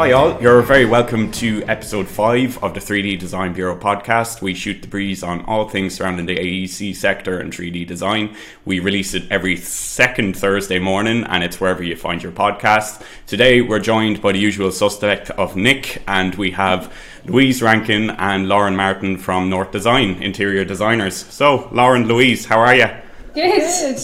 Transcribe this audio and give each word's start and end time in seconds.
Hi, 0.00 0.12
all. 0.12 0.40
You're 0.40 0.62
very 0.62 0.86
welcome 0.86 1.30
to 1.32 1.62
episode 1.64 2.08
5 2.08 2.64
of 2.64 2.72
the 2.72 2.80
3D 2.80 3.18
Design 3.18 3.52
Bureau 3.52 3.76
podcast. 3.76 4.40
We 4.40 4.54
shoot 4.54 4.80
the 4.80 4.88
breeze 4.88 5.22
on 5.22 5.44
all 5.44 5.68
things 5.68 5.94
surrounding 5.94 6.24
the 6.24 6.38
AEC 6.38 6.96
sector 6.96 7.38
and 7.38 7.52
3D 7.52 7.86
design. 7.86 8.34
We 8.64 8.80
release 8.80 9.12
it 9.12 9.30
every 9.30 9.56
second 9.56 10.38
Thursday 10.38 10.78
morning, 10.78 11.24
and 11.24 11.44
it's 11.44 11.60
wherever 11.60 11.82
you 11.82 11.96
find 11.96 12.22
your 12.22 12.32
podcast. 12.32 13.04
Today, 13.26 13.60
we're 13.60 13.78
joined 13.78 14.22
by 14.22 14.32
the 14.32 14.38
usual 14.38 14.72
suspect 14.72 15.28
of 15.32 15.54
Nick, 15.54 16.02
and 16.08 16.34
we 16.36 16.52
have 16.52 16.90
Louise 17.26 17.60
Rankin 17.60 18.08
and 18.08 18.48
Lauren 18.48 18.76
Martin 18.76 19.18
from 19.18 19.50
North 19.50 19.70
Design, 19.70 20.22
interior 20.22 20.64
designers. 20.64 21.14
So, 21.14 21.68
Lauren, 21.72 22.08
Louise, 22.08 22.46
how 22.46 22.60
are 22.60 22.74
you? 22.74 22.88
Good. 23.34 24.00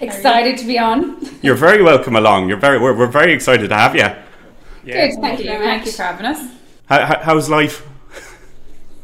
Excited 0.00 0.56
to 0.58 0.64
be 0.64 0.78
on. 0.78 1.18
You're 1.42 1.56
very 1.56 1.82
welcome 1.82 2.14
along. 2.14 2.48
You're 2.48 2.58
very, 2.58 2.78
we're, 2.78 2.96
we're 2.96 3.08
very 3.08 3.32
excited 3.32 3.70
to 3.70 3.76
have 3.76 3.96
you. 3.96 4.08
Yeah. 4.84 5.08
Good, 5.08 5.20
thank 5.20 5.40
you. 5.40 5.46
Thank 5.46 5.86
you 5.86 5.92
for 5.92 6.02
having 6.02 6.26
us. 6.26 6.52
How, 6.86 7.06
how, 7.06 7.18
how's 7.20 7.48
life? 7.48 7.86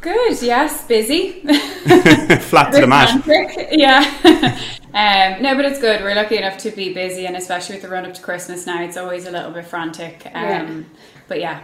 Good, 0.01 0.41
yes, 0.43 0.87
busy. 0.87 1.41
Flat 1.41 2.73
to 2.73 2.81
the 2.81 2.87
mat. 2.87 3.25
Yeah. 3.73 3.99
um, 4.95 5.43
no, 5.43 5.57
but 5.57 5.65
it's 5.65 5.81
good. 5.81 6.03
We're 6.03 6.15
lucky 6.15 6.37
enough 6.37 6.59
to 6.59 6.71
be 6.71 6.95
busy, 6.95 7.27
and 7.27 7.37
especially 7.37 7.77
with 7.77 7.83
the 7.83 7.89
run 7.89 8.07
up 8.07 8.15
to 8.15 8.23
Christmas 8.23 8.65
now, 8.65 8.83
it's 8.83 8.97
always 8.97 9.27
a 9.27 9.31
little 9.31 9.51
bit 9.51 9.67
frantic. 9.67 10.27
Um, 10.27 10.33
yeah. 10.35 10.83
But 11.27 11.41
yeah, 11.41 11.61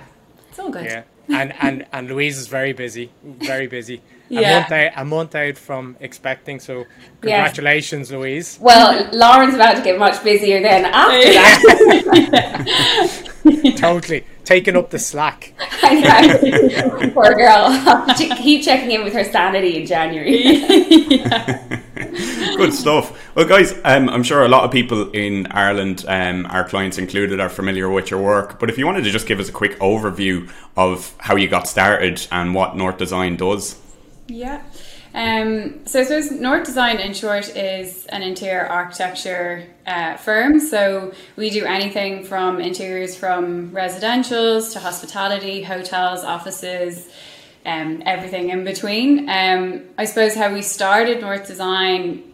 it's 0.48 0.58
all 0.58 0.70
good. 0.70 0.84
Yeah. 0.84 1.04
And, 1.28 1.54
and, 1.60 1.86
and 1.92 2.08
Louise 2.08 2.36
is 2.36 2.48
very 2.48 2.72
busy, 2.72 3.10
very 3.22 3.66
busy. 3.66 4.02
Yeah. 4.28 4.40
A 4.40 4.60
month 4.60 4.72
out, 4.72 4.92
a 4.96 5.04
month 5.04 5.34
out 5.34 5.56
from 5.56 5.96
expecting. 6.00 6.58
So 6.58 6.86
congratulations, 7.20 8.10
yes. 8.10 8.16
Louise. 8.16 8.58
Well, 8.60 9.08
Lauren's 9.12 9.54
about 9.54 9.76
to 9.76 9.82
get 9.82 9.98
much 9.98 10.22
busier 10.24 10.60
then 10.60 10.86
after 10.86 11.32
that. 12.30 13.23
totally 13.76 14.24
taking 14.44 14.76
up 14.76 14.90
the 14.90 14.98
slack. 14.98 15.52
I 15.82 16.00
know. 16.00 17.10
Poor 17.14 17.34
girl. 17.34 18.14
Keep 18.16 18.64
checking 18.64 18.90
in 18.90 19.04
with 19.04 19.14
her 19.14 19.24
sanity 19.24 19.80
in 19.80 19.86
January. 19.86 20.42
Good 22.56 22.74
stuff. 22.74 23.34
Well, 23.34 23.46
guys, 23.46 23.72
um, 23.84 24.08
I'm 24.08 24.22
sure 24.22 24.44
a 24.44 24.48
lot 24.48 24.64
of 24.64 24.70
people 24.70 25.10
in 25.10 25.46
Ireland, 25.48 26.04
um, 26.06 26.46
our 26.46 26.64
clients 26.64 26.98
included, 26.98 27.40
are 27.40 27.48
familiar 27.48 27.90
with 27.90 28.10
your 28.10 28.22
work. 28.22 28.60
But 28.60 28.70
if 28.70 28.78
you 28.78 28.86
wanted 28.86 29.04
to 29.04 29.10
just 29.10 29.26
give 29.26 29.40
us 29.40 29.48
a 29.48 29.52
quick 29.52 29.78
overview 29.78 30.50
of 30.76 31.14
how 31.18 31.36
you 31.36 31.48
got 31.48 31.68
started 31.68 32.26
and 32.30 32.54
what 32.54 32.76
North 32.76 32.98
Design 32.98 33.36
does. 33.36 33.80
Yeah. 34.26 34.62
Um, 35.14 35.86
so 35.86 36.00
I 36.00 36.04
suppose 36.04 36.32
North 36.32 36.64
Design, 36.64 36.98
in 36.98 37.14
short, 37.14 37.48
is 37.56 38.04
an 38.06 38.22
interior 38.22 38.66
architecture 38.66 39.64
uh, 39.86 40.16
firm. 40.16 40.58
So 40.58 41.12
we 41.36 41.50
do 41.50 41.64
anything 41.64 42.24
from 42.24 42.60
interiors 42.60 43.16
from 43.16 43.70
residentials 43.70 44.72
to 44.72 44.80
hospitality, 44.80 45.62
hotels, 45.62 46.24
offices, 46.24 47.08
um, 47.64 48.02
everything 48.04 48.50
in 48.50 48.64
between. 48.64 49.28
Um, 49.28 49.84
I 49.96 50.04
suppose 50.04 50.34
how 50.34 50.52
we 50.52 50.62
started 50.62 51.20
North 51.20 51.46
Design 51.46 52.24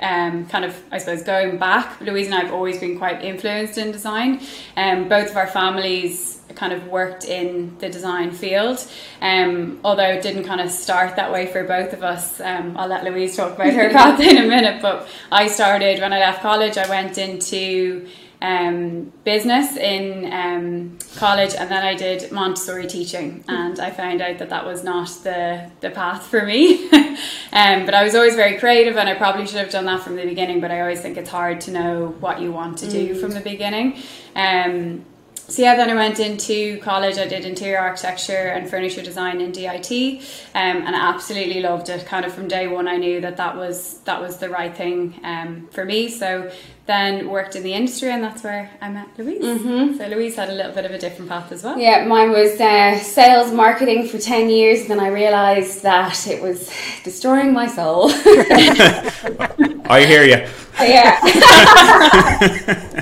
um, 0.00 0.46
kind 0.46 0.64
of, 0.64 0.82
I 0.90 0.98
suppose, 0.98 1.22
going 1.22 1.58
back, 1.58 2.00
Louise 2.00 2.26
and 2.26 2.34
I 2.34 2.40
have 2.40 2.52
always 2.52 2.80
been 2.80 2.98
quite 2.98 3.22
influenced 3.22 3.76
in 3.76 3.92
design. 3.92 4.40
Um, 4.76 5.08
both 5.08 5.30
of 5.30 5.36
our 5.36 5.46
families 5.46 6.39
kind 6.56 6.72
of 6.72 6.86
worked 6.88 7.24
in 7.24 7.76
the 7.78 7.88
design 7.88 8.30
field. 8.32 8.84
Um, 9.20 9.80
although 9.84 10.08
it 10.08 10.22
didn't 10.22 10.44
kind 10.44 10.60
of 10.60 10.70
start 10.70 11.16
that 11.16 11.32
way 11.32 11.46
for 11.46 11.64
both 11.64 11.92
of 11.92 12.02
us. 12.02 12.40
Um, 12.40 12.76
I'll 12.76 12.88
let 12.88 13.04
Louise 13.04 13.36
talk 13.36 13.54
about 13.54 13.72
her 13.72 13.90
path 13.90 14.20
in 14.20 14.36
a 14.36 14.46
minute. 14.46 14.82
But 14.82 15.08
I 15.30 15.48
started 15.48 16.00
when 16.00 16.12
I 16.12 16.18
left 16.18 16.42
college. 16.42 16.76
I 16.76 16.88
went 16.88 17.18
into 17.18 18.06
um, 18.42 19.12
business 19.24 19.76
in 19.76 20.32
um, 20.32 20.98
college, 21.16 21.54
and 21.54 21.70
then 21.70 21.84
I 21.84 21.94
did 21.94 22.32
Montessori 22.32 22.86
teaching, 22.86 23.44
and 23.48 23.78
I 23.78 23.90
found 23.90 24.22
out 24.22 24.38
that 24.38 24.48
that 24.48 24.64
was 24.64 24.82
not 24.82 25.08
the 25.22 25.70
the 25.80 25.90
path 25.90 26.26
for 26.26 26.44
me. 26.46 26.88
um, 27.52 27.84
but 27.84 27.94
I 27.94 28.02
was 28.02 28.14
always 28.14 28.36
very 28.36 28.58
creative, 28.58 28.96
and 28.96 29.08
I 29.08 29.14
probably 29.14 29.46
should 29.46 29.58
have 29.58 29.70
done 29.70 29.84
that 29.86 30.00
from 30.00 30.16
the 30.16 30.24
beginning. 30.24 30.60
But 30.60 30.70
I 30.70 30.80
always 30.80 31.02
think 31.02 31.18
it's 31.18 31.30
hard 31.30 31.60
to 31.62 31.70
know 31.70 32.16
what 32.20 32.40
you 32.40 32.50
want 32.50 32.78
to 32.78 32.90
do 32.90 33.14
mm. 33.14 33.20
from 33.20 33.32
the 33.32 33.40
beginning. 33.40 33.98
Um, 34.34 35.04
so 35.50 35.62
yeah, 35.62 35.74
then 35.74 35.90
I 35.90 35.94
went 35.94 36.20
into 36.20 36.78
college. 36.78 37.18
I 37.18 37.26
did 37.26 37.44
interior 37.44 37.78
architecture 37.78 38.32
and 38.32 38.70
furniture 38.70 39.02
design 39.02 39.40
in 39.40 39.50
DIT, 39.50 39.90
um, 40.54 40.76
and 40.86 40.94
I 40.94 41.08
absolutely 41.12 41.60
loved 41.60 41.88
it. 41.88 42.06
Kind 42.06 42.24
of 42.24 42.32
from 42.32 42.46
day 42.46 42.68
one, 42.68 42.86
I 42.86 42.96
knew 42.96 43.20
that 43.20 43.36
that 43.38 43.56
was 43.56 43.98
that 44.04 44.20
was 44.20 44.36
the 44.38 44.48
right 44.48 44.72
thing 44.74 45.18
um, 45.24 45.68
for 45.72 45.84
me. 45.84 46.08
So 46.08 46.52
then 46.86 47.28
worked 47.28 47.56
in 47.56 47.64
the 47.64 47.74
industry, 47.74 48.10
and 48.10 48.22
that's 48.22 48.44
where 48.44 48.70
I 48.80 48.90
met 48.90 49.08
Louise. 49.18 49.42
Mm-hmm. 49.42 49.98
So 49.98 50.06
Louise 50.06 50.36
had 50.36 50.50
a 50.50 50.54
little 50.54 50.72
bit 50.72 50.84
of 50.84 50.92
a 50.92 50.98
different 50.98 51.28
path 51.28 51.50
as 51.50 51.64
well. 51.64 51.76
Yeah, 51.76 52.06
mine 52.06 52.30
was 52.30 52.60
uh, 52.60 52.96
sales 53.00 53.52
marketing 53.52 54.06
for 54.06 54.18
ten 54.18 54.48
years. 54.50 54.86
Then 54.86 55.00
I 55.00 55.08
realised 55.08 55.82
that 55.82 56.28
it 56.28 56.40
was 56.40 56.70
destroying 57.02 57.52
my 57.52 57.66
soul. 57.66 58.10
I 59.90 60.04
hear 60.06 60.22
you. 60.22 60.46
Yeah. 60.80 61.20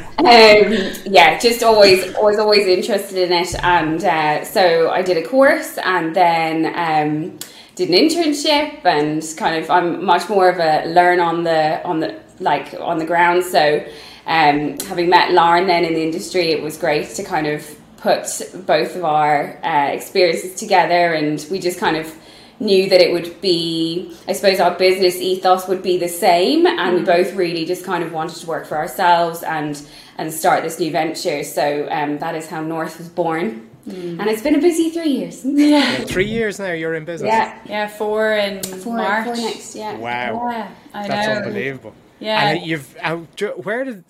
um, 0.18 1.12
yeah, 1.12 1.38
just 1.38 1.62
always, 1.62 2.14
always, 2.14 2.38
always 2.38 2.66
interested 2.66 3.18
in 3.18 3.32
it, 3.32 3.54
and 3.62 4.04
uh, 4.04 4.44
so 4.44 4.90
I 4.90 5.02
did 5.02 5.16
a 5.16 5.26
course, 5.26 5.78
and 5.78 6.14
then. 6.14 6.72
Um, 6.74 7.38
did 7.78 7.90
an 7.90 7.94
internship 7.94 8.84
and 8.84 9.22
kind 9.36 9.62
of 9.62 9.70
I'm 9.70 10.04
much 10.04 10.28
more 10.28 10.48
of 10.48 10.58
a 10.58 10.84
learn 10.92 11.20
on 11.20 11.44
the 11.44 11.80
on 11.84 12.00
the 12.00 12.20
like 12.40 12.74
on 12.80 12.98
the 12.98 13.06
ground. 13.06 13.44
So 13.44 13.84
um, 14.26 14.78
having 14.80 15.08
met 15.08 15.32
Lauren 15.32 15.68
then 15.68 15.84
in 15.84 15.94
the 15.94 16.02
industry, 16.02 16.50
it 16.50 16.60
was 16.60 16.76
great 16.76 17.08
to 17.10 17.22
kind 17.22 17.46
of 17.46 17.64
put 17.98 18.26
both 18.66 18.96
of 18.96 19.04
our 19.04 19.64
uh, 19.64 19.90
experiences 19.92 20.56
together, 20.56 21.14
and 21.14 21.46
we 21.52 21.60
just 21.60 21.78
kind 21.78 21.96
of 21.96 22.12
knew 22.60 22.88
that 22.88 23.00
it 23.00 23.12
would 23.12 23.40
be 23.40 24.12
i 24.26 24.32
suppose 24.32 24.58
our 24.58 24.76
business 24.76 25.14
ethos 25.20 25.68
would 25.68 25.80
be 25.80 25.96
the 25.96 26.08
same 26.08 26.66
and 26.66 26.96
we 26.96 27.02
mm. 27.02 27.06
both 27.06 27.32
really 27.34 27.64
just 27.64 27.84
kind 27.84 28.02
of 28.02 28.12
wanted 28.12 28.34
to 28.34 28.46
work 28.48 28.66
for 28.66 28.76
ourselves 28.76 29.44
and 29.44 29.88
and 30.18 30.32
start 30.32 30.62
this 30.62 30.78
new 30.78 30.90
venture 30.90 31.42
so 31.42 31.88
um, 31.90 32.18
that 32.18 32.34
is 32.34 32.48
how 32.48 32.60
north 32.60 32.98
was 32.98 33.08
born 33.08 33.68
Mm. 33.88 34.20
And 34.20 34.28
it's 34.28 34.42
been 34.42 34.54
a 34.54 34.60
busy 34.60 34.90
three 34.90 35.08
years. 35.08 35.44
Yeah. 35.44 36.04
Three 36.04 36.26
years 36.26 36.58
now 36.58 36.72
you're 36.72 36.94
in 36.94 37.04
business. 37.04 37.28
Yeah. 37.28 37.58
Yeah, 37.64 37.88
four 37.88 38.32
in 38.32 38.62
four, 38.62 38.96
March. 38.96 39.24
Four 39.24 39.36
next, 39.36 39.74
yeah. 39.74 39.96
Wow. 39.96 40.50
Yeah, 40.50 40.70
I 40.92 41.08
That's 41.08 41.26
know. 41.26 41.34
unbelievable. 41.34 41.94
Yeah. 42.20 42.48
And 42.50 42.66
you've 42.66 42.96
uh, 43.02 43.16
where 43.16 43.84
did 43.84 44.04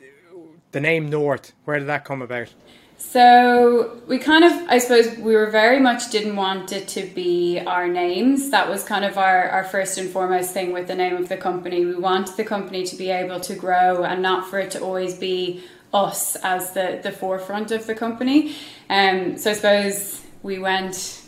the 0.73 0.81
name 0.81 1.11
North? 1.11 1.53
Where 1.65 1.79
did 1.79 1.89
that 1.89 2.05
come 2.05 2.23
about? 2.23 2.53
So 3.01 4.01
we 4.09 4.19
kind 4.19 4.43
of, 4.43 4.53
I 4.69 4.79
suppose, 4.79 5.17
we 5.19 5.37
were 5.37 5.51
very 5.51 5.79
much 5.79 6.11
didn't 6.11 6.35
want 6.35 6.73
it 6.73 6.89
to 6.89 7.07
be 7.07 7.61
our 7.61 7.87
names. 7.87 8.51
That 8.51 8.69
was 8.69 8.83
kind 8.83 9.05
of 9.05 9.17
our, 9.17 9.49
our 9.51 9.63
first 9.63 9.99
and 9.99 10.11
foremost 10.11 10.53
thing 10.53 10.73
with 10.73 10.89
the 10.89 10.97
name 10.97 11.17
of 11.17 11.29
the 11.29 11.37
company. 11.37 11.85
We 11.85 11.95
wanted 11.95 12.37
the 12.37 12.45
company 12.45 12.85
to 12.87 12.97
be 12.97 13.11
able 13.11 13.39
to 13.41 13.55
grow 13.55 14.03
and 14.03 14.21
not 14.21 14.51
for 14.51 14.59
it 14.59 14.73
to 14.73 14.81
always 14.81 15.17
be 15.17 15.63
us 15.93 16.37
as 16.37 16.73
the, 16.73 17.01
the 17.03 17.13
forefront 17.13 17.71
of 17.71 17.87
the 17.87 17.95
company. 17.95 18.55
Um, 18.91 19.37
so 19.37 19.51
I 19.51 19.55
suppose 19.55 20.23
we 20.43 20.59
went 20.59 21.23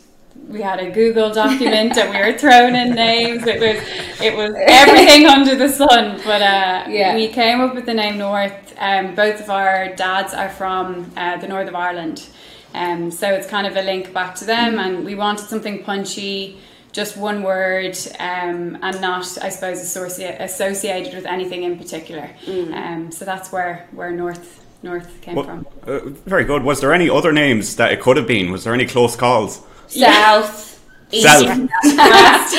we 0.47 0.61
had 0.61 0.79
a 0.79 0.89
Google 0.89 1.33
document 1.33 1.97
and 1.97 2.13
we 2.13 2.31
were 2.31 2.37
thrown 2.37 2.75
in 2.75 2.93
names. 2.93 3.45
It 3.45 3.59
was 3.59 4.21
it 4.21 4.35
was 4.35 4.55
everything 4.67 5.25
under 5.25 5.55
the 5.55 5.69
sun. 5.69 6.21
But 6.23 6.41
uh, 6.41 6.85
yeah. 6.89 7.15
we 7.15 7.27
came 7.27 7.61
up 7.61 7.75
with 7.75 7.85
the 7.85 7.93
name 7.93 8.17
North. 8.17 8.53
Um, 8.77 9.13
both 9.13 9.39
of 9.39 9.49
our 9.49 9.93
dads 9.95 10.33
are 10.33 10.49
from 10.49 11.11
uh, 11.15 11.37
the 11.37 11.47
north 11.47 11.67
of 11.67 11.75
Ireland, 11.75 12.27
um, 12.73 13.11
so 13.11 13.31
it's 13.31 13.45
kind 13.45 13.67
of 13.67 13.75
a 13.75 13.81
link 13.83 14.11
back 14.11 14.33
to 14.35 14.45
them. 14.45 14.79
And 14.79 15.05
we 15.05 15.13
wanted 15.13 15.47
something 15.47 15.83
punchy, 15.83 16.59
just 16.91 17.17
one 17.17 17.43
word, 17.43 17.97
um, 18.19 18.77
and 18.81 19.01
not, 19.01 19.25
I 19.41 19.49
suppose, 19.49 19.79
associ- 19.79 20.39
associated 20.39 21.13
with 21.13 21.25
anything 21.25 21.63
in 21.63 21.77
particular. 21.77 22.29
Mm. 22.45 22.73
Um, 22.73 23.11
so 23.11 23.25
that's 23.25 23.51
where 23.51 23.87
where 23.91 24.11
North. 24.11 24.59
North 24.83 25.21
came 25.21 25.35
well, 25.35 25.45
from. 25.45 25.67
Uh, 25.85 25.99
very 26.25 26.43
good. 26.43 26.63
Was 26.63 26.81
there 26.81 26.91
any 26.91 27.07
other 27.07 27.31
names 27.31 27.75
that 27.75 27.91
it 27.91 28.01
could 28.01 28.17
have 28.17 28.25
been? 28.25 28.51
Was 28.51 28.63
there 28.63 28.73
any 28.73 28.87
close 28.87 29.15
calls? 29.15 29.61
south. 29.87 30.69
East, 31.11 31.23
South. 31.27 31.47
west. 31.47 32.55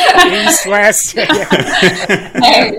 East, 0.67 1.15
west. 1.15 1.17
no, 1.17 1.27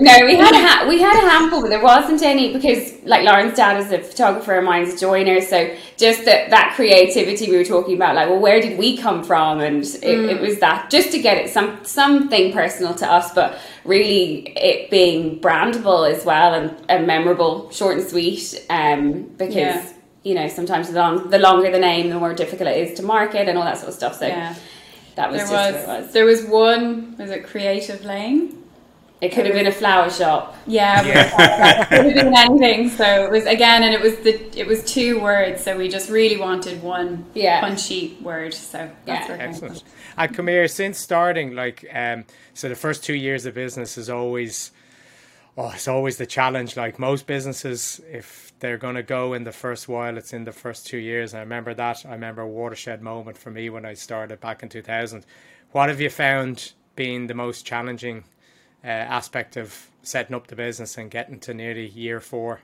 no, 0.00 0.26
we 0.26 0.36
had 0.36 0.54
a 0.54 0.58
ha- 0.58 0.86
we 0.88 1.00
had 1.00 1.16
a 1.16 1.28
handful, 1.28 1.62
but 1.62 1.68
there 1.68 1.82
wasn't 1.82 2.22
any 2.22 2.52
because, 2.52 2.92
like, 3.04 3.24
Lauren's 3.24 3.56
dad 3.56 3.80
is 3.80 3.92
a 3.92 3.98
photographer, 3.98 4.54
and 4.54 4.66
mine's 4.66 4.94
a 4.94 4.98
joiner. 4.98 5.40
So 5.40 5.74
just 5.96 6.24
that 6.24 6.50
that 6.50 6.74
creativity 6.74 7.50
we 7.50 7.56
were 7.56 7.64
talking 7.64 7.96
about, 7.96 8.14
like, 8.14 8.28
well, 8.28 8.40
where 8.40 8.60
did 8.60 8.78
we 8.78 8.96
come 8.96 9.22
from? 9.22 9.60
And 9.60 9.82
it, 9.84 10.02
mm. 10.02 10.30
it 10.30 10.40
was 10.40 10.58
that 10.60 10.90
just 10.90 11.12
to 11.12 11.20
get 11.20 11.38
it 11.38 11.50
some 11.50 11.84
something 11.84 12.52
personal 12.52 12.94
to 12.94 13.10
us, 13.10 13.32
but 13.34 13.58
really 13.84 14.48
it 14.56 14.90
being 14.90 15.40
brandable 15.40 16.10
as 16.10 16.24
well 16.24 16.54
and, 16.54 16.74
and 16.88 17.06
memorable, 17.06 17.70
short 17.70 17.98
and 17.98 18.06
sweet. 18.06 18.64
Um, 18.70 19.24
because. 19.36 19.54
Yeah 19.54 19.90
you 20.24 20.34
know, 20.34 20.48
sometimes 20.48 20.88
the, 20.88 20.94
long, 20.94 21.28
the 21.28 21.38
longer 21.38 21.70
the 21.70 21.78
name, 21.78 22.08
the 22.08 22.18
more 22.18 22.32
difficult 22.32 22.68
it 22.70 22.78
is 22.78 22.96
to 22.96 23.02
market 23.02 23.46
and 23.46 23.58
all 23.58 23.64
that 23.64 23.76
sort 23.76 23.90
of 23.90 23.94
stuff. 23.94 24.18
So 24.18 24.26
yeah. 24.26 24.54
That 25.16 25.30
was 25.30 25.48
there 25.48 25.72
just 25.72 25.86
was, 25.86 26.04
was, 26.04 26.12
There 26.12 26.24
was 26.24 26.44
one, 26.44 27.16
was 27.16 27.30
it 27.30 27.44
Creative 27.44 28.04
Lane? 28.04 28.64
It 29.20 29.32
could 29.32 29.46
have 29.46 29.54
been 29.54 29.66
a 29.66 29.72
flower 29.72 30.10
shop. 30.10 30.54
Yeah, 30.66 31.02
yeah. 31.02 31.80
it 31.82 31.88
could 31.88 32.16
have 32.16 32.24
been 32.26 32.36
anything. 32.36 32.90
So 32.90 33.24
it 33.24 33.30
was 33.30 33.46
again, 33.46 33.82
and 33.82 33.94
it 33.94 34.00
was 34.00 34.16
the 34.16 34.58
it 34.58 34.66
was 34.66 34.84
two 34.84 35.18
words. 35.18 35.62
So 35.62 35.78
we 35.78 35.88
just 35.88 36.10
really 36.10 36.36
wanted 36.36 36.82
one 36.82 37.24
yeah. 37.32 37.60
punchy 37.60 38.18
word. 38.20 38.52
So 38.52 38.90
yeah, 39.06 39.26
excellent. 39.30 39.82
And 40.18 40.34
come 40.34 40.48
here 40.48 40.68
since 40.68 40.98
starting, 40.98 41.54
like 41.54 41.86
um, 41.94 42.26
so 42.52 42.68
the 42.68 42.74
first 42.74 43.02
two 43.02 43.14
years 43.14 43.46
of 43.46 43.54
business 43.54 43.96
is 43.96 44.10
always 44.10 44.72
oh, 45.56 45.70
it's 45.70 45.88
always 45.88 46.16
the 46.16 46.26
challenge. 46.26 46.76
Like 46.76 46.98
most 46.98 47.26
businesses, 47.26 48.00
if 48.10 48.43
they're 48.64 48.78
going 48.78 48.94
to 48.94 49.02
go 49.02 49.34
in 49.34 49.44
the 49.44 49.52
first 49.52 49.90
while, 49.90 50.16
it's 50.16 50.32
in 50.32 50.44
the 50.44 50.52
first 50.52 50.86
two 50.86 50.96
years. 50.96 51.34
I 51.34 51.40
remember 51.40 51.74
that. 51.74 52.06
I 52.06 52.12
remember 52.12 52.40
a 52.40 52.48
watershed 52.48 53.02
moment 53.02 53.36
for 53.36 53.50
me 53.50 53.68
when 53.68 53.84
I 53.84 53.92
started 53.92 54.40
back 54.40 54.62
in 54.62 54.70
2000. 54.70 55.26
What 55.72 55.90
have 55.90 56.00
you 56.00 56.08
found 56.08 56.72
being 56.96 57.26
the 57.26 57.34
most 57.34 57.66
challenging 57.66 58.24
uh, 58.82 58.86
aspect 58.86 59.58
of 59.58 59.90
setting 60.02 60.34
up 60.34 60.46
the 60.46 60.56
business 60.56 60.96
and 60.96 61.10
getting 61.10 61.38
to 61.40 61.52
nearly 61.52 61.88
year 61.88 62.20
four? 62.20 62.62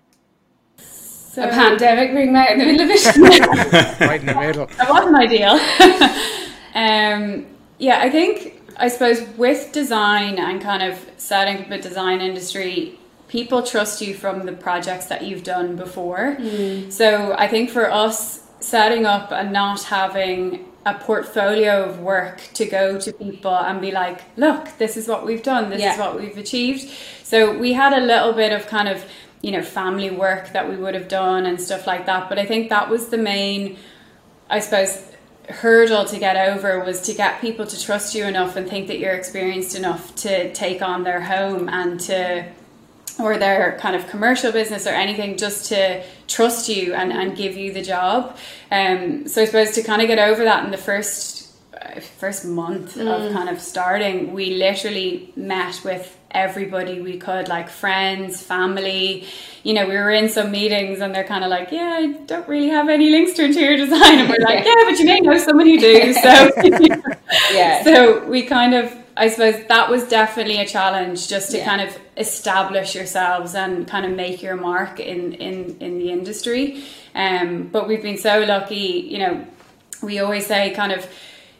So, 0.79 1.47
a 1.47 1.51
pandemic 1.51 2.15
being 2.15 2.35
out 2.35 2.53
in 2.53 2.61
the 2.61 2.65
middle 2.65 2.81
of 2.81 2.91
it. 2.91 4.01
right 4.01 4.21
in 4.21 4.27
the 4.27 4.35
middle. 4.35 4.67
That 4.79 4.89
wasn't 4.89 5.17
ideal. 5.17 5.51
um, 6.75 7.45
yeah, 7.77 8.01
I 8.01 8.09
think, 8.09 8.63
I 8.79 8.89
suppose, 8.89 9.21
with 9.37 9.71
design 9.73 10.39
and 10.39 10.63
kind 10.63 10.83
of 10.83 10.99
setting 11.19 11.59
up 11.59 11.71
a 11.71 11.79
design 11.79 12.23
industry, 12.23 12.99
people 13.31 13.63
trust 13.63 14.03
you 14.03 14.13
from 14.13 14.45
the 14.45 14.53
projects 14.53 15.07
that 15.07 15.23
you've 15.23 15.45
done 15.45 15.77
before. 15.77 16.37
Mm. 16.39 16.93
So 16.93 17.33
I 17.39 17.47
think 17.47 17.71
for 17.71 17.91
us, 17.91 18.45
setting 18.59 19.07
up 19.07 19.31
and 19.31 19.53
not 19.53 19.85
having 19.85 20.67
a 20.85 20.95
portfolio 20.95 21.85
of 21.85 22.01
work 22.01 22.41
to 22.55 22.67
go 22.67 22.99
to 22.99 23.13
people 23.13 23.55
and 23.55 23.81
be 23.81 23.93
like, 23.93 24.21
look, 24.37 24.67
this 24.79 24.97
is 24.97 25.07
what 25.07 25.25
we've 25.25 25.43
done, 25.43 25.71
this 25.71 25.81
yeah. 25.81 25.93
is 25.93 25.99
what 25.99 26.19
we've 26.19 26.37
achieved. 26.37 26.91
So 27.23 27.57
we 27.57 27.73
had 27.73 27.93
a 27.93 28.01
little 28.01 28.33
bit 28.33 28.53
of 28.53 28.67
kind 28.67 28.89
of, 28.89 29.05
you 29.43 29.53
know, 29.53 29.63
family 29.63 30.11
work 30.11 30.53
that 30.53 30.69
we 30.69 30.77
would 30.77 30.95
have 30.95 31.07
done 31.07 31.47
and 31.47 31.61
stuff 31.61 31.87
like 31.87 32.07
that. 32.07 32.29
But 32.29 32.39
I 32.39 32.47
think 32.47 32.69
that 32.71 32.91
was 32.91 33.09
the 33.09 33.19
main, 33.19 33.79
I 34.49 34.59
suppose, 34.59 35.07
hurdle 35.49 36.05
to 36.07 36.19
get 36.19 36.37
over 36.37 36.83
was 36.85 37.03
to 37.03 37.15
get 37.15 37.41
people 37.41 37.67
to 37.67 37.81
trust 37.81 38.15
you 38.15 38.25
enough 38.25 38.57
and 38.57 38.69
think 38.69 38.89
that 38.89 38.99
you're 38.99 39.15
experienced 39.15 39.77
enough 39.77 40.15
to 40.15 40.53
take 40.53 40.83
on 40.83 41.05
their 41.05 41.21
home 41.21 41.69
and 41.69 42.01
to 42.01 42.45
or 43.19 43.37
their 43.37 43.79
kind 43.81 43.97
of 43.97 44.07
commercial 44.09 44.53
business 44.53 44.87
or 44.87 44.91
anything 44.91 45.37
just 45.37 45.67
to 45.67 46.03
trust 46.29 46.69
you 46.69 46.95
and, 46.95 47.13
and 47.13 47.37
give 47.37 47.57
you 47.57 47.73
the 47.73 47.83
job. 47.83 48.37
Um, 48.71 49.27
so 49.27 49.43
I 49.43 49.45
suppose 49.47 49.73
to 49.73 49.83
kind 49.83 50.03
of 50.03 50.09
get 50.09 50.19
over 50.19 50.45
that 50.45 50.65
in 50.65 50.71
the 50.71 50.79
first 50.79 51.49
uh, 51.75 52.01
first 52.01 52.45
month 52.45 52.97
mm. 52.97 53.09
of 53.09 53.33
kind 53.33 53.49
of 53.49 53.61
starting, 53.61 54.33
we 54.33 54.55
literally 54.57 55.33
met 55.37 55.81
with 55.85 56.17
everybody 56.31 57.01
we 57.01 57.19
could, 57.19 57.49
like 57.49 57.69
friends, 57.69 58.43
family. 58.43 59.27
You 59.63 59.75
know, 59.75 59.87
we 59.87 59.95
were 59.95 60.11
in 60.11 60.29
some 60.29 60.51
meetings 60.51 61.01
and 61.01 61.15
they're 61.15 61.25
kind 61.25 61.45
of 61.45 61.51
like, 61.51 61.73
yeah, 61.73 61.97
I 61.99 62.07
don't 62.27 62.49
really 62.49 62.69
have 62.69 62.89
any 62.89 63.11
links 63.11 63.33
to 63.35 63.45
interior 63.45 63.77
design. 63.77 64.19
And 64.19 64.29
we're 64.29 64.45
like, 64.45 64.65
yeah, 64.67 64.75
but 64.85 64.99
you 64.99 65.05
may 65.05 65.21
know 65.21 65.37
someone 65.39 65.67
who 65.67 65.79
do. 65.79 66.13
So, 66.15 66.51
yeah. 67.53 67.83
So 67.91 68.25
we 68.27 68.43
kind 68.43 68.75
of 68.75 68.95
I 69.21 69.29
suppose 69.29 69.67
that 69.67 69.91
was 69.91 70.09
definitely 70.09 70.57
a 70.57 70.67
challenge 70.67 71.29
just 71.29 71.51
to 71.51 71.59
yeah. 71.59 71.67
kind 71.67 71.83
of 71.83 71.99
establish 72.17 72.95
yourselves 72.95 73.55
and 73.55 73.87
kind 73.87 74.07
of 74.07 74.13
make 74.13 74.43
your 74.43 74.57
mark 74.57 74.99
in 74.99 75.35
in 75.35 75.77
in 75.79 75.99
the 75.99 76.11
industry. 76.11 76.83
Um, 77.15 77.69
but 77.71 77.87
we've 77.87 78.03
been 78.03 78.17
so 78.17 78.41
lucky, 78.41 79.07
you 79.13 79.19
know. 79.19 79.47
We 80.03 80.21
always 80.21 80.47
say 80.47 80.71
kind 80.71 80.93
of 80.93 81.07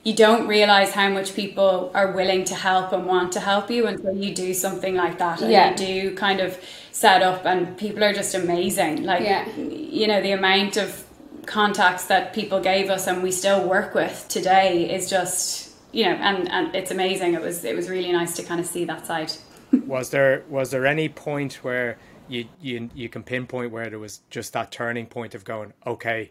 you 0.05 0.15
don't 0.15 0.49
realize 0.49 0.93
how 0.93 1.11
much 1.11 1.35
people 1.35 1.91
are 1.95 2.13
willing 2.13 2.45
to 2.45 2.55
help 2.55 2.93
and 2.93 3.05
want 3.05 3.33
to 3.33 3.41
help 3.41 3.71
you 3.71 3.87
until 3.87 4.17
you 4.17 4.35
do 4.35 4.55
something 4.55 4.95
like 4.95 5.19
that 5.19 5.43
and 5.43 5.53
yeah. 5.53 5.71
you 5.71 5.77
do 5.77 6.17
kind 6.17 6.41
of 6.41 6.59
set 6.91 7.23
up 7.23 7.45
and 7.45 7.77
people 7.77 8.03
are 8.03 8.15
just 8.15 8.35
amazing 8.35 9.03
like 9.03 9.23
yeah. 9.23 9.47
you 9.57 10.07
know 10.07 10.23
the 10.23 10.33
amount 10.33 10.79
of 10.79 11.05
contacts 11.45 12.07
that 12.07 12.33
people 12.33 12.61
gave 12.61 12.89
us 12.89 13.07
and 13.07 13.23
we 13.23 13.31
still 13.31 13.69
work 13.69 13.95
with 13.95 14.25
today 14.29 14.91
is 14.91 15.11
just 15.11 15.70
you 15.93 16.05
know, 16.05 16.13
and, 16.13 16.49
and 16.51 16.75
it's 16.75 16.91
amazing. 16.91 17.35
It 17.35 17.41
was 17.41 17.65
it 17.65 17.77
was 17.77 17.89
really 17.89 18.13
nice 18.13 18.37
to 18.37 18.43
kind 18.43 18.61
of 18.61 18.67
see 18.67 18.85
that 18.85 19.07
side. 19.07 19.33
was 19.87 20.11
there 20.11 20.45
was 20.49 20.71
there 20.71 20.87
any 20.87 21.09
point 21.09 21.65
where 21.65 21.99
you 22.29 22.47
you 22.61 22.91
you 22.95 23.09
can 23.09 23.23
pinpoint 23.23 23.73
where 23.73 23.91
there 23.91 23.99
was 23.99 24.21
just 24.31 24.53
that 24.53 24.71
turning 24.71 25.07
point 25.07 25.35
of 25.35 25.45
going, 25.45 25.73
okay, 25.87 26.31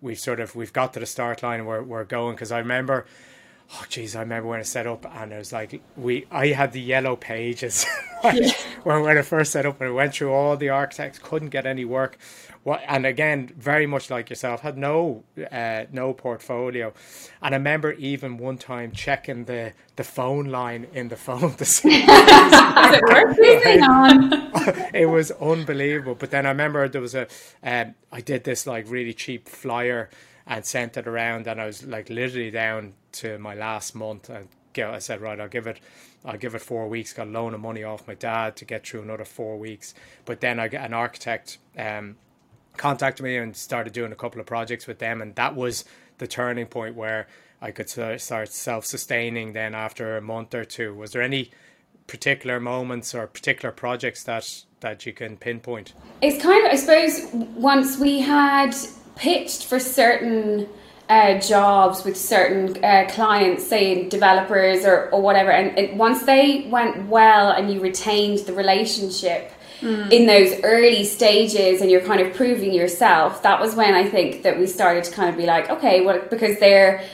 we've 0.00 0.18
sort 0.18 0.40
of 0.40 0.54
we've 0.54 0.72
got 0.72 0.92
to 0.94 1.00
the 1.00 1.06
start 1.06 1.42
line 1.42 1.60
and 1.60 1.68
we're 1.68 1.82
we're 1.82 2.04
going 2.04 2.34
because 2.34 2.52
I 2.52 2.58
remember 2.58 3.06
oh 3.74 3.84
geez, 3.88 4.16
I 4.16 4.20
remember 4.20 4.48
when 4.48 4.60
I 4.60 4.64
set 4.64 4.86
up 4.86 5.06
and 5.14 5.32
it 5.32 5.38
was 5.38 5.52
like 5.52 5.80
we 5.96 6.26
I 6.30 6.48
had 6.48 6.72
the 6.72 6.80
yellow 6.80 7.16
pages 7.16 7.86
when 8.22 9.02
when 9.02 9.18
I 9.18 9.22
first 9.22 9.52
set 9.52 9.66
up 9.66 9.80
and 9.80 9.90
I 9.90 9.92
went 9.92 10.14
through 10.14 10.32
all 10.32 10.56
the 10.56 10.70
architects, 10.70 11.18
couldn't 11.18 11.50
get 11.50 11.66
any 11.66 11.84
work. 11.84 12.18
What 12.68 12.82
and 12.86 13.06
again, 13.06 13.50
very 13.56 13.86
much 13.86 14.10
like 14.10 14.28
yourself, 14.28 14.60
had 14.60 14.76
no 14.76 15.24
uh, 15.50 15.84
no 15.90 16.12
portfolio. 16.12 16.92
And 17.40 17.54
I 17.54 17.56
remember 17.56 17.92
even 17.92 18.36
one 18.36 18.58
time 18.58 18.92
checking 18.92 19.46
the 19.46 19.72
the 19.96 20.04
phone 20.04 20.48
line 20.50 20.86
in 20.92 21.08
the 21.08 21.16
phone 21.16 21.54
to 21.54 21.64
see 21.64 21.88
it, 22.06 22.10
it 24.94 25.06
was 25.06 25.30
unbelievable. 25.30 26.14
But 26.14 26.30
then 26.30 26.44
I 26.44 26.50
remember 26.50 26.86
there 26.90 27.00
was 27.00 27.14
a 27.14 27.26
um, 27.62 27.94
I 28.12 28.20
did 28.20 28.44
this 28.44 28.66
like 28.66 28.84
really 28.90 29.14
cheap 29.14 29.48
flyer 29.48 30.10
and 30.46 30.62
sent 30.62 30.98
it 30.98 31.06
around 31.08 31.46
and 31.46 31.58
I 31.62 31.64
was 31.64 31.86
like 31.86 32.10
literally 32.10 32.50
down 32.50 32.92
to 33.12 33.38
my 33.38 33.54
last 33.54 33.94
month 33.94 34.28
and 34.28 34.48
I 34.76 34.98
said 34.98 35.20
right 35.22 35.40
I'll 35.40 35.48
give 35.48 35.66
it 35.66 35.80
I'll 36.24 36.36
give 36.36 36.54
it 36.54 36.60
four 36.60 36.86
weeks 36.86 37.12
got 37.12 37.26
a 37.26 37.30
loan 37.30 37.52
of 37.52 37.60
money 37.60 37.82
off 37.82 38.06
my 38.06 38.14
dad 38.14 38.56
to 38.56 38.64
get 38.64 38.86
through 38.86 39.02
another 39.02 39.24
four 39.24 39.58
weeks 39.58 39.92
but 40.24 40.40
then 40.40 40.60
I 40.60 40.68
got 40.68 40.84
an 40.84 40.94
architect 40.94 41.58
um, 41.76 42.16
contacted 42.78 43.24
me 43.24 43.36
and 43.36 43.56
started 43.56 43.92
doing 43.92 44.12
a 44.12 44.16
couple 44.16 44.40
of 44.40 44.46
projects 44.46 44.86
with 44.86 44.98
them 44.98 45.20
and 45.20 45.34
that 45.34 45.54
was 45.54 45.84
the 46.18 46.26
turning 46.26 46.66
point 46.66 46.94
where 46.94 47.26
I 47.60 47.72
could 47.72 47.88
start 47.90 48.20
self-sustaining 48.20 49.52
then 49.52 49.74
after 49.74 50.16
a 50.16 50.20
month 50.20 50.54
or 50.54 50.64
two. 50.64 50.94
Was 50.94 51.12
there 51.12 51.22
any 51.22 51.50
particular 52.06 52.60
moments 52.60 53.14
or 53.14 53.26
particular 53.26 53.72
projects 53.72 54.22
that 54.24 54.64
that 54.80 55.04
you 55.04 55.12
can 55.12 55.36
pinpoint? 55.36 55.92
It's 56.22 56.42
kind 56.42 56.64
of 56.64 56.72
I 56.72 56.76
suppose 56.76 57.28
once 57.56 57.98
we 57.98 58.20
had 58.20 58.74
pitched 59.16 59.66
for 59.66 59.80
certain 59.80 60.68
uh, 61.08 61.40
jobs 61.40 62.04
with 62.04 62.16
certain 62.16 62.82
uh, 62.84 63.08
clients, 63.10 63.66
say 63.66 64.08
developers 64.08 64.84
or, 64.84 65.10
or 65.10 65.22
whatever, 65.22 65.50
and 65.50 65.76
it, 65.78 65.94
once 65.94 66.24
they 66.24 66.68
went 66.70 67.08
well 67.08 67.50
and 67.50 67.72
you 67.72 67.80
retained 67.80 68.40
the 68.40 68.52
relationship 68.52 69.50
mm. 69.80 70.12
in 70.12 70.26
those 70.26 70.60
early 70.62 71.04
stages 71.04 71.80
and 71.80 71.90
you're 71.90 72.00
kind 72.00 72.20
of 72.20 72.34
proving 72.34 72.72
yourself, 72.72 73.42
that 73.42 73.60
was 73.60 73.74
when 73.74 73.94
I 73.94 74.08
think 74.08 74.42
that 74.42 74.58
we 74.58 74.66
started 74.66 75.04
to 75.04 75.10
kind 75.12 75.28
of 75.30 75.36
be 75.36 75.46
like, 75.46 75.70
okay, 75.70 76.04
well, 76.04 76.22
because 76.30 76.58
they're 76.58 77.04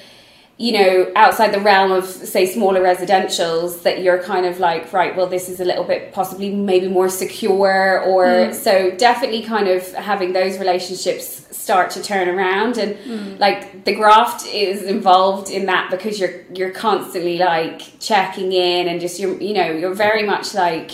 you 0.57 0.73
know, 0.73 1.13
outside 1.17 1.53
the 1.53 1.61
realm 1.61 1.91
of 1.91 2.05
say 2.05 2.47
smaller 2.47 2.81
residentials 2.81 3.83
that 3.83 4.03
you're 4.03 4.23
kind 4.23 4.47
of 4.47 4.61
like, 4.61 4.93
right, 4.93 5.17
well, 5.17 5.27
this 5.27 5.49
is 5.49 5.59
a 5.59 5.65
little 5.65 5.83
bit 5.83 6.13
possibly 6.13 6.55
maybe 6.55 6.87
more 6.87 7.09
secure 7.09 8.01
or 8.03 8.27
mm. 8.27 8.55
so 8.55 8.93
definitely 8.97 9.43
kind 9.43 9.67
of 9.67 9.93
having 9.95 10.33
those 10.33 10.59
relationships 10.59 11.45
start 11.57 11.91
to 11.91 12.03
turn 12.03 12.29
around 12.29 12.79
and 12.79 12.95
mm. 12.99 13.39
like 13.41 13.85
the 13.85 13.95
graft 13.95 14.47
is 14.47 14.83
involved 14.83 15.51
in 15.51 15.67
that 15.67 15.91
because 15.91 16.21
you're 16.21 16.43
you're 16.53 16.71
constantly 16.71 17.39
like 17.39 17.81
checking 17.99 18.53
in 18.53 18.87
and 18.87 19.01
just 19.01 19.19
you're 19.19 19.41
you 19.41 19.55
know, 19.55 19.73
you're 19.73 19.95
very 19.95 20.23
much 20.23 20.55
like 20.55 20.93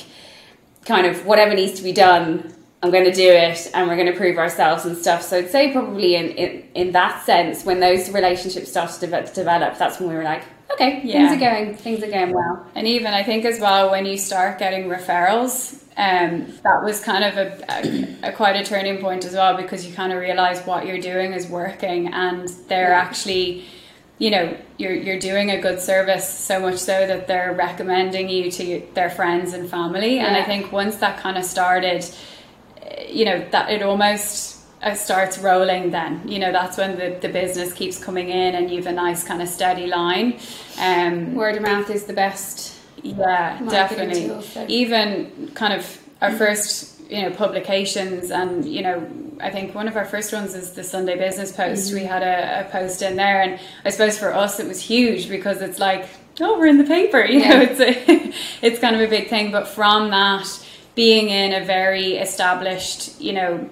kind 0.84 1.06
of 1.06 1.26
whatever 1.26 1.54
needs 1.54 1.74
to 1.74 1.82
be 1.82 1.92
done 1.92 2.54
I'm 2.82 2.90
going 2.90 3.04
to 3.04 3.12
do 3.12 3.28
it 3.28 3.70
and 3.74 3.88
we're 3.88 3.96
going 3.96 4.10
to 4.10 4.16
prove 4.16 4.38
ourselves 4.38 4.86
and 4.86 4.96
stuff. 4.96 5.22
So 5.22 5.38
I'd 5.38 5.50
say 5.50 5.70
probably 5.70 6.14
in, 6.14 6.30
in, 6.30 6.64
in 6.74 6.92
that 6.92 7.24
sense, 7.26 7.64
when 7.64 7.78
those 7.78 8.10
relationships 8.10 8.70
started 8.70 9.00
to 9.00 9.34
develop, 9.34 9.76
that's 9.76 10.00
when 10.00 10.08
we 10.08 10.14
were 10.14 10.22
like, 10.22 10.44
okay, 10.72 11.02
yeah. 11.04 11.28
things 11.28 11.32
are 11.36 11.40
going, 11.40 11.74
things 11.74 12.02
are 12.02 12.10
going 12.10 12.32
well. 12.32 12.66
And 12.74 12.86
even 12.86 13.12
I 13.12 13.22
think 13.22 13.44
as 13.44 13.60
well, 13.60 13.90
when 13.90 14.06
you 14.06 14.16
start 14.16 14.58
getting 14.58 14.84
referrals, 14.84 15.82
um, 15.98 16.46
that 16.62 16.82
was 16.82 17.02
kind 17.02 17.24
of 17.24 17.36
a, 17.36 17.64
a, 17.68 18.30
a, 18.30 18.32
quite 18.32 18.56
a 18.56 18.64
turning 18.64 18.98
point 18.98 19.26
as 19.26 19.34
well 19.34 19.58
because 19.58 19.86
you 19.86 19.92
kind 19.92 20.12
of 20.12 20.18
realize 20.18 20.64
what 20.64 20.86
you're 20.86 21.00
doing 21.00 21.34
is 21.34 21.46
working 21.48 22.08
and 22.14 22.48
they're 22.68 22.94
actually 22.94 23.66
you 24.20 24.30
know 24.30 24.56
you're 24.76 24.92
you're 24.92 25.18
doing 25.18 25.50
a 25.50 25.60
good 25.60 25.80
service 25.80 26.28
so 26.28 26.60
much 26.60 26.76
so 26.76 27.06
that 27.06 27.26
they're 27.26 27.52
recommending 27.54 28.28
you 28.28 28.50
to 28.50 28.86
their 28.94 29.10
friends 29.10 29.54
and 29.54 29.68
family 29.68 30.16
yeah. 30.16 30.26
and 30.26 30.36
I 30.36 30.44
think 30.44 30.70
once 30.70 30.96
that 30.96 31.18
kind 31.18 31.36
of 31.36 31.44
started 31.44 32.04
you 33.08 33.24
know 33.24 33.44
that 33.50 33.70
it 33.70 33.82
almost 33.82 34.60
uh, 34.82 34.94
starts 34.94 35.38
rolling 35.38 35.90
then 35.90 36.26
you 36.28 36.38
know 36.38 36.52
that's 36.52 36.76
when 36.76 36.98
the, 36.98 37.18
the 37.20 37.28
business 37.28 37.72
keeps 37.72 37.98
coming 37.98 38.28
in 38.28 38.54
and 38.54 38.70
you've 38.70 38.86
a 38.86 38.92
nice 38.92 39.24
kind 39.24 39.42
of 39.42 39.48
steady 39.48 39.86
line 39.86 40.38
um, 40.78 41.34
word 41.34 41.56
of 41.56 41.62
mouth 41.62 41.88
is 41.90 42.04
the 42.04 42.12
best 42.12 42.78
yeah 43.02 43.58
definitely 43.70 44.26
tool, 44.26 44.42
so. 44.42 44.66
even 44.68 45.50
kind 45.54 45.72
of 45.72 45.98
our 46.20 46.32
first 46.32 46.99
you 47.10 47.22
know 47.22 47.30
publications 47.30 48.30
and 48.30 48.64
you 48.64 48.82
know 48.82 49.10
I 49.40 49.50
think 49.50 49.74
one 49.74 49.88
of 49.88 49.96
our 49.96 50.04
first 50.04 50.32
ones 50.32 50.54
is 50.54 50.72
the 50.72 50.84
Sunday 50.84 51.16
Business 51.16 51.50
Post. 51.50 51.88
Mm-hmm. 51.88 51.96
We 51.96 52.04
had 52.04 52.22
a, 52.22 52.66
a, 52.66 52.70
post 52.70 53.00
in 53.00 53.16
there, 53.16 53.40
and 53.40 53.58
I 53.86 53.88
suppose 53.88 54.18
for 54.18 54.34
us 54.34 54.60
it 54.60 54.68
was 54.68 54.82
huge 54.82 55.30
because 55.30 55.62
it's 55.62 55.78
like 55.78 56.08
oh, 56.40 56.58
we're 56.58 56.66
in 56.66 56.78
the 56.78 56.84
paper. 56.84 57.24
You 57.24 57.40
know, 57.40 57.60
it's 57.60 57.80
a, 57.80 58.32
it's 58.66 58.78
kind 58.80 58.96
of 58.96 59.02
a 59.02 59.08
big 59.08 59.28
thing. 59.28 59.50
But 59.50 59.68
from 59.68 60.10
that, 60.10 60.66
being 60.94 61.28
in 61.28 61.60
a 61.60 61.64
very 61.64 62.16
established, 62.16 63.20
you 63.20 63.32
know, 63.32 63.68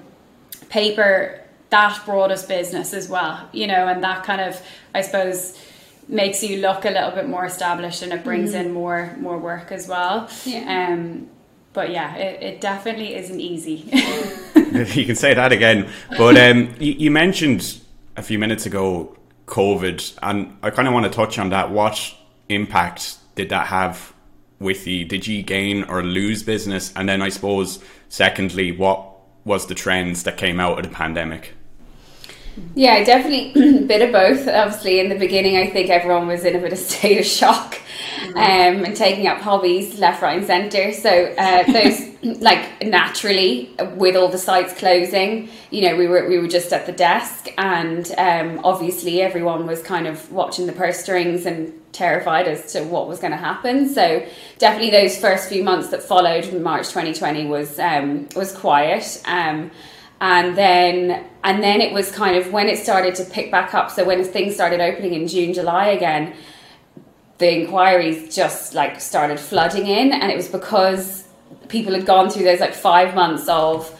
paper, 0.68 1.40
that 1.70 2.00
brought 2.04 2.30
us 2.30 2.46
business 2.46 2.94
as 2.94 3.08
well. 3.08 3.48
You 3.52 3.66
know, 3.66 3.88
and 3.88 4.02
that 4.04 4.24
kind 4.24 4.40
of, 4.40 4.60
I 4.94 5.02
suppose 5.02 5.58
makes 6.08 6.42
you 6.42 6.58
look 6.58 6.84
a 6.84 6.90
little 6.90 7.10
bit 7.10 7.28
more 7.28 7.44
established 7.44 8.02
and 8.02 8.12
it 8.14 8.24
brings 8.24 8.52
mm-hmm. 8.52 8.68
in 8.68 8.72
more 8.72 9.14
more 9.20 9.38
work 9.38 9.70
as 9.70 9.86
well. 9.86 10.28
Yeah. 10.44 10.92
Um, 10.92 11.28
but 11.78 11.92
yeah, 11.92 12.16
it, 12.16 12.42
it 12.42 12.60
definitely 12.60 13.14
isn't 13.14 13.38
easy. 13.38 13.88
you 14.98 15.06
can 15.06 15.14
say 15.14 15.32
that 15.32 15.52
again. 15.52 15.88
But 16.10 16.36
um, 16.36 16.74
you, 16.80 16.90
you, 16.94 17.10
mentioned 17.12 17.78
a 18.16 18.22
few 18.22 18.36
minutes 18.36 18.66
ago 18.66 19.16
COVID, 19.46 20.18
and 20.20 20.58
I 20.60 20.70
kind 20.70 20.88
of 20.88 20.94
want 20.94 21.06
to 21.06 21.12
touch 21.12 21.38
on 21.38 21.50
that. 21.50 21.70
What 21.70 22.16
impact 22.48 23.18
did 23.36 23.50
that 23.50 23.68
have 23.68 24.12
with 24.58 24.88
you? 24.88 25.04
Did 25.04 25.28
you 25.28 25.44
gain 25.44 25.84
or 25.84 26.02
lose 26.02 26.42
business? 26.42 26.92
And 26.96 27.08
then 27.08 27.22
I 27.22 27.28
suppose, 27.28 27.78
secondly, 28.08 28.72
what 28.72 29.08
was 29.44 29.68
the 29.68 29.76
trends 29.76 30.24
that 30.24 30.36
came 30.36 30.58
out 30.58 30.78
of 30.78 30.84
the 30.84 30.90
pandemic? 30.90 31.54
Yeah, 32.74 33.02
definitely 33.04 33.80
a 33.80 33.82
bit 33.86 34.02
of 34.02 34.12
both. 34.12 34.46
Obviously, 34.46 35.00
in 35.00 35.08
the 35.08 35.18
beginning, 35.18 35.56
I 35.56 35.68
think 35.68 35.90
everyone 35.90 36.26
was 36.26 36.44
in 36.44 36.54
a 36.56 36.60
bit 36.60 36.72
of 36.72 36.78
state 36.90 37.18
of 37.18 37.26
shock 37.26 37.74
mm-hmm. 37.74 38.36
um, 38.36 38.84
and 38.84 38.96
taking 38.96 39.26
up 39.26 39.38
hobbies 39.38 39.98
left, 39.98 40.22
right, 40.22 40.38
and 40.38 40.46
centre. 40.46 40.92
So 40.92 41.34
uh, 41.38 41.64
those, 41.72 42.40
like 42.40 42.84
naturally, 42.84 43.74
with 43.96 44.16
all 44.16 44.28
the 44.28 44.38
sites 44.38 44.74
closing, 44.74 45.48
you 45.70 45.82
know, 45.88 45.96
we 45.96 46.06
were 46.06 46.28
we 46.28 46.38
were 46.38 46.48
just 46.48 46.72
at 46.72 46.86
the 46.86 46.92
desk, 46.92 47.48
and 47.58 48.12
um, 48.16 48.60
obviously 48.64 49.22
everyone 49.22 49.66
was 49.66 49.82
kind 49.82 50.06
of 50.06 50.30
watching 50.30 50.66
the 50.66 50.72
purse 50.72 51.00
strings 51.00 51.46
and 51.46 51.72
terrified 51.92 52.46
as 52.46 52.72
to 52.72 52.84
what 52.84 53.08
was 53.08 53.18
going 53.18 53.32
to 53.32 53.36
happen. 53.36 53.88
So 53.88 54.24
definitely 54.58 54.90
those 54.90 55.18
first 55.18 55.48
few 55.48 55.64
months 55.64 55.88
that 55.88 56.02
followed 56.02 56.52
March 56.62 56.88
2020 56.88 57.46
was 57.46 57.78
um, 57.78 58.28
was 58.36 58.52
quiet. 58.52 59.20
Um, 59.24 59.70
and 60.20 60.56
then 60.56 61.24
and 61.44 61.62
then 61.62 61.80
it 61.80 61.92
was 61.92 62.10
kind 62.10 62.36
of 62.36 62.52
when 62.52 62.68
it 62.68 62.78
started 62.78 63.14
to 63.16 63.24
pick 63.24 63.50
back 63.50 63.74
up. 63.74 63.90
So 63.90 64.04
when 64.04 64.24
things 64.24 64.54
started 64.54 64.80
opening 64.80 65.14
in 65.14 65.28
june 65.28 65.54
july 65.54 65.88
again 65.88 66.34
the 67.38 67.60
inquiries 67.60 68.34
just 68.34 68.74
like 68.74 69.00
started 69.00 69.38
flooding 69.40 69.86
in. 69.86 70.12
And 70.12 70.30
it 70.30 70.36
was 70.36 70.48
because 70.48 71.26
people 71.68 71.94
had 71.94 72.04
gone 72.04 72.30
through 72.30 72.44
those 72.44 72.60
like 72.60 72.74
five 72.74 73.14
months 73.14 73.48
of 73.48 73.94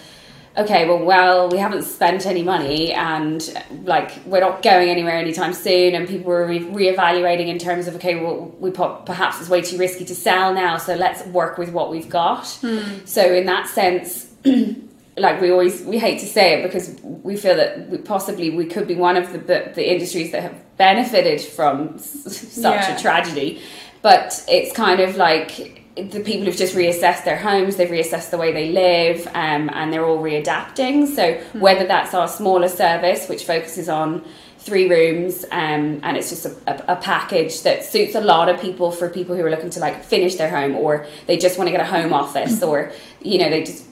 okay 0.57 0.89
well 0.89 1.05
well 1.05 1.49
we 1.51 1.59
haven't 1.59 1.83
spent 1.83 2.27
any 2.27 2.43
money 2.43 2.93
and 2.93 3.63
like 3.85 4.11
we're 4.27 4.41
not 4.41 4.61
going 4.61 4.89
anywhere 4.89 5.17
anytime 5.17 5.53
soon. 5.53 5.95
And 5.95 6.09
people 6.09 6.27
were 6.27 6.47
re- 6.47 6.61
reevaluating 6.61 7.47
in 7.47 7.59
terms 7.59 7.87
of 7.87 7.95
okay 7.97 8.17
well 8.17 8.53
we 8.59 8.71
put, 8.73 9.07
perhaps 9.07 9.41
it's 9.41 9.49
way 9.49 9.63
too 9.63 9.79
risky 9.79 10.05
to 10.05 10.15
sell 10.15 10.53
now. 10.53 10.77
So 10.77 10.97
let's 10.97 11.25
work 11.27 11.59
with 11.59 11.71
what 11.71 11.91
we've 11.91 12.11
got. 12.11 12.45
Mm. 12.45 13.07
so 13.07 13.33
in 13.33 13.47
that 13.47 13.69
sense 13.69 14.27
like 15.21 15.41
we 15.41 15.51
always 15.51 15.83
we 15.83 15.99
hate 15.99 16.21
to 16.21 16.27
say 16.27 16.55
it 16.55 16.63
because 16.63 16.97
we 17.03 17.37
feel 17.37 17.57
that 17.57 17.89
we, 17.89 17.99
possibly 17.99 18.51
we 18.51 18.67
could 18.67 18.87
be 18.87 18.95
one 18.95 19.17
of 19.17 19.33
the, 19.33 19.39
the, 19.75 19.91
industries 19.91 20.33
that 20.33 20.43
have 20.43 20.77
benefited 20.77 21.41
from 21.41 21.95
s- 21.95 22.53
such 22.53 22.89
yeah. 22.89 22.97
a 22.97 23.01
tragedy 23.01 23.61
but 24.03 24.45
it's 24.49 24.73
kind 24.75 25.01
of 25.01 25.17
like 25.17 25.85
the 25.97 26.21
people 26.21 26.47
who've 26.47 26.57
just 26.57 26.75
reassessed 26.75 27.25
their 27.25 27.37
homes 27.37 27.77
they've 27.77 27.89
reassessed 27.89 28.31
the 28.31 28.39
way 28.39 28.53
they 28.53 28.71
live 28.71 29.27
um, 29.29 29.69
and 29.73 29.93
they're 29.93 30.07
all 30.07 30.19
readapting 30.19 31.07
so 31.07 31.35
mm-hmm. 31.35 31.61
whether 31.61 31.87
that's 31.87 32.15
our 32.15 32.29
smaller 32.29 32.69
service 32.69 33.29
which 33.29 33.45
focuses 33.45 33.89
on 33.89 34.25
three 34.59 34.89
rooms 34.89 35.45
um, 35.51 36.01
and 36.03 36.17
it's 36.17 36.29
just 36.29 36.47
a, 36.47 36.51
a, 36.67 36.93
a, 36.93 36.97
package 36.97 37.63
that 37.63 37.85
suits 37.85 38.15
a 38.15 38.21
lot 38.21 38.49
of 38.49 38.61
people 38.61 38.91
for 38.91 39.09
people 39.09 39.35
who 39.35 39.45
are 39.45 39.51
looking 39.51 39.71
to 39.71 39.81
like 39.81 40.05
finish 40.05 40.35
their 40.35 40.51
home 40.51 40.75
or 40.75 41.07
they 41.27 41.37
just 41.39 41.57
want 41.59 41.67
to 41.69 41.73
get 41.73 41.81
a 41.81 41.85
home 41.85 42.13
office 42.13 42.63
or 42.63 42.93
you 43.23 43.39
know 43.39 43.49
they 43.49 43.63
just 43.63 43.87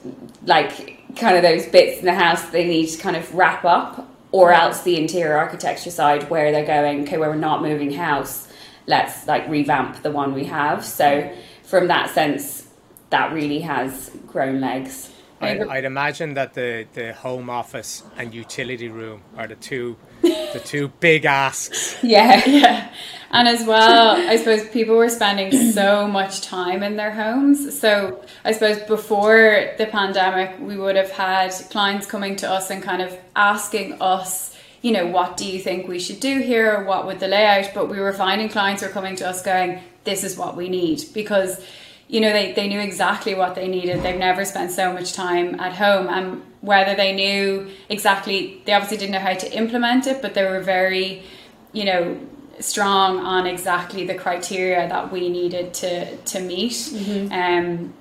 like 0.45 0.96
kind 1.17 1.37
of 1.37 1.43
those 1.43 1.67
bits 1.67 1.99
in 2.01 2.05
the 2.05 2.15
house 2.15 2.51
they 2.51 2.67
need 2.67 2.87
to 2.87 2.99
kind 2.99 3.17
of 3.17 3.35
wrap 3.35 3.65
up, 3.65 4.09
or 4.33 4.53
else 4.53 4.83
the 4.83 4.99
interior 5.01 5.37
architecture 5.37 5.91
side 5.91 6.29
where 6.31 6.53
they're 6.53 6.67
going, 6.67 7.03
okay, 7.03 7.19
where 7.19 7.31
we're 7.31 7.37
not 7.37 7.63
moving 7.63 7.93
house, 7.93 8.49
let's 8.87 9.27
like 9.27 9.49
revamp 9.49 10.03
the 10.03 10.11
one 10.11 10.35
we 10.35 10.45
have. 10.45 10.85
So 10.85 11.33
from 11.63 11.89
that 11.89 12.11
sense, 12.11 12.69
that 13.11 13.33
really 13.33 13.61
has 13.61 14.11
grown 14.27 14.61
legs. 14.61 15.13
I'd, 15.41 15.63
I'd, 15.69 15.85
imagine 15.85 16.35
that 16.35 16.55
the, 16.55 16.87
the 16.95 17.13
home 17.13 17.51
office 17.51 18.03
and 18.17 18.35
utility 18.35 18.89
room 18.89 19.21
are 19.37 19.47
the 19.47 19.55
two 19.55 19.97
the 20.23 20.63
two 20.65 20.89
big 20.89 21.27
asks. 21.27 22.03
Yeah, 22.03 22.43
yeah. 22.47 22.91
And 23.37 23.49
as 23.49 23.67
well, 23.67 24.17
I 24.17 24.37
suppose 24.37 24.67
people 24.71 24.97
were 24.97 25.11
spending 25.11 25.53
so 25.73 26.09
much 26.09 26.41
time 26.41 26.83
in 26.83 26.97
their 26.97 27.11
homes. 27.11 27.79
So 27.79 28.25
I 28.47 28.53
suppose 28.53 28.79
before 28.85 29.75
the 29.77 29.85
pandemic, 29.85 30.59
we 30.59 30.75
would 30.79 30.97
have 30.97 31.11
had 31.11 31.51
clients 31.69 32.07
coming 32.07 32.37
to 32.37 32.51
us 32.51 32.71
and 32.71 32.83
kind 32.83 33.03
of 33.03 33.15
asking 33.37 34.01
us, 34.01 34.57
you 34.81 34.91
know, 34.91 35.07
what 35.07 35.37
do 35.37 35.45
you 35.47 35.61
think 35.61 35.87
we 35.87 35.99
should 35.99 36.19
do 36.19 36.39
here? 36.39 36.79
Or 36.79 36.85
what 36.85 37.05
would 37.05 37.21
the 37.21 37.29
layout? 37.29 37.75
But 37.75 37.91
we 37.91 38.01
were 38.01 38.15
finding 38.15 38.49
clients 38.49 38.83
were 38.83 38.89
coming 38.89 39.17
to 39.17 39.29
us 39.29 39.43
going, 39.43 39.81
this 40.05 40.25
is 40.25 40.39
what 40.39 40.57
we 40.57 40.71
need 40.71 41.03
because 41.13 41.63
you 42.09 42.21
know 42.21 42.33
they, 42.33 42.53
they 42.53 42.69
knew 42.69 42.79
exactly 42.79 43.35
what 43.35 43.57
they 43.57 43.67
needed 43.67 44.01
they've 44.05 44.17
never 44.17 44.45
spent 44.45 44.71
so 44.71 44.93
much 44.93 45.13
time 45.13 45.59
at 45.59 45.73
home 45.73 46.07
and 46.07 46.41
whether 46.61 46.95
they 46.95 47.13
knew 47.13 47.69
exactly 47.89 48.63
they 48.65 48.73
obviously 48.73 48.97
didn't 48.97 49.11
know 49.11 49.19
how 49.19 49.35
to 49.35 49.53
implement 49.53 50.07
it 50.07 50.23
but 50.23 50.35
they 50.35 50.45
were 50.45 50.61
very 50.61 51.25
you 51.73 51.85
know 51.85 52.17
strong 52.61 53.19
on 53.19 53.47
exactly 53.47 54.07
the 54.07 54.15
criteria 54.15 54.89
that 54.89 55.13
we 55.13 55.29
needed 55.29 55.75
to 55.75 56.17
to 56.19 56.41
meet 56.41 56.73
mm-hmm. 56.73 57.33
um 57.33 57.93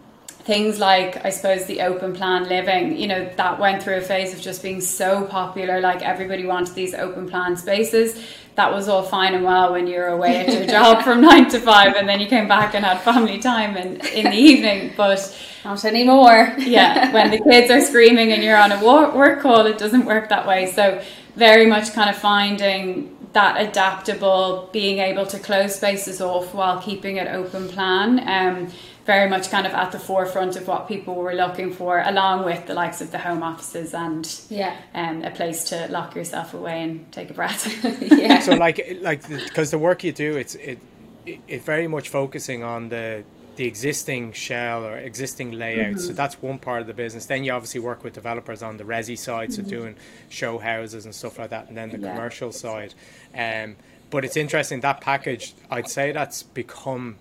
things 0.45 0.77
like 0.77 1.25
I 1.25 1.31
suppose 1.31 1.65
the 1.65 1.81
open 1.81 2.13
plan 2.13 2.47
living, 2.47 2.95
you 2.97 3.07
know, 3.07 3.27
that 3.35 3.59
went 3.59 3.81
through 3.81 3.97
a 3.97 4.01
phase 4.01 4.31
of 4.31 4.39
just 4.39 4.61
being 4.61 4.79
so 4.79 5.25
popular. 5.25 5.81
Like 5.81 6.03
everybody 6.03 6.45
wanted 6.45 6.75
these 6.75 6.93
open 6.93 7.27
plan 7.27 7.57
spaces. 7.57 8.23
That 8.53 8.71
was 8.71 8.87
all 8.87 9.01
fine 9.01 9.33
and 9.33 9.43
well 9.43 9.71
when 9.73 9.87
you 9.87 9.97
were 9.97 10.07
away 10.07 10.45
at 10.45 10.53
your 10.53 10.67
job 10.77 11.03
from 11.03 11.21
nine 11.21 11.49
to 11.49 11.59
five, 11.59 11.95
and 11.95 12.07
then 12.07 12.19
you 12.19 12.27
came 12.27 12.47
back 12.47 12.75
and 12.75 12.85
had 12.85 13.01
family 13.01 13.39
time 13.39 13.75
and 13.75 14.05
in 14.05 14.25
the 14.25 14.37
evening. 14.37 14.93
But 14.95 15.35
not 15.65 15.83
anymore. 15.83 16.53
yeah, 16.59 17.11
when 17.11 17.31
the 17.31 17.39
kids 17.39 17.71
are 17.71 17.81
screaming 17.81 18.31
and 18.31 18.43
you're 18.43 18.57
on 18.57 18.71
a 18.71 18.85
work 18.85 19.41
call, 19.41 19.65
it 19.65 19.79
doesn't 19.79 20.05
work 20.05 20.29
that 20.29 20.45
way. 20.45 20.71
So 20.71 21.03
very 21.35 21.65
much 21.65 21.91
kind 21.93 22.09
of 22.09 22.15
finding 22.15 23.14
that 23.35 23.59
adaptable, 23.59 24.69
being 24.71 24.99
able 24.99 25.25
to 25.25 25.37
close 25.37 25.75
spaces 25.75 26.21
off 26.21 26.53
while 26.53 26.81
keeping 26.81 27.17
it 27.17 27.27
open 27.27 27.67
plan. 27.67 28.09
Um, 28.27 28.71
very 29.05 29.29
much 29.29 29.51
kind 29.51 29.67
of 29.67 29.73
at 29.73 29.91
the 29.91 29.99
forefront 29.99 30.55
of 30.55 30.67
what 30.67 30.87
people 30.87 31.15
were 31.15 31.35
looking 31.35 31.71
for, 31.71 31.99
along 31.99 32.43
with 32.45 32.65
the 32.65 32.73
likes 32.73 33.01
of 33.01 33.11
the 33.11 33.19
home 33.19 33.43
offices 33.43 33.93
and 33.93 34.41
yeah, 34.49 34.75
um, 34.95 35.21
a 35.21 35.29
place 35.29 35.65
to 35.65 35.87
lock 35.89 36.15
yourself 36.15 36.53
away 36.55 36.81
and 36.81 37.11
take 37.11 37.29
a 37.29 37.33
breath. 37.33 37.67
yeah. 38.01 38.39
So 38.39 38.55
like 38.55 38.97
like 39.01 39.27
because 39.27 39.69
the 39.69 39.77
work 39.77 40.03
you 40.03 40.13
do, 40.13 40.37
it's 40.37 40.55
it 40.55 40.79
it 41.25 41.61
very 41.63 41.87
much 41.87 42.09
focusing 42.09 42.63
on 42.63 42.89
the 42.89 43.23
the 43.55 43.65
existing 43.65 44.33
shell 44.33 44.85
or 44.85 44.97
existing 44.97 45.51
layout. 45.51 45.95
Mm-hmm. 45.95 45.99
So 45.99 46.13
that's 46.13 46.41
one 46.41 46.59
part 46.59 46.81
of 46.81 46.87
the 46.87 46.93
business. 46.93 47.25
Then 47.25 47.43
you 47.43 47.51
obviously 47.51 47.79
work 47.79 48.03
with 48.03 48.13
developers 48.13 48.61
on 48.61 48.77
the 48.77 48.83
resi 48.83 49.17
side, 49.17 49.53
so 49.53 49.61
mm-hmm. 49.61 49.69
doing 49.69 49.95
show 50.29 50.57
houses 50.57 51.05
and 51.05 51.13
stuff 51.13 51.39
like 51.39 51.49
that, 51.51 51.67
and 51.67 51.77
then 51.77 51.89
the 51.89 51.99
yeah. 51.99 52.13
commercial 52.13 52.51
side. 52.51 52.93
Um, 53.37 53.75
but 54.09 54.23
it's 54.25 54.37
interesting 54.37 54.81
that 54.81 55.01
package. 55.01 55.53
I'd 55.69 55.89
say 55.89 56.11
that's 56.11 56.43
become 56.43 57.17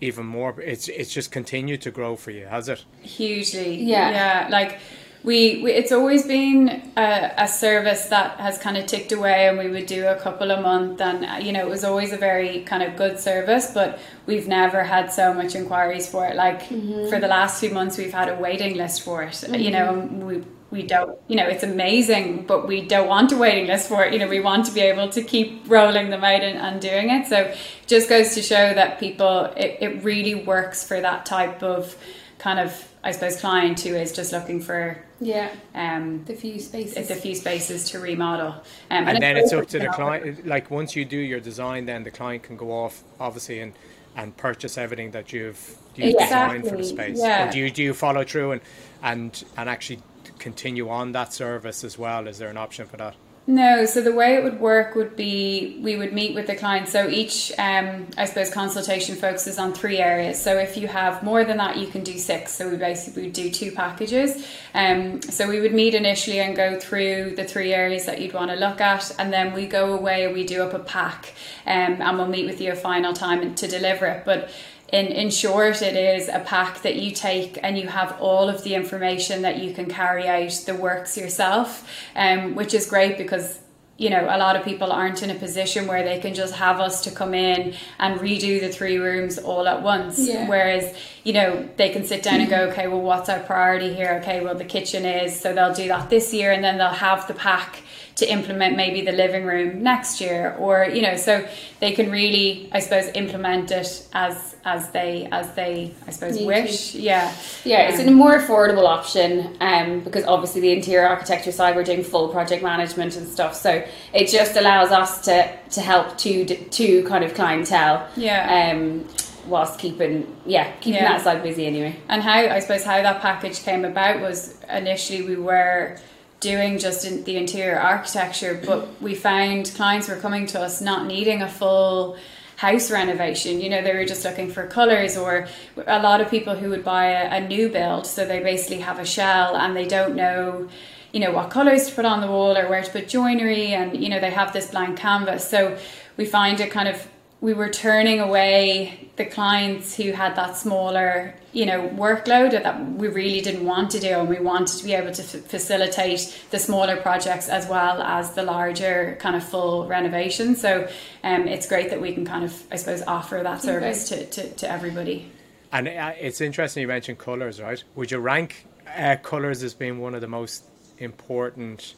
even 0.00 0.26
more. 0.26 0.60
It's 0.60 0.88
it's 0.88 1.12
just 1.12 1.30
continued 1.30 1.82
to 1.82 1.90
grow 1.90 2.16
for 2.16 2.30
you, 2.30 2.46
has 2.46 2.68
it? 2.68 2.84
Hugely, 3.02 3.74
yeah, 3.76 4.10
yeah. 4.10 4.48
Like 4.50 4.78
we, 5.24 5.62
we 5.62 5.72
it's 5.72 5.90
always 5.92 6.26
been 6.26 6.92
a, 6.96 7.34
a, 7.38 7.48
service 7.48 8.06
that 8.06 8.38
has 8.38 8.56
kind 8.56 8.76
of 8.76 8.86
ticked 8.86 9.12
away, 9.12 9.48
and 9.48 9.58
we 9.58 9.68
would 9.68 9.86
do 9.86 10.06
a 10.06 10.16
couple 10.16 10.50
a 10.50 10.60
month, 10.60 11.00
and 11.00 11.44
you 11.44 11.52
know 11.52 11.60
it 11.60 11.68
was 11.68 11.84
always 11.84 12.12
a 12.12 12.16
very 12.16 12.62
kind 12.62 12.82
of 12.82 12.96
good 12.96 13.18
service, 13.18 13.72
but 13.74 13.98
we've 14.26 14.46
never 14.46 14.84
had 14.84 15.12
so 15.12 15.34
much 15.34 15.54
inquiries 15.54 16.08
for 16.08 16.26
it. 16.26 16.36
Like 16.36 16.62
mm-hmm. 16.62 17.08
for 17.08 17.18
the 17.18 17.28
last 17.28 17.60
few 17.60 17.70
months, 17.70 17.98
we've 17.98 18.12
had 18.12 18.28
a 18.28 18.36
waiting 18.36 18.76
list 18.76 19.02
for 19.02 19.22
it. 19.22 19.32
Mm-hmm. 19.32 19.54
You 19.54 19.70
know, 19.70 20.08
we 20.26 20.44
we 20.70 20.82
don't 20.82 21.18
you 21.28 21.36
know 21.36 21.46
it's 21.46 21.62
amazing 21.62 22.44
but 22.44 22.68
we 22.68 22.82
don't 22.86 23.08
want 23.08 23.32
a 23.32 23.36
waiting 23.36 23.66
list 23.66 23.88
for 23.88 24.04
it 24.04 24.12
you 24.12 24.18
know 24.18 24.28
we 24.28 24.38
want 24.38 24.66
to 24.66 24.72
be 24.72 24.80
able 24.80 25.08
to 25.08 25.22
keep 25.22 25.62
rolling 25.66 26.10
them 26.10 26.22
out 26.22 26.42
and, 26.42 26.58
and 26.58 26.80
doing 26.80 27.08
it 27.08 27.26
so 27.26 27.54
just 27.86 28.06
goes 28.06 28.34
to 28.34 28.42
show 28.42 28.74
that 28.74 29.00
people 29.00 29.44
it, 29.56 29.78
it 29.80 30.04
really 30.04 30.34
works 30.34 30.86
for 30.86 31.00
that 31.00 31.24
type 31.24 31.62
of 31.62 31.96
kind 32.38 32.60
of 32.60 32.86
i 33.02 33.10
suppose 33.10 33.40
client 33.40 33.80
who 33.80 33.94
is 33.94 34.12
just 34.12 34.30
looking 34.30 34.60
for 34.60 35.02
yeah 35.20 35.50
um 35.74 36.24
the 36.24 36.34
few 36.34 36.58
spaces 36.60 37.08
the 37.08 37.14
few 37.14 37.34
spaces 37.34 37.90
to 37.90 37.98
remodel 37.98 38.52
um, 38.52 38.62
and, 38.90 39.08
and 39.10 39.22
then 39.22 39.36
it's 39.36 39.52
up 39.52 39.66
to 39.66 39.78
the 39.78 39.88
client 39.88 40.46
like 40.46 40.70
once 40.70 40.94
you 40.94 41.04
do 41.04 41.18
your 41.18 41.40
design 41.40 41.86
then 41.86 42.04
the 42.04 42.10
client 42.10 42.42
can 42.42 42.56
go 42.56 42.70
off 42.70 43.02
obviously 43.18 43.60
and 43.60 43.72
and 44.16 44.36
purchase 44.36 44.76
everything 44.76 45.12
that 45.12 45.32
you've, 45.32 45.76
you've 45.94 46.08
exactly. 46.08 46.58
designed 46.58 46.68
for 46.68 46.76
the 46.76 46.84
space 46.84 47.18
yeah. 47.20 47.48
or 47.48 47.52
do 47.52 47.58
you 47.58 47.70
do 47.70 47.82
you 47.82 47.94
follow 47.94 48.24
through 48.24 48.52
and 48.52 48.60
and 49.02 49.44
and 49.56 49.68
actually 49.68 50.00
continue 50.38 50.88
on 50.88 51.12
that 51.12 51.32
service 51.32 51.84
as 51.84 51.98
well? 51.98 52.26
Is 52.26 52.38
there 52.38 52.48
an 52.48 52.56
option 52.56 52.86
for 52.86 52.96
that? 52.96 53.14
No, 53.50 53.86
so 53.86 54.02
the 54.02 54.12
way 54.12 54.34
it 54.34 54.44
would 54.44 54.60
work 54.60 54.94
would 54.94 55.16
be 55.16 55.80
we 55.82 55.96
would 55.96 56.12
meet 56.12 56.34
with 56.34 56.48
the 56.48 56.54
client. 56.54 56.86
So 56.86 57.08
each, 57.08 57.50
um, 57.56 58.06
I 58.18 58.26
suppose, 58.26 58.50
consultation 58.50 59.16
focuses 59.16 59.58
on 59.58 59.72
three 59.72 59.96
areas. 59.96 60.38
So 60.38 60.58
if 60.58 60.76
you 60.76 60.86
have 60.86 61.22
more 61.22 61.44
than 61.44 61.56
that, 61.56 61.78
you 61.78 61.86
can 61.86 62.04
do 62.04 62.18
six. 62.18 62.52
So 62.52 62.68
we 62.68 62.76
basically 62.76 63.22
would 63.22 63.32
do 63.32 63.50
two 63.50 63.72
packages. 63.72 64.46
Um, 64.74 65.22
so 65.22 65.48
we 65.48 65.60
would 65.60 65.72
meet 65.72 65.94
initially 65.94 66.40
and 66.40 66.54
go 66.54 66.78
through 66.78 67.36
the 67.36 67.44
three 67.44 67.72
areas 67.72 68.04
that 68.04 68.20
you'd 68.20 68.34
want 68.34 68.50
to 68.50 68.56
look 68.58 68.82
at, 68.82 69.10
and 69.18 69.32
then 69.32 69.54
we 69.54 69.64
go 69.66 69.94
away 69.94 70.30
we 70.30 70.44
do 70.44 70.62
up 70.62 70.74
a 70.74 70.78
pack, 70.78 71.32
um, 71.66 72.02
and 72.02 72.18
we'll 72.18 72.28
meet 72.28 72.44
with 72.44 72.60
you 72.60 72.72
a 72.72 72.76
final 72.76 73.14
time 73.14 73.54
to 73.54 73.66
deliver 73.66 74.04
it. 74.04 74.26
But 74.26 74.50
in, 74.92 75.06
in 75.06 75.30
short, 75.30 75.82
it 75.82 75.96
is 75.96 76.28
a 76.28 76.40
pack 76.40 76.82
that 76.82 76.96
you 76.96 77.10
take 77.12 77.58
and 77.62 77.76
you 77.78 77.88
have 77.88 78.16
all 78.20 78.48
of 78.48 78.64
the 78.64 78.74
information 78.74 79.42
that 79.42 79.58
you 79.58 79.74
can 79.74 79.86
carry 79.86 80.26
out 80.26 80.50
the 80.66 80.74
works 80.74 81.16
yourself, 81.16 81.86
um, 82.16 82.54
which 82.54 82.72
is 82.74 82.86
great 82.86 83.18
because 83.18 83.60
you 83.98 84.08
know 84.10 84.24
a 84.30 84.38
lot 84.38 84.54
of 84.54 84.64
people 84.64 84.92
aren't 84.92 85.24
in 85.24 85.30
a 85.30 85.34
position 85.34 85.88
where 85.88 86.04
they 86.04 86.20
can 86.20 86.32
just 86.32 86.54
have 86.54 86.78
us 86.78 87.02
to 87.02 87.10
come 87.10 87.34
in 87.34 87.74
and 87.98 88.20
redo 88.20 88.60
the 88.60 88.68
three 88.68 88.96
rooms 88.96 89.38
all 89.38 89.66
at 89.66 89.82
once 89.82 90.20
Yeah. 90.20 90.48
whereas 90.48 90.96
you 91.24 91.32
know 91.32 91.68
they 91.76 91.88
can 91.88 92.04
sit 92.04 92.22
down 92.22 92.40
and 92.40 92.48
go 92.48 92.68
okay 92.70 92.86
well 92.86 93.00
what's 93.00 93.28
our 93.28 93.40
priority 93.40 93.92
here 93.92 94.20
okay 94.22 94.40
well 94.40 94.54
the 94.54 94.64
kitchen 94.64 95.04
is 95.04 95.38
so 95.40 95.52
they'll 95.52 95.74
do 95.74 95.88
that 95.88 96.10
this 96.10 96.32
year 96.32 96.52
and 96.52 96.62
then 96.62 96.78
they'll 96.78 96.90
have 96.90 97.26
the 97.26 97.34
pack 97.34 97.82
to 98.18 98.30
implement 98.32 98.76
maybe 98.76 99.00
the 99.00 99.12
living 99.12 99.44
room 99.44 99.80
next 99.82 100.20
year 100.20 100.54
or 100.58 100.84
you 100.84 101.00
know 101.02 101.16
so 101.16 101.46
they 101.80 101.92
can 101.92 102.10
really 102.10 102.68
i 102.72 102.80
suppose 102.80 103.06
implement 103.14 103.70
it 103.70 103.90
as 104.12 104.56
as 104.64 104.90
they 104.90 105.28
as 105.30 105.46
they 105.54 105.94
i 106.06 106.10
suppose 106.10 106.34
Need 106.34 106.40
to. 106.40 106.46
wish 106.46 106.94
yeah 106.96 107.32
Yeah, 107.64 107.88
it's 107.88 108.00
Um, 108.00 108.08
a 108.08 108.10
more 108.10 108.36
affordable 108.40 108.86
option 108.86 109.56
um, 109.60 110.00
because 110.00 110.24
obviously 110.24 110.60
the 110.62 110.72
interior 110.72 111.06
architecture 111.06 111.52
side 111.52 111.76
we're 111.76 111.84
doing 111.92 112.02
full 112.02 112.28
project 112.28 112.62
management 112.62 113.16
and 113.16 113.26
stuff, 113.28 113.54
so 113.54 113.70
it 114.12 114.26
just 114.38 114.56
allows 114.56 114.90
us 114.90 115.10
to 115.26 115.36
to 115.76 115.80
help 115.80 116.06
to 116.24 116.44
to 116.78 117.02
kind 117.04 117.22
of 117.24 117.34
clientele. 117.34 117.96
Yeah. 118.16 118.72
Um, 118.72 119.06
whilst 119.46 119.78
keeping 119.78 120.14
yeah 120.44 120.66
keeping 120.80 121.00
Yeah. 121.02 121.12
that 121.12 121.22
side 121.22 121.42
busy 121.42 121.64
anyway. 121.66 121.94
And 122.08 122.20
how 122.22 122.38
I 122.56 122.58
suppose 122.58 122.84
how 122.84 123.00
that 123.08 123.22
package 123.22 123.62
came 123.68 123.84
about 123.92 124.20
was 124.20 124.36
initially 124.82 125.22
we 125.22 125.36
were 125.36 125.96
doing 126.40 126.78
just 126.78 127.04
in 127.04 127.24
the 127.24 127.36
interior 127.36 127.78
architecture, 127.78 128.60
but 128.64 129.00
we 129.00 129.14
found 129.14 129.72
clients 129.74 130.08
were 130.08 130.16
coming 130.16 130.46
to 130.46 130.60
us 130.60 130.80
not 130.80 131.06
needing 131.06 131.42
a 131.42 131.48
full 131.48 132.16
house 132.56 132.90
renovation. 132.90 133.60
You 133.60 133.70
know, 133.70 133.82
they 133.82 133.94
were 133.94 134.04
just 134.04 134.24
looking 134.24 134.50
for 134.50 134.66
colours, 134.66 135.16
or 135.16 135.48
a 135.86 136.00
lot 136.00 136.20
of 136.20 136.30
people 136.30 136.54
who 136.56 136.70
would 136.70 136.84
buy 136.84 137.06
a, 137.06 137.38
a 137.38 137.48
new 137.48 137.68
build, 137.68 138.06
so 138.06 138.24
they 138.24 138.40
basically 138.40 138.80
have 138.80 138.98
a 138.98 139.06
shell 139.06 139.56
and 139.56 139.76
they 139.76 139.86
don't 139.86 140.14
know. 140.14 140.68
You 141.12 141.20
know 141.20 141.32
what 141.32 141.50
colours 141.50 141.88
to 141.88 141.94
put 141.94 142.04
on 142.04 142.20
the 142.20 142.26
wall 142.26 142.58
or 142.58 142.68
where 142.68 142.82
to 142.82 142.90
put 142.90 143.08
joinery, 143.08 143.72
and 143.72 143.96
you 143.96 144.08
know 144.08 144.20
they 144.20 144.30
have 144.30 144.52
this 144.52 144.70
blank 144.70 144.98
canvas. 144.98 145.48
So 145.48 145.78
we 146.16 146.26
find 146.26 146.60
it 146.60 146.70
kind 146.70 146.88
of 146.88 147.08
we 147.40 147.54
were 147.54 147.68
turning 147.68 148.18
away 148.18 149.10
the 149.16 149.24
clients 149.24 149.96
who 149.96 150.10
had 150.10 150.34
that 150.34 150.56
smaller, 150.56 151.34
you 151.52 151.66
know, 151.66 151.88
workload 151.90 152.50
that 152.50 152.94
we 152.94 153.06
really 153.08 153.40
didn't 153.40 153.64
want 153.64 153.92
to 153.92 154.00
do, 154.00 154.08
and 154.08 154.28
we 154.28 154.40
wanted 154.40 154.76
to 154.78 154.84
be 154.84 154.92
able 154.92 155.12
to 155.12 155.22
f- 155.22 155.44
facilitate 155.44 156.44
the 156.50 156.58
smaller 156.58 156.96
projects 156.96 157.48
as 157.48 157.68
well 157.68 158.02
as 158.02 158.32
the 158.32 158.42
larger 158.42 159.16
kind 159.20 159.36
of 159.36 159.44
full 159.44 159.86
renovation. 159.86 160.56
So, 160.56 160.88
um, 161.22 161.46
it's 161.46 161.68
great 161.68 161.90
that 161.90 162.00
we 162.00 162.12
can 162.12 162.24
kind 162.24 162.44
of, 162.44 162.60
I 162.72 162.76
suppose, 162.76 163.02
offer 163.02 163.40
that 163.42 163.62
service 163.62 164.08
to, 164.08 164.26
to, 164.26 164.50
to 164.50 164.70
everybody. 164.70 165.30
And 165.70 165.86
uh, 165.86 166.14
it's 166.18 166.40
interesting 166.40 166.80
you 166.80 166.88
mentioned 166.88 167.18
colours, 167.18 167.60
right? 167.60 167.82
Would 167.94 168.10
you 168.10 168.18
rank 168.18 168.66
uh, 168.96 169.16
colours 169.22 169.62
as 169.62 169.74
being 169.74 170.00
one 170.00 170.14
of 170.14 170.22
the 170.22 170.28
most 170.28 170.64
important 170.98 171.94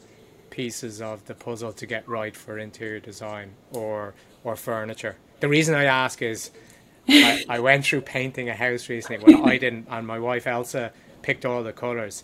pieces 0.51 1.01
of 1.01 1.25
the 1.25 1.33
puzzle 1.33 1.71
to 1.71 1.85
get 1.87 2.07
right 2.07 2.35
for 2.35 2.59
interior 2.59 2.99
design 2.99 3.53
or 3.71 4.13
or 4.43 4.55
furniture? 4.55 5.15
The 5.41 5.49
reason 5.49 5.73
I 5.75 5.85
ask 5.85 6.21
is 6.21 6.51
I, 7.09 7.43
I 7.49 7.59
went 7.59 7.83
through 7.83 8.01
painting 8.01 8.47
a 8.47 8.53
house 8.53 8.87
recently. 8.89 9.33
Well, 9.33 9.47
I 9.47 9.57
didn't, 9.57 9.87
and 9.89 10.05
my 10.05 10.19
wife 10.19 10.45
Elsa 10.47 10.93
picked 11.23 11.45
all 11.45 11.63
the 11.63 11.73
colours, 11.73 12.23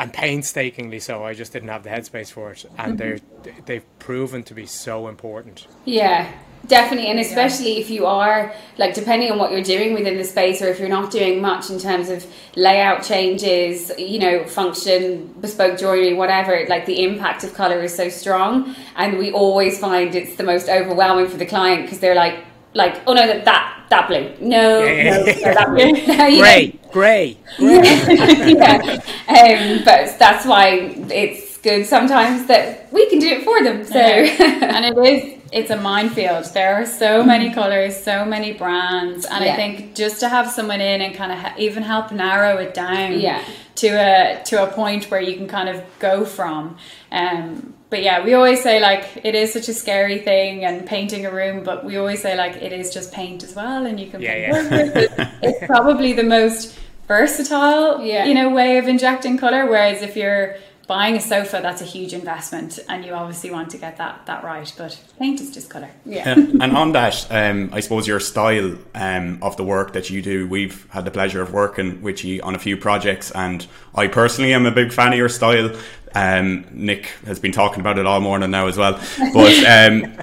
and 0.00 0.14
painstakingly 0.14 0.98
so. 0.98 1.24
I 1.24 1.34
just 1.34 1.52
didn't 1.52 1.68
have 1.68 1.82
the 1.82 1.90
headspace 1.90 2.32
for 2.32 2.52
it, 2.52 2.64
and 2.78 2.98
mm-hmm. 2.98 3.42
they're 3.42 3.54
they've 3.66 3.98
proven 3.98 4.42
to 4.44 4.54
be 4.54 4.64
so 4.64 5.08
important. 5.08 5.66
Yeah, 5.84 6.32
definitely, 6.66 7.10
and 7.10 7.20
especially 7.20 7.76
if 7.76 7.90
you 7.90 8.06
are 8.06 8.54
like 8.78 8.94
depending 8.94 9.30
on 9.30 9.38
what 9.38 9.52
you're 9.52 9.62
doing 9.62 9.92
within 9.92 10.16
the 10.16 10.24
space, 10.24 10.62
or 10.62 10.68
if 10.68 10.80
you're 10.80 10.88
not 10.88 11.10
doing 11.10 11.42
much 11.42 11.68
in 11.68 11.78
terms 11.78 12.08
of 12.08 12.26
layout 12.56 13.04
changes, 13.04 13.92
you 13.98 14.18
know, 14.18 14.46
function, 14.46 15.34
bespoke 15.38 15.78
joinery, 15.78 16.14
whatever. 16.14 16.64
Like 16.66 16.86
the 16.86 17.04
impact 17.04 17.44
of 17.44 17.52
color 17.52 17.82
is 17.82 17.94
so 17.94 18.08
strong, 18.08 18.74
and 18.96 19.18
we 19.18 19.30
always 19.32 19.78
find 19.78 20.14
it's 20.14 20.36
the 20.36 20.44
most 20.44 20.70
overwhelming 20.70 21.28
for 21.28 21.36
the 21.36 21.46
client 21.46 21.82
because 21.82 22.00
they're 22.00 22.14
like, 22.14 22.42
like, 22.74 23.00
oh 23.06 23.12
no, 23.14 23.26
that 23.26 23.44
that 23.44 23.84
that 23.90 24.08
blue, 24.08 24.30
no, 24.40 24.80
no, 24.84 25.24
no, 25.24 25.24
that 25.54 25.68
blue, 25.70 25.86
You 25.96 26.16
know? 26.16 26.40
Grey, 26.40 26.78
grey. 26.92 27.36
yeah. 27.58 29.00
Um, 29.28 29.84
but 29.84 30.18
that's 30.18 30.46
why 30.46 30.94
it's 31.10 31.58
good 31.58 31.84
sometimes 31.86 32.46
that 32.46 32.90
we 32.92 33.08
can 33.10 33.18
do 33.18 33.28
it 33.28 33.44
for 33.44 33.62
them. 33.62 33.84
So 33.84 33.98
and 33.98 34.84
it 34.84 34.96
is 34.98 35.40
it's 35.52 35.70
a 35.70 35.76
minefield 35.76 36.44
there 36.54 36.76
are 36.80 36.86
so 36.86 37.24
many 37.24 37.52
colors 37.52 38.00
so 38.00 38.24
many 38.24 38.52
brands 38.52 39.24
and 39.26 39.44
Yeah. 39.44 39.52
i 39.52 39.56
think 39.56 39.96
just 39.96 40.20
to 40.20 40.28
have 40.28 40.48
someone 40.48 40.80
in 40.80 41.00
and 41.02 41.12
kind 41.12 41.32
of 41.32 41.38
ha- 41.38 41.54
even 41.58 41.82
help 41.82 42.12
narrow 42.12 42.56
it 42.58 42.72
down 42.72 43.18
Yeah. 43.18 43.42
to 43.76 43.88
a 43.88 44.40
to 44.44 44.62
a 44.62 44.68
point 44.68 45.10
where 45.10 45.20
you 45.20 45.34
can 45.34 45.48
kind 45.48 45.68
of 45.68 45.82
go 45.98 46.24
from 46.24 46.76
um 47.10 47.74
but 47.90 48.02
yeah 48.02 48.24
we 48.24 48.32
always 48.34 48.62
say 48.62 48.80
like 48.80 49.04
it 49.24 49.34
is 49.34 49.52
such 49.52 49.68
a 49.68 49.74
scary 49.74 50.18
thing 50.18 50.64
and 50.64 50.86
painting 50.86 51.26
a 51.26 51.30
room 51.30 51.62
but 51.64 51.84
we 51.84 51.96
always 51.96 52.22
say 52.22 52.36
like 52.36 52.56
it 52.56 52.72
is 52.72 52.92
just 52.94 53.12
paint 53.12 53.42
as 53.42 53.54
well 53.54 53.84
and 53.86 53.98
you 54.00 54.08
can 54.10 54.20
Yeah, 54.22 54.36
yeah. 54.36 54.68
it. 54.74 55.10
it's 55.42 55.66
probably 55.74 56.12
the 56.12 56.22
most 56.24 56.78
versatile 57.08 58.00
Yeah. 58.04 58.24
you 58.24 58.34
know 58.34 58.50
way 58.50 58.78
of 58.78 58.86
injecting 58.88 59.36
color 59.36 59.66
whereas 59.66 60.00
if 60.02 60.16
you're 60.16 60.56
buying 60.86 61.14
a 61.16 61.20
sofa 61.20 61.60
that's 61.62 61.80
a 61.80 61.84
huge 61.84 62.12
investment 62.12 62.80
and 62.88 63.04
you 63.04 63.12
obviously 63.12 63.48
want 63.50 63.70
to 63.70 63.78
get 63.78 63.96
that 63.98 64.26
that 64.26 64.42
right 64.42 64.72
but 64.76 65.00
paint 65.20 65.40
is 65.40 65.50
just 65.52 65.68
color 65.70 65.88
yeah. 66.04 66.28
Yeah. 66.28 66.34
and 66.64 66.76
on 66.76 66.92
that, 66.92 67.26
um, 67.30 67.70
I 67.72 67.78
suppose 67.80 68.08
your 68.08 68.18
style 68.20 68.76
um, 68.94 69.38
of 69.42 69.56
the 69.56 69.62
work 69.62 69.92
that 69.92 70.10
you 70.10 70.20
do, 70.22 70.48
we've 70.48 70.86
had 70.90 71.04
the 71.04 71.10
pleasure 71.12 71.40
of 71.42 71.52
working 71.52 72.02
with 72.02 72.24
you 72.24 72.42
on 72.42 72.54
a 72.56 72.58
few 72.58 72.76
projects, 72.76 73.30
and 73.30 73.64
I 73.94 74.08
personally 74.08 74.52
am 74.52 74.66
a 74.66 74.70
big 74.72 74.92
fan 74.92 75.12
of 75.12 75.18
your 75.18 75.28
style. 75.28 75.70
Um, 76.14 76.66
Nick 76.72 77.06
has 77.26 77.38
been 77.38 77.52
talking 77.52 77.80
about 77.80 77.98
it 77.98 78.06
all 78.06 78.20
morning 78.20 78.50
now 78.50 78.66
as 78.66 78.76
well. 78.76 79.00
But 79.32 79.54
um, 79.64 80.16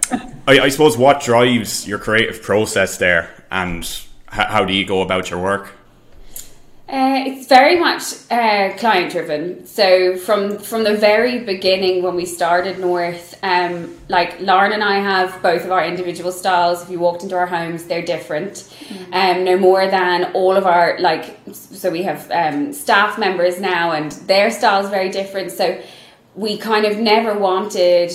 I, 0.47 0.59
I 0.59 0.69
suppose 0.69 0.97
what 0.97 1.21
drives 1.21 1.87
your 1.87 1.99
creative 1.99 2.41
process 2.41 2.97
there, 2.97 3.29
and 3.51 3.83
h- 3.83 4.03
how 4.29 4.65
do 4.65 4.73
you 4.73 4.85
go 4.85 5.01
about 5.01 5.29
your 5.29 5.41
work? 5.41 5.71
Uh, 6.89 7.21
it's 7.27 7.47
very 7.47 7.77
much 7.77 8.13
uh, 8.31 8.73
client 8.77 9.11
driven. 9.11 9.65
So 9.65 10.15
from 10.15 10.57
from 10.57 10.85
the 10.85 10.95
very 10.95 11.39
beginning 11.39 12.01
when 12.01 12.15
we 12.15 12.25
started 12.25 12.79
North, 12.79 13.37
um, 13.43 13.97
like 14.07 14.39
Lauren 14.39 14.71
and 14.71 14.81
I 14.81 14.99
have 14.99 15.41
both 15.43 15.65
of 15.65 15.71
our 15.71 15.83
individual 15.85 16.31
styles. 16.31 16.81
If 16.83 16.89
you 16.89 16.99
walked 16.99 17.23
into 17.23 17.35
our 17.35 17.45
homes, 17.45 17.83
they're 17.83 18.05
different. 18.05 18.73
Um, 19.11 19.43
no 19.43 19.57
more 19.57 19.87
than 19.87 20.31
all 20.33 20.55
of 20.55 20.65
our 20.65 20.97
like. 20.99 21.37
So 21.51 21.89
we 21.91 22.03
have 22.03 22.31
um, 22.31 22.71
staff 22.71 23.19
members 23.19 23.59
now, 23.59 23.91
and 23.91 24.13
their 24.25 24.49
style 24.49 24.85
is 24.85 24.89
very 24.89 25.09
different. 25.09 25.51
So 25.51 25.81
we 26.35 26.57
kind 26.57 26.85
of 26.85 26.99
never 26.99 27.37
wanted, 27.37 28.11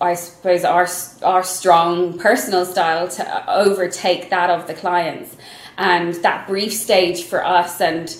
I 0.00 0.14
suppose, 0.14 0.64
our 0.64 0.88
our 1.22 1.44
strong 1.44 2.18
personal 2.18 2.66
style 2.66 3.06
to 3.10 3.48
overtake 3.48 4.30
that 4.30 4.50
of 4.50 4.66
the 4.66 4.74
clients, 4.74 5.36
and 5.78 6.14
that 6.16 6.46
brief 6.46 6.72
stage 6.74 7.22
for 7.22 7.44
us, 7.44 7.80
and 7.80 8.14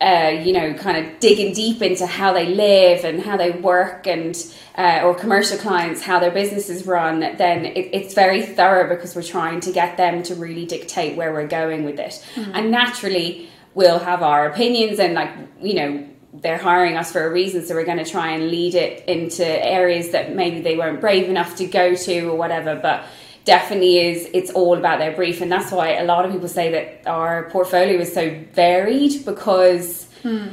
uh, 0.00 0.40
you 0.42 0.52
know, 0.52 0.74
kind 0.74 1.04
of 1.04 1.20
digging 1.20 1.52
deep 1.52 1.82
into 1.82 2.06
how 2.06 2.32
they 2.32 2.46
live 2.46 3.04
and 3.04 3.20
how 3.20 3.36
they 3.36 3.50
work, 3.50 4.06
and 4.06 4.36
uh, 4.76 5.02
or 5.04 5.14
commercial 5.14 5.58
clients 5.58 6.02
how 6.02 6.18
their 6.18 6.30
businesses 6.30 6.86
run. 6.86 7.20
Then 7.20 7.66
it, 7.66 7.90
it's 7.92 8.14
very 8.14 8.42
thorough 8.42 8.88
because 8.88 9.14
we're 9.14 9.22
trying 9.22 9.60
to 9.60 9.72
get 9.72 9.96
them 9.96 10.22
to 10.24 10.34
really 10.34 10.66
dictate 10.66 11.16
where 11.16 11.32
we're 11.32 11.46
going 11.48 11.84
with 11.84 11.98
it, 12.00 12.24
and 12.54 12.70
naturally 12.70 13.48
we'll 13.74 13.98
have 13.98 14.22
our 14.22 14.48
opinions 14.48 14.98
and 14.98 15.14
like 15.14 15.30
you 15.60 15.74
know 15.74 16.08
they're 16.32 16.58
hiring 16.58 16.96
us 16.96 17.12
for 17.12 17.26
a 17.26 17.30
reason, 17.30 17.64
so 17.64 17.74
we're 17.74 17.84
going 17.84 17.98
to 17.98 18.10
try 18.10 18.32
and 18.32 18.50
lead 18.50 18.74
it 18.74 19.08
into 19.08 19.44
areas 19.44 20.10
that 20.10 20.34
maybe 20.34 20.60
they 20.60 20.76
weren't 20.76 21.00
brave 21.00 21.28
enough 21.28 21.56
to 21.56 21.66
go 21.66 21.94
to 21.94 22.20
or 22.30 22.36
whatever. 22.36 22.76
But 22.76 23.04
definitely 23.48 23.98
is 23.98 24.28
it's 24.34 24.50
all 24.50 24.76
about 24.76 24.98
their 24.98 25.16
brief, 25.16 25.40
and 25.40 25.50
that's 25.50 25.72
why 25.72 25.94
a 25.94 26.04
lot 26.04 26.26
of 26.26 26.30
people 26.30 26.48
say 26.48 26.70
that 26.70 27.10
our 27.10 27.48
portfolio 27.48 27.98
is 27.98 28.12
so 28.12 28.38
varied 28.52 29.24
because 29.24 30.06
hmm. 30.22 30.48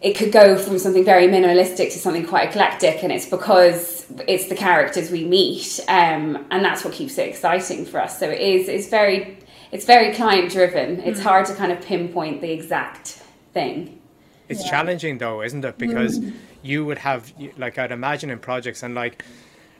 it 0.00 0.14
could 0.18 0.32
go 0.32 0.58
from 0.58 0.76
something 0.80 1.04
very 1.04 1.28
minimalistic 1.28 1.92
to 1.92 1.98
something 1.98 2.26
quite 2.26 2.48
eclectic, 2.48 3.04
and 3.04 3.12
it's 3.12 3.26
because 3.26 4.04
it's 4.26 4.48
the 4.48 4.56
characters 4.56 5.12
we 5.12 5.24
meet, 5.24 5.78
um, 5.86 6.44
and 6.50 6.64
that's 6.64 6.84
what 6.84 6.92
keeps 6.92 7.16
it 7.18 7.28
exciting 7.28 7.86
for 7.86 8.00
us. 8.00 8.18
So 8.18 8.28
it 8.28 8.40
is 8.40 8.68
it's 8.68 8.88
very 8.88 9.38
it's 9.70 9.84
very 9.84 10.12
client 10.12 10.50
driven. 10.50 10.98
It's 11.00 11.20
hmm. 11.20 11.28
hard 11.28 11.46
to 11.46 11.54
kind 11.54 11.70
of 11.70 11.80
pinpoint 11.80 12.40
the 12.40 12.50
exact 12.50 13.22
thing. 13.54 14.00
It's 14.48 14.68
challenging 14.68 15.18
though, 15.18 15.40
isn't 15.42 15.64
it? 15.64 15.78
Because 15.78 16.18
hmm. 16.18 16.30
you 16.62 16.84
would 16.84 16.98
have, 16.98 17.32
like, 17.56 17.78
I'd 17.78 17.92
imagine 17.92 18.28
in 18.30 18.40
projects 18.40 18.82
and 18.82 18.96
like, 18.96 19.24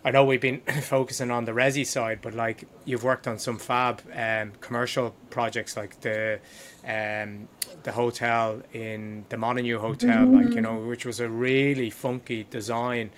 I 0.05 0.11
know 0.11 0.25
we've 0.25 0.41
been 0.41 0.61
focusing 0.83 1.31
on 1.31 1.45
the 1.45 1.53
resi 1.53 1.87
side, 1.87 2.21
but 2.23 2.35
like 2.35 2.65
you've 2.85 3.05
worked 3.05 3.27
on 3.27 3.39
some 3.39 3.59
fab 3.59 4.03
um, 4.15 4.53
commercial 4.61 5.15
projects 5.31 5.77
like 5.77 6.01
the 6.01 6.41
um, 6.87 7.49
the 7.83 7.93
hotel 7.93 8.63
in 8.73 9.25
the 9.29 9.37
Molineux 9.37 9.79
Hotel, 9.79 10.25
mm-hmm. 10.25 10.37
like 10.37 10.55
you 10.55 10.61
know, 10.61 10.77
which 10.79 11.05
was 11.05 11.21
a 11.21 11.29
really 11.29 11.91
funky 11.91 12.47
design. 12.51 13.11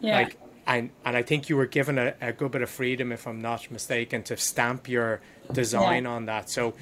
Yeah. 0.00 0.18
Like 0.18 0.36
and 0.66 0.90
and 1.04 1.16
I 1.16 1.22
think 1.22 1.48
you 1.48 1.56
were 1.56 1.66
given 1.66 1.98
a, 1.98 2.14
a 2.20 2.32
good 2.32 2.52
bit 2.52 2.62
of 2.62 2.70
freedom, 2.70 3.10
if 3.10 3.26
I'm 3.26 3.40
not 3.40 3.70
mistaken, 3.70 4.22
to 4.24 4.36
stamp 4.36 4.88
your 4.88 5.20
design 5.52 6.04
yeah. 6.04 6.10
on 6.10 6.26
that. 6.26 6.50
So 6.50 6.74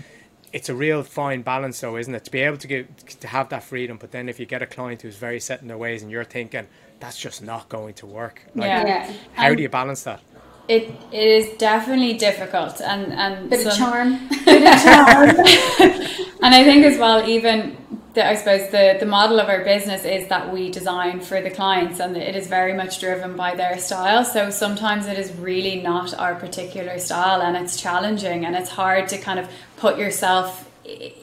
it's 0.53 0.69
a 0.69 0.75
real 0.75 1.03
fine 1.03 1.43
balance, 1.43 1.81
though, 1.81 1.97
isn't 1.97 2.15
it? 2.15 2.25
To 2.25 2.31
be 2.31 2.41
able 2.41 2.57
to 2.59 2.67
get 2.67 3.09
to 3.21 3.29
have 3.29 3.49
that 3.51 3.63
freedom, 3.63 3.97
but 3.97 4.11
then 4.11 4.29
if 4.29 4.39
you 4.41 4.47
get 4.47 4.61
a 4.61 4.67
client 4.67 5.03
who's 5.03 5.17
very 5.17 5.41
set 5.41 5.63
in 5.63 5.69
their 5.69 5.79
ways, 5.79 6.03
and 6.03 6.11
you're 6.11 6.25
thinking 6.25 6.67
that's 7.01 7.19
just 7.19 7.43
not 7.43 7.69
going 7.69 7.95
to 7.95 8.07
work, 8.07 8.43
like, 8.55 8.69
yeah. 8.69 9.13
How 9.35 9.55
do 9.55 9.63
you 9.63 9.69
balance 9.69 10.03
that? 10.05 10.21
It 10.69 10.91
it 11.13 11.29
is 11.29 11.57
definitely 11.59 12.15
difficult, 12.15 12.81
and 12.81 13.13
and 13.13 13.51
bit 13.51 13.61
some, 13.61 13.73
of 13.73 13.79
charm, 13.79 14.29
bit 14.45 14.67
of 14.67 14.83
charm, 14.83 15.31
and 16.43 16.55
I 16.55 16.65
think 16.65 16.85
as 16.85 16.99
well, 16.99 17.29
even 17.29 17.77
the, 18.17 18.27
I 18.27 18.35
suppose 18.35 18.71
the, 18.71 18.97
the 18.99 19.07
model 19.07 19.39
of 19.39 19.49
our 19.49 19.63
business 19.63 20.05
is 20.05 20.27
that 20.29 20.53
we 20.53 20.71
design 20.71 21.21
for 21.21 21.41
the 21.41 21.51
clients 21.51 22.01
and 22.01 22.17
it 22.17 22.35
is 22.35 22.49
very 22.49 22.73
much 22.73 22.99
driven 22.99 23.37
by 23.37 23.55
their 23.55 23.79
style. 23.79 24.25
So 24.25 24.51
sometimes 24.51 25.07
it 25.07 25.19
is 25.19 25.33
really 25.37 25.83
not 25.83 26.15
our 26.15 26.35
particular 26.35 26.99
style 26.99 27.43
and 27.43 27.57
it's 27.57 27.77
challenging 27.81 28.45
and 28.45 28.57
it's 28.57 28.71
hard 28.71 29.09
to 29.11 29.19
kind 29.19 29.39
of 29.39 29.49
put 29.77 29.99
yourself 29.99 30.69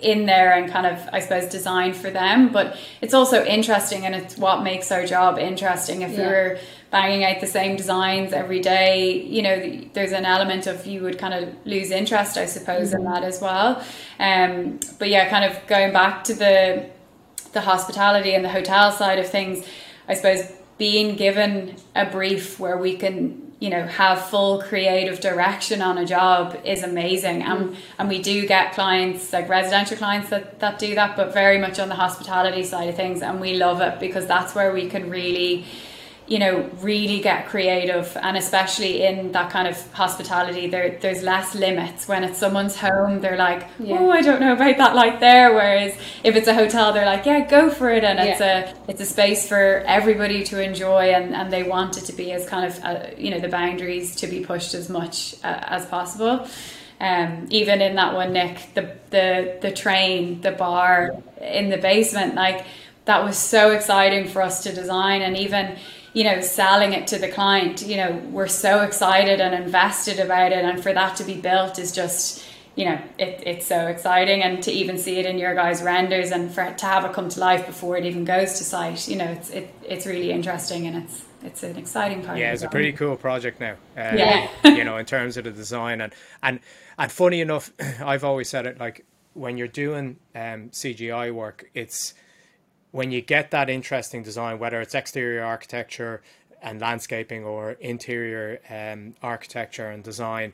in 0.02 0.26
there 0.26 0.54
and 0.54 0.70
kind 0.70 0.86
of 0.86 1.00
I 1.14 1.20
suppose 1.20 1.50
design 1.50 1.94
for 1.94 2.12
them 2.12 2.50
but 2.52 2.78
it's 3.02 3.14
also 3.14 3.44
interesting 3.46 4.06
and 4.06 4.14
it's 4.14 4.38
what 4.38 4.64
makes 4.64 4.92
our 4.92 5.06
job 5.06 5.40
interesting 5.40 6.02
if 6.02 6.12
yeah. 6.12 6.28
we're 6.28 6.60
banging 6.92 7.24
out 7.24 7.40
the 7.40 7.48
same 7.48 7.76
designs 7.76 8.34
every 8.34 8.60
day 8.60 9.22
you 9.24 9.42
know 9.42 9.82
there's 9.94 10.12
an 10.12 10.26
element 10.26 10.68
of 10.68 10.86
you 10.86 11.02
would 11.02 11.18
kind 11.18 11.34
of 11.34 11.56
lose 11.66 11.92
interest 11.92 12.38
I 12.38 12.46
suppose 12.46 12.90
mm-hmm. 12.90 13.06
in 13.08 13.12
that 13.14 13.24
as 13.24 13.40
well 13.40 13.84
um, 14.20 14.80
but 15.00 15.10
yeah 15.10 15.30
kind 15.30 15.46
of 15.46 15.66
going 15.68 15.94
back 15.94 16.26
to 16.26 16.34
the 16.34 16.90
the 17.54 17.62
hospitality 17.62 18.34
and 18.34 18.44
the 18.44 18.50
hotel 18.50 18.92
side 18.92 19.20
of 19.20 19.30
things 19.30 19.66
I 20.10 20.16
suppose 20.16 20.52
being 20.78 21.16
given 21.16 21.78
a 21.96 22.06
brief 22.06 22.60
where 22.60 22.78
we 22.78 22.98
can 22.98 23.53
you 23.64 23.70
know 23.70 23.88
have 23.88 24.20
full 24.26 24.62
creative 24.62 25.22
direction 25.22 25.82
on 25.82 25.98
a 25.98 26.06
job 26.06 26.60
is 26.66 26.84
amazing 26.84 27.42
and 27.44 27.70
mm. 27.70 27.76
and 27.98 28.10
we 28.10 28.22
do 28.22 28.46
get 28.46 28.74
clients 28.74 29.32
like 29.32 29.48
residential 29.48 29.96
clients 29.96 30.30
that 30.30 30.60
that 30.60 30.78
do 30.78 30.94
that 30.96 31.16
but 31.16 31.34
very 31.34 31.58
much 31.58 31.80
on 31.80 31.88
the 31.88 31.96
hospitality 31.96 32.62
side 32.62 32.90
of 32.90 32.96
things 32.96 33.22
and 33.22 33.40
we 33.40 33.54
love 33.54 33.80
it 33.80 34.02
because 34.02 34.28
that's 34.28 34.54
where 34.54 34.74
we 34.74 34.90
can 34.90 35.10
really 35.10 35.64
you 36.28 36.40
know 36.40 36.70
really 36.80 37.20
get 37.20 37.48
creative 37.48 38.16
and 38.22 38.38
especially 38.38 39.04
in 39.04 39.32
that 39.34 39.50
kind 39.50 39.68
of 39.68 39.92
hospitality 39.92 40.68
there 40.68 40.98
there's 41.02 41.22
less 41.22 41.54
limits 41.54 42.08
when 42.08 42.24
it's 42.24 42.40
someone's 42.40 42.78
home 42.78 43.20
they're 43.20 43.38
like 43.38 43.68
yeah. 43.78 43.98
oh 44.00 44.10
I 44.10 44.22
don't 44.22 44.40
know 44.40 44.54
about 44.54 44.78
that 44.78 44.96
light 44.96 45.20
there 45.20 45.54
whereas 45.54 45.94
if 46.24 46.36
it's 46.36 46.48
a 46.48 46.54
hotel 46.54 46.94
they're 46.94 47.06
like 47.06 47.26
yeah 47.26 47.46
go 47.46 47.70
for 47.70 47.90
it 47.90 48.06
and 48.06 48.20
yeah. 48.20 48.26
it's 48.26 48.42
a 48.42 48.76
it's 48.88 49.02
a 49.02 49.06
space 49.06 49.48
for 49.48 49.84
everybody 49.86 50.44
to 50.46 50.64
enjoy 50.64 51.14
and, 51.14 51.36
and 51.36 51.52
they 51.52 51.64
want 51.64 51.98
it 51.98 52.06
to 52.06 52.14
be 52.14 52.32
as 52.32 52.48
kind 52.48 52.66
of 52.66 52.84
uh, 52.86 53.08
you 53.18 53.30
know 53.30 53.40
the 53.40 53.50
boundaries 53.50 54.16
to 54.16 54.28
be 54.28 54.46
pushed 54.46 54.74
as 54.74 54.90
much 54.90 55.36
uh, 55.44 55.60
as 55.68 55.86
possible 55.88 56.48
um, 57.02 57.48
even 57.50 57.82
in 57.82 57.96
that 57.96 58.14
one 58.14 58.32
Nick 58.32 58.74
the 58.76 58.96
the 59.10 59.58
the 59.62 59.72
train 59.72 60.40
the 60.40 60.52
bar 60.52 61.22
in 61.42 61.70
the 61.70 61.78
basement 61.78 62.36
like 62.36 62.66
that 63.06 63.26
was 63.26 63.38
so 63.38 63.72
exciting 63.72 64.30
for 64.30 64.42
us 64.42 64.64
to 64.64 64.74
design 64.74 65.22
and 65.22 65.36
even 65.36 65.76
you 66.14 66.24
know, 66.24 66.42
selling 66.42 66.94
it 66.94 67.08
to 67.08 67.18
the 67.18 67.28
client, 67.28 67.82
you 67.82 67.98
know, 67.98 68.12
we're 68.30 68.48
so 68.48 68.82
excited 68.82 69.42
and 69.42 69.56
invested 69.56 70.20
about 70.20 70.52
it. 70.52 70.64
And 70.64 70.82
for 70.82 70.94
that 70.94 71.16
to 71.18 71.24
be 71.24 71.36
built 71.36 71.80
is 71.80 71.92
just, 71.92 72.46
you 72.76 72.86
know, 72.86 73.02
it, 73.18 73.42
it's 73.46 73.66
so 73.66 73.88
exciting. 73.88 74.44
And 74.44 74.62
to 74.64 74.72
even 74.72 75.00
see 75.00 75.18
it 75.18 75.26
in 75.26 75.40
your 75.40 75.56
guys' 75.56 75.82
renders 75.82 76.32
and 76.32 76.54
for 76.54 76.64
it 76.64 76.78
to 76.80 76.86
have 76.86 77.04
it 77.06 77.14
come 77.14 77.30
to 77.30 77.40
life 77.40 77.66
before 77.66 77.98
it 77.98 78.06
even 78.06 78.26
goes 78.26 78.60
to 78.60 78.64
site, 78.64 79.08
you 79.08 79.16
know, 79.16 79.26
it's, 79.26 79.50
it, 79.50 79.74
it's 79.84 80.06
really 80.06 80.32
interesting 80.32 80.86
and 80.86 81.04
it's, 81.04 81.26
it's 81.44 81.64
an 81.64 81.78
exciting 81.78 82.24
part. 82.24 82.38
Yeah, 82.38 82.54
it's 82.54 82.64
a 82.64 82.70
pretty 82.70 82.94
cool 82.94 83.18
project 83.18 83.60
now. 83.60 83.74
Um, 83.98 84.18
yeah, 84.18 84.48
you 84.66 84.84
know, 84.84 84.98
in 84.98 85.06
terms 85.06 85.36
of 85.36 85.44
the 85.44 85.52
design 85.52 86.00
and 86.00 86.14
and 86.42 86.62
and 86.98 87.12
funny 87.12 87.42
enough, 87.42 87.70
I've 88.02 88.24
always 88.24 88.48
said 88.48 88.66
it 88.66 88.80
like 88.80 89.06
when 89.34 89.58
you're 89.58 89.68
doing 89.68 90.18
um, 90.36 90.70
CGI 90.70 91.34
work, 91.34 91.70
it's 91.74 92.14
when 92.94 93.12
you 93.12 93.22
get 93.22 93.50
that 93.50 93.72
interesting 93.72 94.22
design, 94.22 94.60
whether 94.60 94.80
it's 94.80 94.94
exterior 94.94 95.44
architecture 95.44 96.22
and 96.62 96.80
landscaping 96.80 97.44
or 97.44 97.72
interior 97.72 98.62
um, 98.70 99.16
architecture 99.24 99.90
and 99.90 100.04
design, 100.04 100.54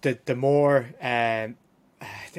the 0.00 0.18
the 0.24 0.34
more 0.34 0.86
um, 1.02 1.56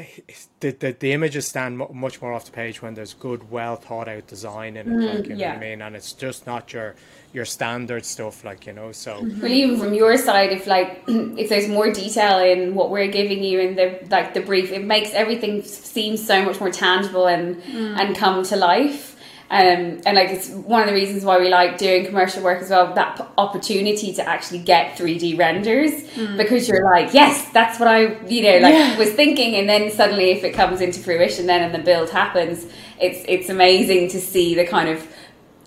the, 0.60 0.72
the, 0.72 0.96
the 1.00 1.12
images 1.12 1.48
stand 1.48 1.78
much 1.78 2.22
more 2.22 2.34
off 2.34 2.46
the 2.46 2.52
page 2.52 2.82
when 2.82 2.94
there's 2.94 3.14
good, 3.14 3.50
well 3.52 3.76
thought 3.76 4.08
out 4.08 4.28
design 4.28 4.78
in 4.78 4.88
it. 4.88 4.96
Mm, 4.96 5.16
like, 5.16 5.28
you 5.28 5.36
yeah. 5.36 5.48
know 5.50 5.54
what 5.56 5.66
I 5.66 5.70
mean? 5.70 5.82
And 5.82 5.96
it's 5.96 6.14
just 6.14 6.46
not 6.46 6.74
your 6.74 6.96
your 7.34 7.46
standard 7.46 8.06
stuff, 8.06 8.46
like 8.46 8.66
you 8.66 8.74
know. 8.74 8.92
So, 8.92 9.22
mm-hmm. 9.22 9.42
well, 9.42 9.52
even 9.52 9.80
from 9.80 9.94
your 9.94 10.18
side, 10.18 10.52
if 10.52 10.68
like 10.68 11.04
if 11.08 11.50
there's 11.50 11.68
more 11.68 11.92
detail 11.92 12.40
in 12.40 12.76
what 12.76 12.90
we're 12.90 13.12
giving 13.12 13.44
you 13.44 13.60
in 13.60 13.76
the 13.76 14.00
like 14.10 14.34
the 14.34 14.42
brief, 14.42 14.72
it 14.72 14.84
makes 14.84 15.12
everything 15.12 15.62
seem 15.64 16.18
so 16.18 16.44
much 16.44 16.60
more 16.60 16.72
tangible 16.72 17.28
and 17.28 17.62
mm. 17.62 17.98
and 17.98 18.16
come 18.16 18.44
to 18.44 18.56
life. 18.56 19.15
Um, 19.48 20.02
and 20.08 20.16
like 20.16 20.30
it's 20.30 20.50
one 20.50 20.82
of 20.82 20.88
the 20.88 20.94
reasons 20.94 21.24
why 21.24 21.38
we 21.38 21.50
like 21.50 21.78
doing 21.78 22.04
commercial 22.04 22.42
work 22.42 22.64
as 22.64 22.72
well 22.72 22.96
that 22.96 23.18
p- 23.18 23.24
opportunity 23.38 24.12
to 24.14 24.28
actually 24.28 24.58
get 24.58 24.98
3d 24.98 25.38
renders 25.38 25.92
mm. 25.92 26.36
because 26.36 26.68
you're 26.68 26.84
like 26.84 27.14
yes 27.14 27.48
that's 27.52 27.80
what 27.80 27.88
i 27.88 28.20
you 28.26 28.42
know 28.42 28.58
like 28.58 28.74
yeah. 28.74 28.98
was 28.98 29.12
thinking 29.12 29.54
and 29.54 29.70
then 29.70 29.92
suddenly 29.92 30.32
if 30.32 30.44
it 30.44 30.56
comes 30.56 30.82
into 30.82 31.00
fruition 31.00 31.46
then 31.46 31.62
and 31.62 31.76
the 31.76 31.84
build 31.86 32.10
happens 32.10 32.66
it's 33.00 33.24
it's 33.28 33.48
amazing 33.48 34.10
to 34.10 34.20
see 34.20 34.56
the 34.56 34.66
kind 34.66 34.90
of 34.90 35.08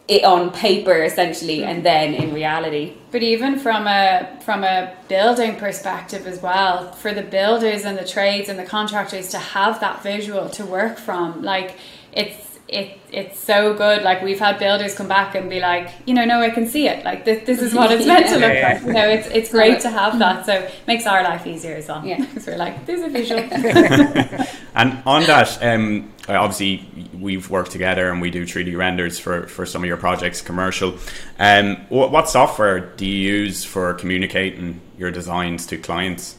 it 0.09 0.25
on 0.25 0.51
paper 0.51 1.03
essentially 1.03 1.63
and 1.63 1.85
then 1.85 2.15
in 2.15 2.33
reality 2.33 2.95
but 3.11 3.23
even 3.23 3.59
from 3.59 3.87
a 3.87 4.39
from 4.41 4.65
a 4.65 4.93
building 5.07 5.55
perspective 5.55 6.27
as 6.27 6.41
well 6.41 6.91
for 6.93 7.13
the 7.13 7.23
builders 7.23 7.85
and 7.85 7.97
the 7.97 8.05
trades 8.05 8.49
and 8.49 8.59
the 8.59 8.65
contractors 8.65 9.29
to 9.29 9.39
have 9.39 9.79
that 9.81 10.03
visual 10.03 10.49
to 10.49 10.65
work 10.65 10.99
from 10.99 11.43
like 11.43 11.77
it's 12.13 12.48
it 12.69 13.01
it's 13.11 13.41
so 13.41 13.73
good. 13.75 14.03
Like 14.03 14.23
we've 14.23 14.39
had 14.39 14.59
builders 14.59 14.95
come 14.95 15.09
back 15.09 15.35
and 15.35 15.49
be 15.49 15.61
like, 15.61 15.91
you 16.05 16.13
know, 16.13 16.27
no, 16.27 16.41
I 16.41 16.51
can 16.51 16.69
see 16.69 16.87
it. 16.87 17.05
Like 17.05 17.25
this, 17.25 17.47
this 17.47 17.63
is 17.63 17.73
what 17.73 17.91
it's 17.91 18.07
meant 18.07 18.27
yeah. 18.27 18.33
to 18.33 18.39
look 18.39 18.55
yeah, 18.55 18.73
like. 18.73 18.83
You 18.83 18.93
know, 18.93 19.09
it's 19.09 19.27
it's 19.29 19.51
great 19.51 19.81
to 19.81 19.91
have 19.91 20.19
that. 20.19 20.45
So 20.45 20.53
it 20.53 20.75
makes 20.87 21.07
our 21.07 21.23
life 21.23 21.47
easier 21.47 21.77
as 21.77 21.89
well. 21.89 22.05
Yeah, 22.05 22.19
because 22.25 22.47
we're 22.47 22.57
like, 22.57 22.85
there's 22.85 23.01
a 23.01 23.09
visual. 23.09 23.41
and 24.75 25.03
on 25.07 25.23
that, 25.25 25.63
um, 25.63 26.13
obviously 26.29 27.09
we've 27.19 27.49
worked 27.49 27.71
together 27.71 28.11
and 28.11 28.21
we 28.21 28.31
do 28.31 28.45
3D 28.45 28.77
renders 28.77 29.19
for 29.19 29.47
for 29.47 29.65
some 29.65 29.83
of 29.83 29.89
your 29.89 29.97
projects, 29.97 30.43
commercial. 30.43 30.99
Um, 31.39 31.77
what, 31.89 32.11
what 32.11 32.29
software 32.29 32.81
do 32.81 33.07
you 33.07 33.17
use 33.17 33.65
for 33.65 33.95
communicating 33.95 34.83
your 34.99 35.11
designs 35.11 35.67
to 35.69 35.79
clients? 35.79 36.37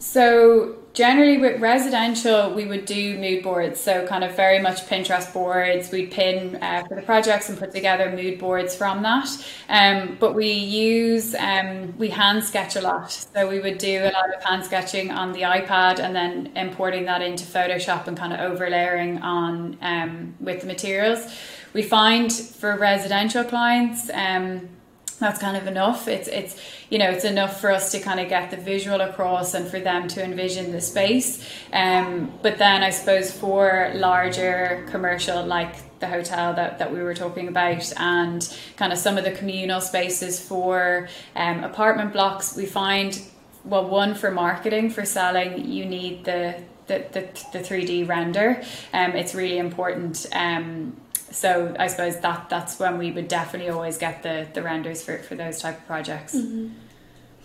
So 0.00 0.79
generally 0.92 1.38
with 1.38 1.60
residential 1.60 2.52
we 2.52 2.66
would 2.66 2.84
do 2.84 3.18
mood 3.18 3.42
boards. 3.42 3.80
So 3.80 4.06
kind 4.06 4.24
of 4.24 4.34
very 4.34 4.58
much 4.58 4.86
pinterest 4.86 5.32
boards. 5.32 5.90
We'd 5.90 6.10
pin 6.10 6.56
uh, 6.56 6.84
for 6.88 6.94
the 6.94 7.02
projects 7.02 7.48
and 7.48 7.58
put 7.58 7.72
together 7.72 8.10
mood 8.10 8.38
boards 8.38 8.74
from 8.74 9.02
that. 9.02 9.28
Um, 9.68 10.16
but 10.18 10.34
we 10.34 10.50
use 10.50 11.34
um, 11.34 11.96
we 11.98 12.08
hand 12.08 12.44
sketch 12.44 12.76
a 12.76 12.80
lot. 12.80 13.10
So 13.12 13.48
we 13.48 13.60
would 13.60 13.78
do 13.78 14.02
a 14.02 14.12
lot 14.12 14.34
of 14.34 14.42
hand 14.42 14.64
sketching 14.64 15.10
on 15.10 15.32
the 15.32 15.42
ipad 15.42 15.98
and 15.98 16.14
then 16.14 16.52
importing 16.56 17.04
that 17.06 17.22
into 17.22 17.44
photoshop 17.44 18.06
and 18.06 18.16
kind 18.16 18.32
of 18.32 18.40
overlaying 18.40 19.18
on 19.18 19.78
um, 19.82 20.34
with 20.40 20.60
the 20.62 20.66
materials. 20.66 21.20
We 21.72 21.82
find 21.82 22.32
for 22.32 22.76
residential 22.76 23.44
clients 23.44 24.10
um, 24.12 24.68
that's 25.20 25.38
kind 25.38 25.56
of 25.56 25.66
enough. 25.66 26.08
It's 26.08 26.28
it's 26.28 26.60
you 26.88 26.98
know 26.98 27.10
it's 27.10 27.24
enough 27.24 27.60
for 27.60 27.70
us 27.70 27.92
to 27.92 28.00
kind 28.00 28.18
of 28.18 28.28
get 28.28 28.50
the 28.50 28.56
visual 28.56 29.00
across 29.00 29.54
and 29.54 29.68
for 29.68 29.78
them 29.78 30.08
to 30.08 30.24
envision 30.24 30.72
the 30.72 30.80
space. 30.80 31.46
Um, 31.72 32.32
but 32.42 32.58
then 32.58 32.82
I 32.82 32.90
suppose 32.90 33.30
for 33.30 33.92
larger 33.94 34.86
commercial 34.90 35.44
like 35.44 35.76
the 36.00 36.08
hotel 36.08 36.54
that, 36.54 36.78
that 36.78 36.90
we 36.90 37.02
were 37.02 37.14
talking 37.14 37.48
about 37.48 37.92
and 37.98 38.58
kind 38.76 38.92
of 38.92 38.98
some 38.98 39.18
of 39.18 39.24
the 39.24 39.32
communal 39.32 39.82
spaces 39.82 40.40
for 40.40 41.08
um, 41.36 41.62
apartment 41.62 42.14
blocks, 42.14 42.56
we 42.56 42.64
find 42.64 43.22
well 43.64 43.86
one 43.86 44.14
for 44.14 44.30
marketing 44.30 44.88
for 44.88 45.04
selling 45.04 45.70
you 45.70 45.84
need 45.84 46.24
the 46.24 46.62
the, 46.86 47.04
the, 47.12 47.20
the 47.52 47.58
3D 47.60 48.08
render. 48.08 48.60
Um, 48.92 49.12
it's 49.12 49.32
really 49.32 49.58
important. 49.58 50.26
Um, 50.32 50.96
so 51.30 51.74
I 51.78 51.86
suppose 51.86 52.18
that 52.20 52.48
that's 52.48 52.78
when 52.78 52.98
we 52.98 53.10
would 53.12 53.28
definitely 53.28 53.70
always 53.70 53.98
get 53.98 54.22
the 54.22 54.46
the 54.52 54.62
renders 54.62 55.02
for 55.02 55.18
for 55.18 55.34
those 55.34 55.60
type 55.60 55.78
of 55.78 55.86
projects. 55.86 56.34
Mm-hmm. 56.34 56.68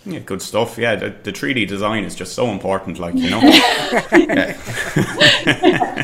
Yeah, 0.07 0.19
good 0.19 0.41
stuff. 0.43 0.77
Yeah, 0.77 0.95
the, 0.95 1.15
the 1.23 1.31
3D 1.31 1.67
design 1.67 2.03
is 2.03 2.13
just 2.13 2.33
so 2.33 2.49
important, 2.49 2.99
like, 2.99 3.15
you 3.15 3.31
know. 3.31 3.41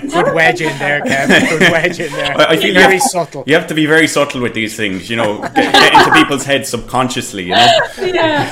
Good 0.01 0.33
wedge 0.33 0.61
in 0.61 0.75
there, 0.79 1.01
Kevin. 1.01 1.59
Good 1.59 1.71
wedge 1.71 1.99
in 1.99 2.11
there. 2.11 2.35
I, 2.35 2.45
I 2.45 2.57
feel 2.57 2.73
very 2.73 2.95
you 2.95 2.99
have, 2.99 3.01
subtle. 3.01 3.43
You 3.45 3.53
have 3.53 3.67
to 3.67 3.75
be 3.75 3.85
very 3.85 4.07
subtle 4.07 4.41
with 4.41 4.55
these 4.55 4.75
things, 4.75 5.07
you 5.07 5.17
know, 5.17 5.41
get, 5.41 5.53
get 5.53 5.93
into 5.93 6.11
people's 6.13 6.43
heads 6.45 6.69
subconsciously, 6.69 7.43
you 7.43 7.51
know. 7.51 7.79
yeah, 7.99 8.47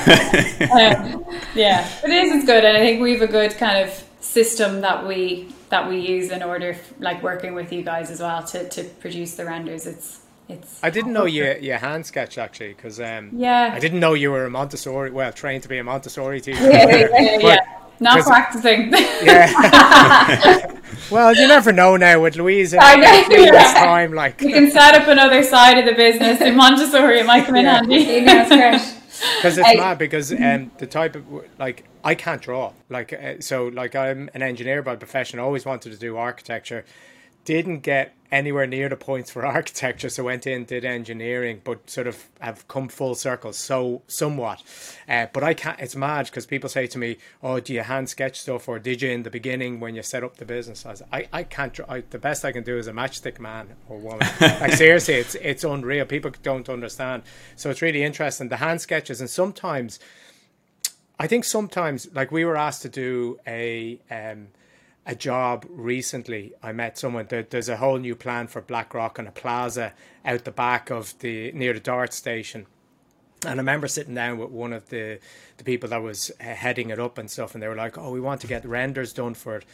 um, 0.72 1.24
yeah. 1.56 1.88
It 2.04 2.10
is. 2.10 2.32
It's 2.32 2.46
good, 2.46 2.64
and 2.64 2.76
I 2.76 2.80
think 2.80 3.02
we 3.02 3.14
have 3.14 3.22
a 3.22 3.26
good 3.26 3.56
kind 3.56 3.88
of 3.88 4.04
system 4.20 4.80
that 4.82 5.06
we 5.06 5.48
that 5.70 5.88
we 5.88 5.98
use 6.00 6.30
in 6.30 6.42
order, 6.42 6.76
like 6.98 7.22
working 7.22 7.54
with 7.54 7.72
you 7.72 7.82
guys 7.82 8.10
as 8.10 8.20
well 8.20 8.42
to 8.44 8.68
to 8.68 8.84
produce 8.84 9.34
the 9.36 9.44
renders. 9.44 9.86
It's 9.86 10.20
it's. 10.48 10.82
I 10.82 10.90
didn't 10.90 11.12
know 11.12 11.26
you 11.26 11.54
you 11.60 11.74
hand 11.74 12.04
sketch 12.06 12.38
actually 12.38 12.74
because 12.74 13.00
um, 13.00 13.30
Yeah. 13.34 13.70
I 13.72 13.78
didn't 13.78 14.00
know 14.00 14.14
you 14.14 14.30
were 14.32 14.44
a 14.46 14.50
Montessori. 14.50 15.10
Well, 15.10 15.32
trained 15.32 15.62
to 15.62 15.68
be 15.68 15.78
a 15.78 15.84
Montessori 15.84 16.40
teacher. 16.40 16.62
Yeah, 16.70 16.86
yeah, 16.88 17.08
yeah. 17.20 17.38
yeah, 17.48 17.56
not 18.00 18.16
'cause- 18.18 18.26
practicing. 18.26 18.92
Yeah. 19.22 20.80
well, 21.10 21.34
you 21.34 21.46
never 21.46 21.72
know 21.72 21.96
now 21.96 22.20
with 22.20 22.36
Louise 22.36 22.74
I 22.74 22.96
know, 22.96 23.28
this 23.28 23.46
yeah. 23.52 23.74
time. 23.84 24.12
Like, 24.14 24.40
you 24.40 24.48
can 24.52 24.70
set 24.70 24.94
up 24.94 25.08
another 25.08 25.42
side 25.44 25.78
of 25.78 25.84
the 25.84 25.92
business 25.94 26.40
in 26.40 26.56
Montessori. 26.56 27.20
It 27.20 27.26
might 27.26 27.44
come 27.46 27.56
in 27.56 27.64
Yeah. 27.66 27.76
handy. 27.76 28.99
You 29.22 29.26
know, 29.28 29.32
it's 29.48 29.56
great. 29.56 29.56
because 29.56 29.58
it's 29.58 29.68
I- 29.68 29.74
mad 29.76 29.98
because 29.98 30.32
um, 30.32 30.70
the 30.78 30.86
type 30.86 31.16
of 31.16 31.24
like 31.58 31.84
I 32.04 32.14
can't 32.14 32.40
draw 32.42 32.72
like 32.88 33.12
uh, 33.12 33.34
so 33.40 33.66
like 33.68 33.94
I'm 33.94 34.30
an 34.34 34.42
engineer 34.42 34.82
by 34.82 34.96
profession 34.96 35.38
always 35.38 35.64
wanted 35.64 35.92
to 35.92 35.98
do 35.98 36.16
architecture 36.16 36.84
didn't 37.44 37.80
get 37.80 38.14
anywhere 38.32 38.66
near 38.66 38.88
the 38.88 38.96
points 38.96 39.30
for 39.30 39.44
architecture 39.58 40.08
so 40.08 40.24
went 40.24 40.46
in 40.46 40.64
did 40.64 40.84
engineering 40.84 41.60
but 41.64 41.88
sort 41.88 42.06
of 42.06 42.28
have 42.40 42.66
come 42.68 42.88
full 42.88 43.14
circle 43.14 43.52
so 43.52 44.02
somewhat. 44.06 44.62
Uh, 45.08 45.26
but 45.32 45.42
I 45.42 45.54
can't 45.54 45.78
it's 45.80 45.96
mad 45.96 46.26
because 46.26 46.46
people 46.46 46.68
say 46.68 46.86
to 46.86 46.98
me 46.98 47.18
oh 47.42 47.60
do 47.60 47.72
you 47.72 47.82
hand 47.82 48.08
sketch 48.08 48.40
stuff 48.40 48.68
or 48.68 48.78
did 48.78 49.02
you 49.02 49.10
in 49.10 49.22
the 49.22 49.30
beginning 49.30 49.80
when 49.80 49.94
you 49.94 50.02
set 50.02 50.24
up 50.24 50.36
the 50.36 50.44
business? 50.44 50.86
I, 50.86 50.90
was, 50.90 51.02
I, 51.12 51.28
I 51.32 51.42
can't 51.42 51.72
draw 51.72 51.86
I, 51.88 52.02
the 52.10 52.18
best 52.18 52.44
I 52.44 52.52
can 52.52 52.64
do 52.64 52.78
is 52.78 52.86
a 52.86 52.92
matchstick 52.92 53.38
man 53.38 53.68
or 53.88 53.98
woman. 53.98 54.26
Like 54.40 54.72
seriously 54.72 55.14
it's 55.14 55.34
it's 55.36 55.64
unreal. 55.64 56.04
People 56.06 56.32
don't 56.42 56.68
understand. 56.68 57.22
So 57.56 57.70
it's 57.70 57.82
really 57.82 58.02
interesting. 58.02 58.48
The 58.48 58.56
hand 58.56 58.80
sketches 58.80 59.20
and 59.20 59.30
sometimes 59.30 59.98
I 61.20 61.26
think 61.26 61.44
sometimes, 61.44 62.08
like 62.14 62.32
we 62.32 62.46
were 62.46 62.56
asked 62.56 62.80
to 62.80 62.88
do 62.88 63.38
a 63.46 64.00
um, 64.10 64.48
a 65.10 65.14
job 65.16 65.66
recently. 65.68 66.52
I 66.62 66.70
met 66.70 66.96
someone. 66.96 67.26
There, 67.28 67.42
there's 67.42 67.68
a 67.68 67.78
whole 67.78 67.98
new 67.98 68.14
plan 68.14 68.46
for 68.46 68.62
Blackrock 68.62 69.18
and 69.18 69.26
a 69.26 69.32
plaza 69.32 69.92
out 70.24 70.44
the 70.44 70.52
back 70.52 70.88
of 70.88 71.18
the 71.18 71.50
near 71.50 71.72
the 71.72 71.80
Dart 71.80 72.14
station. 72.14 72.66
And 73.44 73.54
I 73.54 73.56
remember 73.56 73.88
sitting 73.88 74.14
down 74.14 74.38
with 74.38 74.50
one 74.50 74.72
of 74.72 74.88
the 74.88 75.18
the 75.56 75.64
people 75.64 75.88
that 75.88 76.00
was 76.00 76.30
uh, 76.40 76.44
heading 76.44 76.90
it 76.90 77.00
up 77.00 77.18
and 77.18 77.28
stuff, 77.28 77.54
and 77.54 77.62
they 77.62 77.66
were 77.66 77.74
like, 77.74 77.98
"Oh, 77.98 78.12
we 78.12 78.20
want 78.20 78.40
to 78.42 78.46
get 78.46 78.64
renders 78.64 79.12
done 79.12 79.34
for 79.34 79.56
it." 79.56 79.64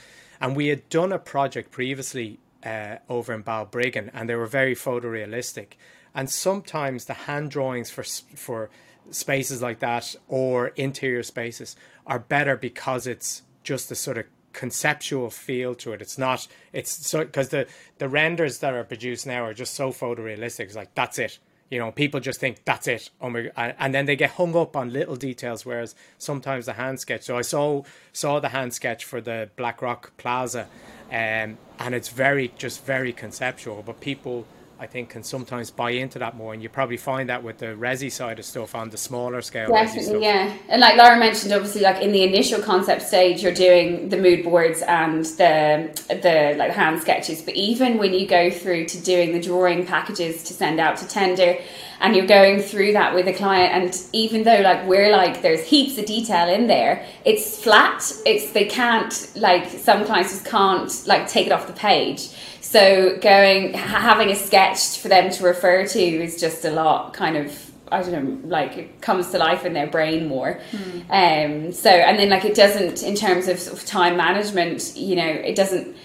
And 0.40 0.56
we 0.56 0.68
had 0.68 0.88
done 0.88 1.12
a 1.12 1.18
project 1.18 1.70
previously 1.70 2.38
uh, 2.64 2.96
over 3.10 3.34
in 3.34 3.42
Balbriggan, 3.42 4.10
and 4.14 4.30
they 4.30 4.36
were 4.36 4.46
very 4.46 4.74
photorealistic. 4.74 5.72
And 6.14 6.30
sometimes 6.30 7.04
the 7.04 7.26
hand 7.28 7.50
drawings 7.50 7.90
for 7.90 8.04
for 8.04 8.70
spaces 9.10 9.60
like 9.60 9.80
that 9.80 10.16
or 10.28 10.68
interior 10.68 11.22
spaces 11.22 11.76
are 12.06 12.18
better 12.18 12.56
because 12.56 13.06
it's 13.06 13.42
just 13.62 13.90
a 13.90 13.94
sort 13.94 14.16
of 14.16 14.24
conceptual 14.56 15.28
feel 15.30 15.74
to 15.76 15.92
it. 15.92 16.00
It's 16.00 16.18
not. 16.18 16.48
It's 16.72 17.06
so 17.06 17.24
because 17.24 17.50
the 17.50 17.66
the 17.98 18.08
renders 18.08 18.58
that 18.58 18.74
are 18.74 18.84
produced 18.84 19.26
now 19.26 19.44
are 19.44 19.54
just 19.54 19.74
so 19.74 19.90
photorealistic. 19.90 20.64
It's 20.64 20.74
like 20.74 20.94
that's 20.94 21.18
it. 21.18 21.38
You 21.70 21.78
know, 21.80 21.90
people 21.90 22.20
just 22.20 22.38
think 22.40 22.64
that's 22.64 22.86
it, 22.86 23.10
oh 23.20 23.28
my, 23.28 23.50
and 23.56 23.92
then 23.92 24.06
they 24.06 24.14
get 24.14 24.30
hung 24.30 24.54
up 24.56 24.76
on 24.76 24.92
little 24.92 25.16
details. 25.16 25.66
Whereas 25.66 25.96
sometimes 26.16 26.66
the 26.66 26.74
hand 26.74 27.00
sketch. 27.00 27.22
So 27.24 27.36
I 27.36 27.42
saw 27.42 27.82
saw 28.12 28.40
the 28.40 28.50
hand 28.50 28.72
sketch 28.72 29.04
for 29.04 29.20
the 29.20 29.50
Blackrock 29.56 30.16
Plaza, 30.16 30.68
um, 31.10 31.58
and 31.78 31.92
it's 31.92 32.08
very 32.08 32.52
just 32.56 32.84
very 32.86 33.12
conceptual. 33.12 33.82
But 33.84 34.00
people, 34.00 34.46
I 34.78 34.86
think, 34.86 35.08
can 35.08 35.22
sometimes 35.22 35.70
buy 35.70 35.90
into 35.90 36.18
that 36.18 36.36
more, 36.36 36.52
and 36.52 36.62
you 36.62 36.68
probably 36.68 36.98
find 36.98 37.28
that 37.30 37.42
with 37.42 37.58
the 37.58 37.66
resi 37.66 38.12
side 38.12 38.38
of 38.38 38.44
stuff 38.44 38.74
on 38.74 38.90
the 38.90 38.98
smaller 38.98 39.40
scale. 39.40 39.68
Definitely, 39.68 40.22
yeah. 40.22 40.54
And 40.68 40.80
like 40.80 40.96
Laura 40.96 41.18
mentioned, 41.18 41.52
obviously, 41.54 41.80
like 41.80 42.02
in 42.02 42.12
the 42.12 42.22
initial 42.22 42.60
concept 42.60 43.02
stage, 43.02 43.42
you're 43.42 43.54
doing 43.54 44.10
the 44.10 44.18
mood 44.18 44.44
boards 44.44 44.82
and 44.82 45.24
the 45.24 45.90
the 46.08 46.54
like 46.58 46.72
hand 46.72 47.00
sketches. 47.00 47.40
But 47.40 47.54
even 47.54 47.96
when 47.96 48.12
you 48.12 48.26
go 48.26 48.50
through 48.50 48.86
to 48.86 49.00
doing 49.02 49.32
the 49.32 49.40
drawing 49.40 49.86
packages 49.86 50.42
to 50.44 50.52
send 50.52 50.78
out 50.78 50.98
to 50.98 51.08
tender, 51.08 51.56
and 52.00 52.14
you're 52.14 52.26
going 52.26 52.60
through 52.60 52.92
that 52.92 53.14
with 53.14 53.26
a 53.26 53.32
client, 53.32 53.72
and 53.72 54.06
even 54.12 54.42
though 54.42 54.60
like 54.60 54.86
we're 54.86 55.10
like 55.10 55.42
there's 55.42 55.64
heaps 55.64 55.98
of 55.98 56.06
detail 56.06 56.48
in 56.48 56.66
there, 56.66 57.04
it's 57.24 57.62
flat. 57.62 58.12
It's 58.24 58.52
they 58.52 58.66
can't 58.66 59.32
like 59.36 59.68
some 59.68 60.04
clients 60.04 60.32
just 60.32 60.46
can't 60.46 61.06
like 61.06 61.28
take 61.28 61.46
it 61.46 61.52
off 61.52 61.66
the 61.66 61.72
page. 61.72 62.28
So 62.60 63.18
going 63.18 63.74
ha- 63.74 64.00
having 64.00 64.30
a 64.30 64.36
sketch 64.36 64.98
for 64.98 65.08
them 65.08 65.30
to 65.30 65.44
refer 65.44 65.86
to 65.86 66.00
is 66.00 66.40
just 66.40 66.64
a 66.64 66.70
lot 66.70 67.14
kind 67.14 67.36
of 67.36 67.66
I 67.90 68.02
don't 68.02 68.12
know, 68.12 68.48
like 68.48 68.76
it 68.76 69.00
comes 69.00 69.30
to 69.30 69.38
life 69.38 69.64
in 69.64 69.72
their 69.72 69.86
brain 69.86 70.26
more. 70.26 70.60
Um, 71.08 71.72
so, 71.72 71.88
and 71.88 72.18
then 72.18 72.30
like 72.30 72.44
it 72.44 72.56
doesn't, 72.56 73.04
in 73.04 73.14
terms 73.14 73.46
of, 73.46 73.60
sort 73.60 73.78
of 73.78 73.86
time 73.86 74.16
management, 74.16 74.96
you 74.96 75.14
know, 75.14 75.28
it 75.28 75.54
doesn't, 75.54 75.96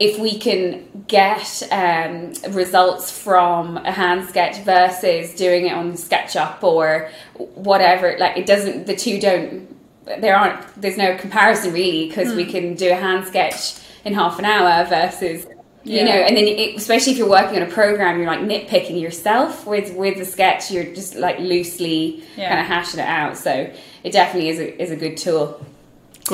if 0.00 0.18
we 0.18 0.38
can 0.38 1.04
get 1.06 1.62
um, 1.70 2.32
results 2.54 3.10
from 3.16 3.76
a 3.76 3.92
hand 3.92 4.26
sketch 4.28 4.56
versus 4.64 5.34
doing 5.34 5.66
it 5.66 5.72
on 5.72 5.92
SketchUp 5.92 6.62
or 6.62 7.10
whatever, 7.36 8.16
like 8.18 8.36
it 8.38 8.46
doesn't, 8.46 8.86
the 8.86 8.96
two 8.96 9.20
don't, 9.20 9.76
there 10.20 10.34
aren't, 10.34 10.80
there's 10.80 10.96
no 10.96 11.16
comparison 11.18 11.72
really 11.74 12.08
because 12.08 12.34
we 12.34 12.46
can 12.46 12.74
do 12.74 12.90
a 12.90 12.94
hand 12.94 13.26
sketch 13.26 13.74
in 14.04 14.14
half 14.14 14.38
an 14.38 14.46
hour 14.46 14.84
versus 14.86 15.46
you 15.84 15.96
Yeah. 15.98 16.04
know 16.04 16.10
and 16.12 16.36
then 16.36 16.44
it, 16.46 16.76
especially 16.76 17.12
if 17.12 17.18
you're 17.18 17.28
working 17.28 17.56
on 17.56 17.62
a 17.68 17.70
program 17.70 18.18
you're 18.18 18.26
like 18.26 18.40
nitpicking 18.40 19.00
yourself 19.00 19.66
with 19.66 19.94
with 19.94 20.18
the 20.18 20.24
sketch 20.26 20.70
you're 20.70 20.84
just 20.94 21.14
like 21.16 21.38
loosely 21.38 22.22
Yeah. 22.36 22.48
kind 22.48 22.60
of 22.60 22.66
hashing 22.66 23.00
it 23.00 23.06
out 23.06 23.36
so 23.38 23.70
it 24.04 24.12
definitely 24.12 24.48
is 24.50 24.58
a, 24.58 24.82
is 24.82 24.90
a 24.90 24.96
good 24.96 25.16
tool 25.16 25.64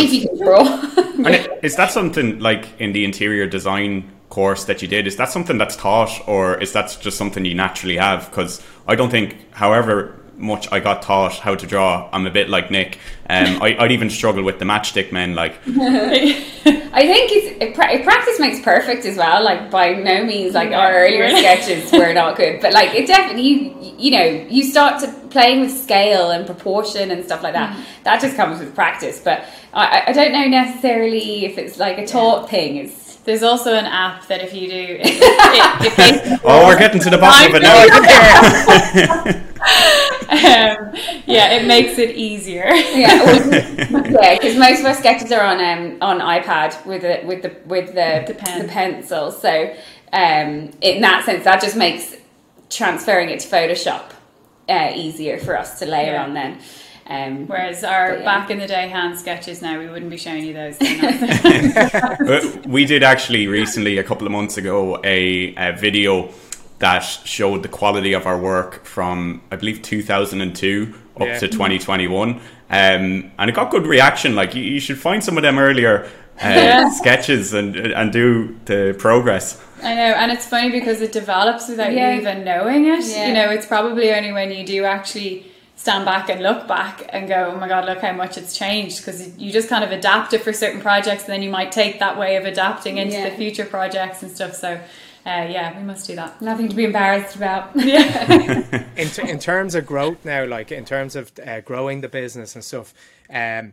if 0.04 0.12
you 0.12 0.28
can 0.28 0.38
draw 0.38 0.62
And 1.16 1.34
it, 1.34 1.60
is 1.62 1.76
that 1.76 1.90
something 1.90 2.40
like 2.40 2.78
in 2.80 2.92
the 2.92 3.04
interior 3.04 3.46
design 3.46 4.10
course 4.28 4.64
that 4.64 4.82
you 4.82 4.88
did? 4.88 5.06
Is 5.06 5.16
that 5.16 5.30
something 5.30 5.56
that's 5.56 5.76
taught, 5.76 6.28
or 6.28 6.60
is 6.60 6.72
that 6.72 6.96
just 7.00 7.16
something 7.16 7.44
you 7.44 7.54
naturally 7.54 7.96
have? 7.96 8.28
Because 8.30 8.62
I 8.86 8.96
don't 8.96 9.10
think, 9.10 9.52
however 9.52 10.14
much 10.38 10.70
I 10.70 10.80
got 10.80 11.02
taught 11.02 11.34
how 11.38 11.54
to 11.54 11.66
draw, 11.66 12.08
I'm 12.12 12.26
a 12.26 12.30
bit 12.30 12.48
like 12.48 12.70
Nick. 12.70 12.98
Um, 13.28 13.60
I, 13.62 13.76
I'd 13.78 13.90
even 13.92 14.08
struggle 14.10 14.44
with 14.44 14.58
the 14.58 14.64
matchstick 14.64 15.10
men. 15.10 15.34
Like, 15.34 15.54
I 15.66 17.02
think 17.06 17.30
it's 17.32 17.62
it, 17.62 17.74
pra- 17.74 18.02
practice 18.04 18.38
makes 18.38 18.60
perfect 18.60 19.04
as 19.04 19.16
well. 19.16 19.42
Like 19.42 19.70
by 19.70 19.94
no 19.94 20.24
means 20.24 20.54
like 20.54 20.70
our 20.72 20.92
earlier 20.94 21.22
Really? 21.24 21.40
sketches 21.40 21.90
were 21.92 22.12
not 22.12 22.36
good, 22.36 22.60
but 22.60 22.72
like 22.72 22.94
it 22.94 23.06
definitely 23.06 23.42
you 23.48 23.94
you 23.98 24.10
know 24.12 24.24
you 24.48 24.62
start 24.62 25.00
to 25.02 25.12
playing 25.30 25.60
with 25.60 25.72
scale 25.72 26.30
and 26.30 26.46
proportion 26.46 27.10
and 27.10 27.24
stuff 27.24 27.42
like 27.42 27.54
that. 27.54 27.76
That 28.04 28.20
just 28.20 28.36
comes 28.36 28.60
with 28.60 28.74
practice. 28.74 29.20
But 29.20 29.44
I, 29.72 29.86
I- 30.00 30.04
I 30.10 30.12
don't 30.12 30.32
know 30.32 30.46
necessarily 30.46 31.46
if 31.46 31.58
it's 31.58 31.78
like 31.78 31.98
a 31.98 32.06
taught 32.06 32.48
thing. 32.48 32.76
It's 32.76 33.16
There's 33.24 33.42
also 33.42 33.74
an 33.74 33.86
app 33.86 34.26
that 34.28 34.40
if 34.40 34.54
you 34.54 34.68
do, 34.68 34.76
it, 35.00 35.00
it, 35.02 35.86
it 35.86 35.96
basically 35.96 36.38
oh, 36.44 36.66
we're 36.68 36.78
getting 36.78 37.00
to 37.00 37.10
the 37.10 37.18
bottom 37.18 37.54
of 37.54 37.60
it 37.60 37.62
now. 37.62 39.42
Um, 40.28 40.94
yeah, 41.26 41.52
it 41.52 41.66
makes 41.66 41.98
it 41.98 42.16
easier. 42.16 42.66
yeah, 42.74 43.24
well, 43.24 43.50
yeah, 44.10 44.34
because 44.38 44.56
most 44.56 44.80
of 44.80 44.86
our 44.86 44.94
sketches 44.94 45.30
are 45.32 45.42
on 45.42 45.58
um 45.60 45.98
on 46.00 46.20
iPad 46.20 46.84
with 46.86 47.02
the 47.02 47.20
with 47.26 47.42
the 47.42 47.54
with 47.66 47.88
the 47.94 48.24
The 48.26 48.34
pen. 48.34 48.68
pencil. 48.68 49.30
So 49.32 49.74
um, 50.12 50.70
in 50.80 51.00
that 51.02 51.24
sense, 51.24 51.44
that 51.44 51.60
just 51.60 51.76
makes 51.76 52.14
transferring 52.70 53.28
it 53.30 53.40
to 53.40 53.48
Photoshop 53.48 54.10
uh, 54.68 54.92
easier 54.94 55.38
for 55.38 55.56
us 55.56 55.78
to 55.78 55.86
layer 55.86 56.12
Yeah. 56.14 56.24
on 56.24 56.34
then. 56.34 56.58
Um, 57.08 57.46
Whereas 57.46 57.84
our 57.84 58.16
yeah. 58.16 58.24
back 58.24 58.50
in 58.50 58.58
the 58.58 58.66
day 58.66 58.88
hand 58.88 59.16
sketches 59.16 59.62
now, 59.62 59.78
we 59.78 59.86
wouldn't 59.86 60.10
be 60.10 60.16
showing 60.16 60.44
you 60.44 60.52
those. 60.54 60.76
They're 60.78 61.72
not- 62.18 62.66
we 62.66 62.84
did 62.84 63.04
actually 63.04 63.46
recently, 63.46 63.98
a 63.98 64.02
couple 64.02 64.26
of 64.26 64.32
months 64.32 64.56
ago, 64.56 64.98
a, 65.04 65.54
a 65.56 65.72
video 65.76 66.28
that 66.78 67.00
showed 67.00 67.62
the 67.62 67.68
quality 67.68 68.12
of 68.12 68.26
our 68.26 68.38
work 68.38 68.84
from, 68.84 69.40
I 69.50 69.56
believe, 69.56 69.80
2002 69.82 70.94
up 71.16 71.22
Yeah. 71.26 71.38
to 71.38 71.48
2021. 71.48 72.40
Um, 72.68 73.30
and 73.38 73.48
it 73.50 73.54
got 73.54 73.70
good 73.70 73.86
reaction. 73.86 74.34
Like, 74.34 74.54
you, 74.54 74.62
you 74.62 74.80
should 74.80 74.98
find 74.98 75.22
some 75.24 75.36
of 75.38 75.42
them 75.42 75.58
earlier 75.58 76.04
uh, 76.04 76.08
Yeah. 76.48 76.90
sketches 76.90 77.54
and, 77.54 77.74
and 77.76 78.12
do 78.12 78.56
the 78.66 78.94
progress. 78.98 79.62
I 79.82 79.94
know, 79.94 80.02
and 80.20 80.30
it's 80.32 80.46
funny 80.46 80.70
because 80.70 81.00
it 81.00 81.12
develops 81.12 81.68
without 81.68 81.92
Yeah. 81.92 82.12
you 82.14 82.20
even 82.20 82.44
knowing 82.44 82.86
it. 82.86 83.04
Yeah. 83.04 83.28
You 83.28 83.34
know, 83.34 83.50
it's 83.50 83.66
probably 83.66 84.12
only 84.12 84.32
when 84.32 84.50
you 84.50 84.64
do 84.66 84.84
actually 84.84 85.46
stand 85.76 86.04
back 86.04 86.28
and 86.28 86.42
look 86.42 86.66
back 86.66 87.08
and 87.10 87.28
go, 87.28 87.52
oh 87.54 87.58
my 87.60 87.68
god, 87.68 87.84
look 87.86 88.00
how 88.00 88.12
much 88.12 88.36
it's 88.36 88.56
changed 88.56 88.98
because 88.98 89.38
you 89.38 89.52
just 89.52 89.68
kind 89.68 89.84
of 89.84 89.92
adapt 89.92 90.32
it 90.34 90.42
for 90.42 90.52
certain 90.52 90.80
projects, 90.80 91.24
and 91.24 91.32
then 91.32 91.42
you 91.42 91.50
might 91.50 91.70
take 91.72 91.98
that 92.00 92.18
way 92.18 92.36
of 92.36 92.44
adapting 92.44 92.98
into 92.98 93.14
Yeah. 93.16 93.30
the 93.30 93.36
future 93.36 93.64
projects 93.64 94.22
and 94.22 94.30
stuff. 94.30 94.54
So. 94.54 94.78
Uh, 95.26 95.44
yeah, 95.50 95.76
we 95.76 95.84
must 95.84 96.06
do 96.06 96.14
that. 96.14 96.40
Nothing 96.40 96.68
to 96.68 96.76
be 96.76 96.84
embarrassed 96.84 97.34
about. 97.34 97.74
Yeah. 97.76 98.84
in, 98.96 99.08
t- 99.08 99.28
in 99.28 99.38
terms 99.38 99.74
of 99.74 99.86
growth 99.86 100.24
now, 100.24 100.46
like 100.46 100.70
in 100.70 100.84
terms 100.84 101.16
of 101.16 101.32
uh, 101.44 101.60
growing 101.60 102.00
the 102.00 102.08
business 102.08 102.54
and 102.54 102.64
stuff, 102.64 102.94
um, 103.28 103.72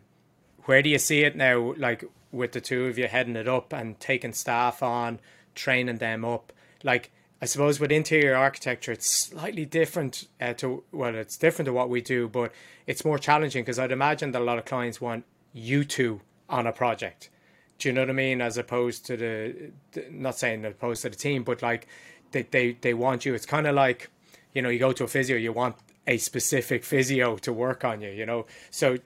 where 0.66 0.82
do 0.82 0.90
you 0.90 0.98
see 0.98 1.22
it 1.22 1.36
now? 1.36 1.74
Like 1.78 2.06
with 2.32 2.54
the 2.54 2.62
two 2.62 2.88
of 2.88 2.98
you 2.98 3.08
heading 3.08 3.36
it 3.36 3.48
up 3.48 3.72
and 3.72 4.00
taking 4.00 4.34
staff 4.34 4.82
on, 4.82 5.20
training 5.54 5.98
them 5.98 6.26
up. 6.26 6.52
Like 6.84 7.12
I 7.42 7.46
suppose 7.46 7.80
with 7.80 7.92
interior 7.92 8.36
architecture, 8.36 8.92
it's 8.92 9.28
slightly 9.28 9.66
different 9.66 10.28
uh, 10.42 10.54
to 10.54 10.84
well, 10.92 11.14
it's 11.14 11.38
different 11.38 11.68
to 11.68 11.74
what 11.74 11.90
we 11.90 12.02
do, 12.02 12.28
but 12.28 12.52
it's 12.88 13.06
more 13.06 13.20
challenging 13.20 13.64
because 13.64 13.78
I'd 13.78 13.92
imagine 13.92 14.32
that 14.32 14.42
a 14.42 14.46
lot 14.46 14.58
of 14.58 14.66
clients 14.66 15.00
want 15.00 15.26
you 15.54 15.84
two 15.84 16.22
on 16.50 16.66
a 16.66 16.72
project. 16.72 17.30
Do 17.84 17.90
you 17.90 17.94
know 17.94 18.04
what 18.04 18.12
I 18.12 18.14
mean? 18.14 18.40
As 18.40 18.58
opposed 18.58 19.06
to 19.08 19.18
the, 19.18 19.72
not 20.10 20.38
saying 20.38 20.64
opposed 20.64 21.02
to 21.02 21.10
the 21.10 21.18
team, 21.18 21.44
but 21.44 21.62
like 21.62 21.86
they 22.32 22.44
they, 22.44 22.78
they 22.80 22.94
want 22.94 23.26
you. 23.26 23.34
It's 23.34 23.46
kind 23.46 23.68
of 23.68 23.76
like 23.76 24.10
you 24.54 24.62
know 24.62 24.70
you 24.70 24.80
go 24.80 24.94
to 24.94 25.04
a 25.04 25.08
physio, 25.08 25.36
you 25.36 25.52
want 25.52 25.76
a 26.08 26.18
specific 26.18 26.86
physio 26.86 27.36
to 27.40 27.52
work 27.52 27.84
on 27.84 28.00
you. 28.00 28.10
You 28.10 28.26
know, 28.26 28.46
so 28.72 29.00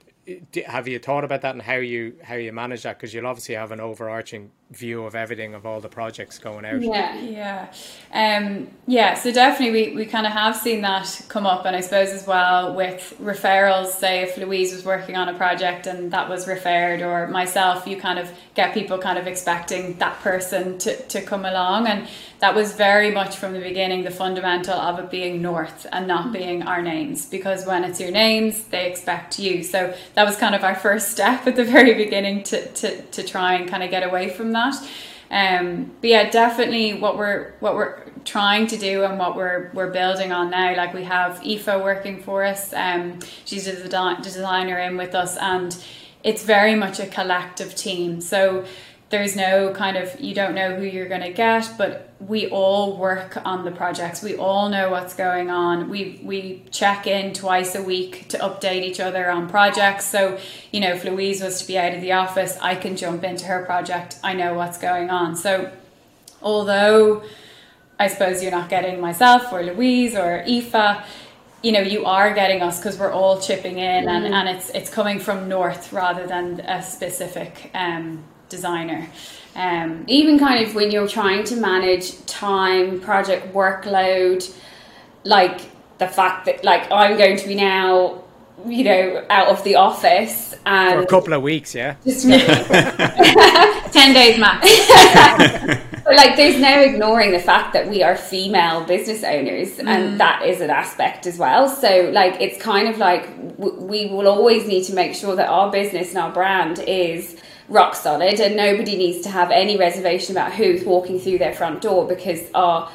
have 0.66 0.88
you 0.88 0.98
thought 0.98 1.24
about 1.24 1.42
that 1.42 1.54
and 1.54 1.62
how 1.62 1.74
you 1.74 2.16
how 2.22 2.34
you 2.34 2.52
manage 2.52 2.82
that? 2.82 2.98
Because 2.98 3.14
you'll 3.14 3.26
obviously 3.26 3.54
have 3.54 3.72
an 3.72 3.80
overarching 3.80 4.50
view 4.70 5.04
of 5.04 5.14
everything 5.14 5.54
of 5.54 5.64
all 5.64 5.80
the 5.80 5.88
projects 5.88 6.38
going 6.38 6.64
out. 6.64 6.82
Yeah, 6.82 7.18
yeah, 7.18 7.72
um, 8.12 8.68
yeah. 8.86 9.14
So 9.14 9.32
definitely, 9.32 9.90
we, 9.90 9.96
we 9.96 10.06
kind 10.06 10.26
of 10.26 10.32
have 10.32 10.56
seen 10.56 10.82
that 10.82 11.24
come 11.28 11.46
up, 11.46 11.64
and 11.64 11.74
I 11.74 11.80
suppose 11.80 12.10
as 12.10 12.26
well 12.26 12.74
with 12.74 13.14
referrals. 13.20 13.88
Say 13.92 14.22
if 14.22 14.36
Louise 14.36 14.72
was 14.72 14.84
working 14.84 15.16
on 15.16 15.28
a 15.28 15.34
project 15.34 15.86
and 15.86 16.10
that 16.12 16.28
was 16.28 16.46
referred, 16.46 17.00
or 17.02 17.26
myself, 17.28 17.86
you 17.86 17.98
kind 17.98 18.18
of 18.18 18.30
get 18.54 18.74
people 18.74 18.98
kind 18.98 19.18
of 19.18 19.26
expecting 19.26 19.96
that 19.98 20.18
person 20.20 20.78
to 20.78 20.96
to 20.96 21.22
come 21.22 21.44
along, 21.44 21.86
and 21.86 22.08
that 22.40 22.54
was 22.54 22.74
very 22.74 23.10
much 23.10 23.36
from 23.36 23.52
the 23.52 23.60
beginning 23.60 24.04
the 24.04 24.10
fundamental 24.10 24.74
of 24.74 24.98
it 24.98 25.10
being 25.10 25.42
North 25.42 25.86
and 25.90 26.06
not 26.06 26.32
being 26.32 26.62
our 26.62 26.82
names, 26.82 27.26
because 27.26 27.66
when 27.66 27.84
it's 27.84 28.00
your 28.00 28.10
names, 28.10 28.64
they 28.64 28.88
expect 28.88 29.38
you. 29.38 29.62
So 29.64 29.94
that 30.14 30.24
was 30.24 30.36
kind 30.36 30.54
of 30.54 30.62
our 30.62 30.74
first 30.74 31.10
step 31.16 31.46
at 31.46 31.56
the 31.56 31.64
very 31.64 31.94
beginning 31.94 32.42
to 32.44 32.66
to 32.74 33.02
to 33.02 33.22
try 33.22 33.54
and 33.54 33.68
kind 33.68 33.82
of 33.82 33.90
get 33.90 34.02
away 34.02 34.28
from 34.28 34.52
that 34.52 34.58
that. 34.58 34.88
Um, 35.30 35.92
but 36.00 36.10
yeah, 36.10 36.30
definitely 36.30 36.94
what 36.94 37.18
we're 37.18 37.52
what 37.60 37.74
we're 37.74 38.02
trying 38.24 38.66
to 38.68 38.76
do 38.76 39.04
and 39.04 39.18
what 39.18 39.36
we're 39.36 39.70
we're 39.74 39.90
building 39.90 40.32
on 40.32 40.50
now. 40.50 40.76
Like 40.76 40.94
we 40.94 41.04
have 41.04 41.44
Aoife 41.44 41.66
working 41.66 42.22
for 42.22 42.44
us. 42.44 42.72
Um, 42.72 43.18
she's 43.44 43.66
a 43.66 43.88
designer 44.22 44.78
in 44.78 44.96
with 44.96 45.14
us, 45.14 45.36
and 45.36 45.76
it's 46.24 46.44
very 46.44 46.74
much 46.74 46.98
a 46.98 47.06
collective 47.06 47.74
team. 47.74 48.20
So 48.20 48.64
there's 49.10 49.34
no 49.34 49.72
kind 49.72 49.96
of 49.96 50.20
you 50.20 50.34
don't 50.34 50.54
know 50.54 50.76
who 50.76 50.84
you're 50.84 51.08
going 51.08 51.22
to 51.22 51.32
get 51.32 51.70
but 51.78 52.08
we 52.20 52.48
all 52.48 52.96
work 52.96 53.38
on 53.44 53.64
the 53.64 53.70
projects. 53.70 54.22
We 54.22 54.36
all 54.36 54.68
know 54.68 54.90
what's 54.90 55.14
going 55.14 55.50
on. 55.50 55.88
We 55.88 56.20
we 56.22 56.64
check 56.70 57.06
in 57.06 57.32
twice 57.32 57.74
a 57.74 57.82
week 57.82 58.28
to 58.30 58.38
update 58.38 58.82
each 58.82 58.98
other 58.98 59.30
on 59.30 59.48
projects. 59.48 60.04
So 60.06 60.38
you 60.72 60.80
know 60.80 60.92
if 60.94 61.04
louise 61.04 61.42
was 61.42 61.60
to 61.60 61.66
be 61.66 61.78
out 61.78 61.94
of 61.94 62.00
the 62.00 62.12
office 62.12 62.58
i 62.60 62.74
can 62.74 62.96
jump 62.96 63.24
into 63.24 63.46
her 63.46 63.64
project. 63.64 64.18
I 64.22 64.34
know 64.34 64.54
what's 64.54 64.78
going 64.78 65.10
on. 65.10 65.36
So 65.36 65.72
although 66.42 67.22
i 67.98 68.06
suppose 68.08 68.42
you're 68.42 68.52
not 68.52 68.68
getting 68.68 69.00
myself 69.00 69.52
or 69.52 69.62
louise 69.62 70.14
or 70.14 70.44
aoife 70.46 71.04
you 71.62 71.72
know 71.72 71.80
you 71.80 72.04
are 72.04 72.32
getting 72.32 72.62
us 72.62 72.78
because 72.78 72.96
we're 72.96 73.10
all 73.10 73.40
chipping 73.40 73.78
in 73.78 74.04
mm. 74.04 74.08
and, 74.08 74.32
and 74.32 74.48
it's 74.48 74.70
it's 74.70 74.88
coming 74.88 75.18
from 75.18 75.48
north 75.48 75.92
rather 75.92 76.26
than 76.26 76.60
a 76.60 76.80
specific 76.80 77.72
um, 77.74 78.22
designer. 78.48 79.08
Um, 79.54 80.04
Even 80.06 80.38
kind 80.38 80.64
of 80.64 80.74
when 80.74 80.90
you're 80.90 81.08
trying 81.08 81.44
to 81.44 81.56
manage 81.56 82.24
time, 82.26 83.00
project 83.00 83.52
workload, 83.52 84.48
like 85.24 85.60
the 85.98 86.06
fact 86.06 86.46
that 86.46 86.64
like 86.64 86.90
I'm 86.92 87.16
going 87.18 87.36
to 87.36 87.48
be 87.48 87.54
now, 87.56 88.22
you 88.66 88.84
know, 88.84 89.26
out 89.30 89.48
of 89.48 89.64
the 89.64 89.74
office 89.74 90.48
and 90.64 90.94
for 90.94 91.02
a 91.02 91.06
couple 91.06 91.32
of 91.32 91.42
weeks, 91.42 91.74
yeah, 91.74 91.96
just 92.04 92.22
ten 93.92 94.14
days 94.14 94.38
max. 94.38 94.68
but 96.04 96.14
like, 96.14 96.36
there's 96.36 96.60
no 96.60 96.80
ignoring 96.82 97.32
the 97.32 97.38
fact 97.38 97.72
that 97.72 97.88
we 97.88 98.02
are 98.02 98.16
female 98.16 98.84
business 98.84 99.24
owners, 99.24 99.76
mm. 99.78 99.86
and 99.86 100.20
that 100.20 100.42
is 100.44 100.60
an 100.60 100.70
aspect 100.70 101.26
as 101.26 101.38
well. 101.38 101.68
So 101.68 102.10
like, 102.12 102.40
it's 102.40 102.62
kind 102.62 102.86
of 102.88 102.98
like 102.98 103.24
w- 103.56 103.80
we 103.80 104.06
will 104.06 104.28
always 104.28 104.66
need 104.68 104.84
to 104.84 104.94
make 104.94 105.14
sure 105.14 105.34
that 105.36 105.48
our 105.48 105.70
business 105.72 106.10
and 106.10 106.18
our 106.18 106.32
brand 106.32 106.80
is 106.80 107.36
rock 107.68 107.94
solid 107.94 108.40
and 108.40 108.56
nobody 108.56 108.96
needs 108.96 109.22
to 109.22 109.28
have 109.28 109.50
any 109.50 109.76
reservation 109.76 110.34
about 110.34 110.52
who's 110.52 110.84
walking 110.84 111.18
through 111.20 111.38
their 111.38 111.52
front 111.52 111.82
door 111.82 112.06
because 112.06 112.42
our 112.54 112.90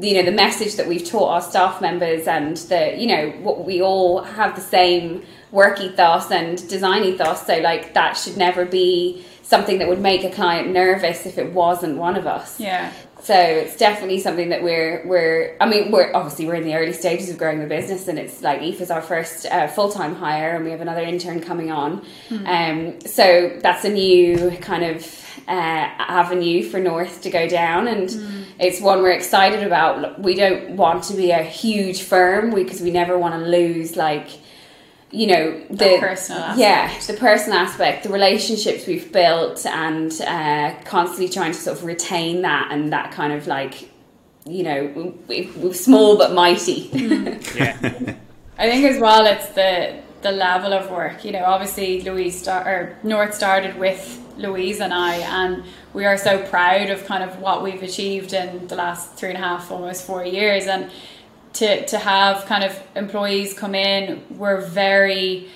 you 0.00 0.14
know 0.14 0.22
the 0.22 0.32
message 0.32 0.74
that 0.76 0.86
we've 0.86 1.08
taught 1.08 1.28
our 1.28 1.40
staff 1.40 1.80
members 1.80 2.26
and 2.26 2.56
the 2.56 2.94
you 2.98 3.06
know 3.06 3.30
what 3.40 3.64
we 3.64 3.80
all 3.80 4.22
have 4.22 4.54
the 4.54 4.60
same 4.60 5.24
work 5.50 5.80
ethos 5.80 6.30
and 6.30 6.68
design 6.68 7.04
ethos 7.04 7.46
so 7.46 7.56
like 7.58 7.94
that 7.94 8.14
should 8.14 8.36
never 8.36 8.64
be 8.64 9.24
something 9.42 9.78
that 9.78 9.88
would 9.88 10.00
make 10.00 10.24
a 10.24 10.30
client 10.30 10.68
nervous 10.68 11.24
if 11.24 11.38
it 11.38 11.54
wasn't 11.54 11.96
one 11.96 12.16
of 12.16 12.26
us. 12.26 12.60
Yeah 12.60 12.92
so 13.20 13.34
it's 13.34 13.76
definitely 13.76 14.20
something 14.20 14.50
that 14.50 14.62
we're 14.62 15.02
we're. 15.06 15.56
I 15.60 15.68
mean, 15.68 15.90
we're 15.90 16.12
obviously 16.14 16.46
we're 16.46 16.54
in 16.54 16.64
the 16.64 16.74
early 16.74 16.92
stages 16.92 17.28
of 17.28 17.38
growing 17.38 17.60
the 17.60 17.66
business, 17.66 18.06
and 18.08 18.18
it's 18.18 18.42
like 18.42 18.60
Aoife 18.60 18.80
is 18.80 18.90
our 18.90 19.02
first 19.02 19.46
uh, 19.46 19.66
full 19.66 19.90
time 19.90 20.14
hire, 20.14 20.56
and 20.56 20.64
we 20.64 20.70
have 20.70 20.80
another 20.80 21.02
intern 21.02 21.40
coming 21.40 21.70
on. 21.70 22.04
Mm-hmm. 22.28 22.46
Um, 22.46 23.00
so 23.00 23.58
that's 23.60 23.84
a 23.84 23.90
new 23.90 24.52
kind 24.60 24.84
of 24.84 25.04
uh, 25.48 25.50
avenue 25.50 26.62
for 26.62 26.78
North 26.78 27.22
to 27.22 27.30
go 27.30 27.48
down, 27.48 27.88
and 27.88 28.08
mm. 28.08 28.44
it's 28.58 28.80
one 28.80 29.02
we're 29.02 29.10
excited 29.12 29.64
about. 29.64 30.20
We 30.20 30.34
don't 30.34 30.76
want 30.76 31.04
to 31.04 31.14
be 31.14 31.30
a 31.32 31.42
huge 31.42 32.02
firm 32.02 32.54
because 32.54 32.80
we, 32.80 32.88
we 32.88 32.90
never 32.92 33.18
want 33.18 33.34
to 33.34 33.40
lose 33.40 33.96
like 33.96 34.28
you 35.10 35.26
know 35.26 35.58
the, 35.70 35.76
the, 35.76 35.96
personal 36.00 36.42
aspect. 36.42 36.58
yeah 36.58 37.00
the 37.06 37.14
personal 37.14 37.58
aspect 37.58 38.02
the 38.02 38.10
relationships 38.10 38.86
we've 38.86 39.10
built 39.10 39.64
and 39.64 40.20
uh, 40.20 40.74
constantly 40.84 41.28
trying 41.28 41.52
to 41.52 41.58
sort 41.58 41.78
of 41.78 41.84
retain 41.84 42.42
that 42.42 42.68
and 42.70 42.92
that 42.92 43.10
kind 43.10 43.32
of 43.32 43.46
like 43.46 43.88
you 44.46 44.62
know 44.62 45.14
we're 45.28 45.72
small 45.72 46.16
but 46.18 46.32
mighty 46.32 46.88
mm. 46.90 47.56
yeah 47.56 48.14
i 48.58 48.70
think 48.70 48.84
as 48.84 49.00
well 49.00 49.24
it's 49.24 49.48
the 49.50 49.98
the 50.22 50.32
level 50.32 50.72
of 50.72 50.90
work 50.90 51.24
you 51.24 51.32
know 51.32 51.44
obviously 51.44 52.02
louise 52.02 52.38
start, 52.38 52.66
or 52.66 52.98
north 53.02 53.34
started 53.34 53.78
with 53.78 54.20
louise 54.36 54.80
and 54.80 54.92
i 54.92 55.16
and 55.16 55.64
we 55.94 56.04
are 56.04 56.18
so 56.18 56.42
proud 56.48 56.90
of 56.90 57.04
kind 57.06 57.22
of 57.22 57.40
what 57.40 57.62
we've 57.62 57.82
achieved 57.82 58.32
in 58.32 58.66
the 58.68 58.76
last 58.76 59.14
three 59.14 59.30
and 59.30 59.38
a 59.38 59.40
half 59.40 59.70
almost 59.70 60.06
four 60.06 60.24
years 60.24 60.66
and 60.66 60.90
to 61.54 61.86
to 61.86 61.98
have 61.98 62.44
kind 62.46 62.64
of 62.64 62.80
employees 62.94 63.54
come 63.54 63.74
in 63.74 64.22
we're 64.30 64.60
very 64.60 65.48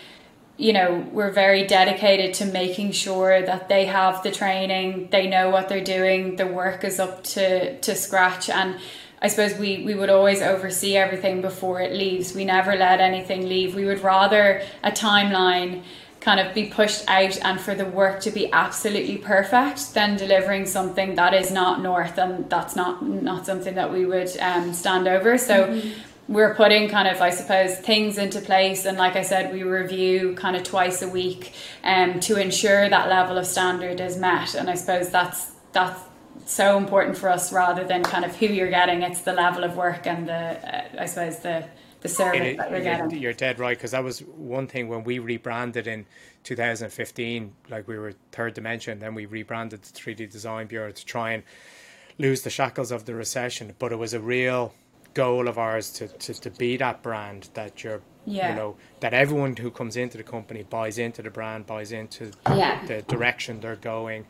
you 0.57 0.73
know 0.73 1.07
we're 1.13 1.31
very 1.31 1.67
dedicated 1.67 2.35
to 2.35 2.45
making 2.45 2.93
sure 2.93 3.43
that 3.43 3.69
they 3.69 3.87
have 3.87 4.23
the 4.23 4.31
training 4.31 5.09
they 5.11 5.27
know 5.27 5.51
what 5.51 5.69
they're 5.69 5.85
doing 5.85 6.37
the 6.37 6.47
work 6.47 6.85
is 6.85 7.01
up 7.01 7.23
to 7.25 7.79
to 7.81 7.95
scratch 7.95 8.49
and 8.49 8.79
I 9.23 9.29
suppose 9.29 9.57
we, 9.57 9.85
we 9.85 9.95
would 9.95 10.11
always 10.11 10.43
oversee 10.43 10.97
everything 10.97 11.43
before 11.43 11.81
it 11.81 11.93
leaves. 11.93 12.35
We 12.35 12.45
never 12.45 12.75
let 12.75 13.01
anything 13.01 13.49
leave. 13.49 13.73
We 13.77 13.85
would 13.85 14.03
rather 14.03 14.63
a 14.83 14.91
timeline 14.91 15.85
kind 16.23 16.39
of 16.39 16.55
be 16.55 16.67
pushed 16.67 17.05
out 17.09 17.37
and 17.45 17.61
for 17.61 17.75
the 17.75 17.85
work 17.85 18.21
to 18.21 18.31
be 18.31 18.51
absolutely 18.53 19.19
perfect 19.19 19.93
than 19.93 20.17
delivering 20.17 20.65
something 20.67 21.17
that 21.17 21.35
is 21.35 21.51
not 21.51 21.83
north 21.83 22.17
and 22.17 22.49
that's 22.49 22.77
not 22.77 23.03
not 23.03 23.45
something 23.45 23.75
that 23.75 23.93
we 23.93 24.07
would 24.07 24.31
um, 24.39 24.73
stand 24.73 25.09
over. 25.09 25.37
So 25.37 25.67
mm-hmm. 25.67 26.33
we're 26.33 26.55
putting 26.55 26.89
kind 26.89 27.09
of 27.09 27.21
i 27.21 27.31
suppose 27.31 27.77
things 27.79 28.19
into 28.19 28.41
place. 28.41 28.85
And 28.85 28.97
like 28.97 29.17
i 29.17 29.23
said 29.23 29.53
we 29.53 29.65
review 29.65 30.35
kind 30.37 30.55
of 30.55 30.63
twice 30.63 31.03
a 31.03 31.09
week 31.09 31.55
um, 31.83 32.21
to 32.21 32.41
ensure 32.41 32.89
that 32.89 33.09
level 33.09 33.37
of 33.37 33.47
standard 33.47 34.01
is 34.01 34.17
met. 34.17 34.55
And 34.55 34.71
i 34.71 34.75
suppose 34.75 35.11
that's 35.11 35.53
that's 35.73 36.01
so 36.47 36.77
important 36.77 37.17
for 37.19 37.29
us 37.29 37.53
rather 37.53 37.85
than 37.85 38.03
kind 38.03 38.25
of 38.25 38.35
who 38.37 38.47
you're 38.47 38.71
getting. 38.71 39.03
It's 39.03 39.23
the 39.23 39.33
level 39.33 39.65
of 39.65 39.77
work 39.77 40.07
and 40.07 40.29
the 40.29 40.33
uh, 40.33 41.03
i 41.03 41.07
suppose 41.07 41.41
the 41.41 41.65
the 42.03 42.09
service 42.09 42.41
it, 42.41 42.57
that 42.59 42.71
we're 42.71 42.83
getting. 42.83 43.11
You're 43.19 43.33
dead 43.33 43.59
right 43.59 43.77
because 43.77 43.93
that 43.93 44.05
was 44.05 44.21
one 44.21 44.67
thing 44.67 44.89
when 44.89 45.05
we 45.05 45.19
rebranded 45.19 45.87
in 45.87 46.07
2015. 46.45 47.53
Like 47.71 47.89
we 47.89 47.99
were 47.99 48.13
Third 48.33 48.55
Dimension, 48.55 48.99
then 48.99 49.15
we 49.15 49.27
rebranded 49.27 49.83
the 49.83 49.93
3D 49.93 50.31
Design 50.31 50.67
Bureau 50.67 50.91
to 50.91 51.05
try 51.05 51.33
and 51.33 51.43
lose 52.19 52.43
the 52.43 52.51
shackles 52.51 52.93
of 52.93 53.07
the 53.07 53.15
recession. 53.15 53.75
But 53.79 53.93
it 53.93 53.97
was 53.97 54.15
a 54.15 54.21
real 54.21 54.75
goal 55.15 55.49
of 55.49 55.59
ours 55.59 55.91
to, 55.91 56.09
to, 56.09 56.35
to 56.35 56.51
be 56.51 56.77
that 56.79 57.03
brand 57.03 57.49
that 57.55 57.85
you're 57.85 58.01
yeah. 58.25 58.51
you 58.51 58.57
know 58.57 58.77
that 59.01 59.13
everyone 59.13 59.57
who 59.57 59.71
comes 59.71 59.97
into 59.97 60.17
the 60.17 60.23
company 60.23 60.63
buys 60.63 60.99
into 60.99 61.23
the 61.23 61.31
brand 61.31 61.67
buys 61.67 61.93
into 61.93 62.31
yeah. 62.47 62.85
the 62.87 63.03
direction 63.03 63.61
they're 63.61 63.77
going 63.77 64.25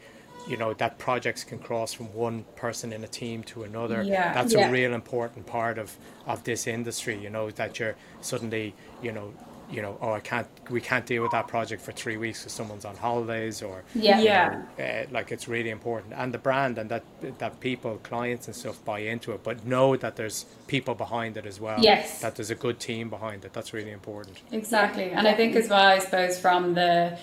you 0.49 0.57
know 0.57 0.75
that 0.75 0.99
projects 0.99 1.45
can 1.45 1.59
cross 1.59 1.93
from 1.93 2.13
one 2.15 2.45
person 2.57 2.93
in 2.93 3.05
a 3.05 3.09
team 3.09 3.43
to 3.43 3.63
another 3.63 4.03
yeah. 4.03 4.33
that's 4.33 4.55
yeah. 4.55 4.69
a 4.69 4.73
real 4.73 4.93
important 4.93 5.47
part 5.47 5.79
of 5.79 5.97
of 6.27 6.43
this 6.45 6.67
industry 6.67 7.17
you 7.17 7.31
know 7.31 7.51
that 7.51 7.79
you're 7.79 7.95
suddenly 8.21 8.75
you 9.03 9.13
know 9.13 9.33
you 9.73 9.81
know, 9.81 9.97
oh, 10.03 10.13
I 10.13 10.21
can't, 10.21 10.47
we 10.71 10.81
can't 10.81 11.07
deal 11.07 11.23
with 11.23 11.33
that 11.33 11.49
project 11.49 11.81
for 11.83 11.93
three 11.93 12.19
weeks 12.19 12.41
because 12.41 12.53
someone's 12.53 12.85
on 12.85 12.95
holidays 12.95 13.63
or, 13.63 13.83
Yeah. 13.95 14.21
Yeah. 14.21 14.63
know, 14.79 14.85
uh, 14.85 15.07
like 15.11 15.33
it's 15.33 15.49
really 15.49 15.71
important. 15.71 16.13
And 16.15 16.33
the 16.33 16.39
brand 16.39 16.77
and 16.79 16.91
that 16.91 17.05
that 17.39 17.59
people, 17.61 17.99
clients 18.03 18.47
and 18.47 18.55
stuff 18.55 18.85
buy 18.85 19.01
into 19.01 19.33
it, 19.33 19.43
but 19.43 19.65
know 19.65 19.97
that 19.97 20.17
there's 20.17 20.45
people 20.67 20.95
behind 20.95 21.39
it 21.39 21.47
as 21.47 21.59
well. 21.59 21.81
Yes. 21.81 22.21
That 22.21 22.37
there's 22.37 22.51
a 22.51 22.55
good 22.55 22.79
team 22.81 23.09
behind 23.09 23.45
it. 23.47 23.55
That's 23.55 23.73
really 23.73 23.93
important. 23.93 24.37
Exactly. 24.53 25.11
And 25.11 25.27
I 25.27 25.33
think 25.33 25.57
as 25.57 25.69
well, 25.69 25.87
I 25.87 25.99
suppose 26.01 26.39
from 26.39 26.75
the 26.75 27.19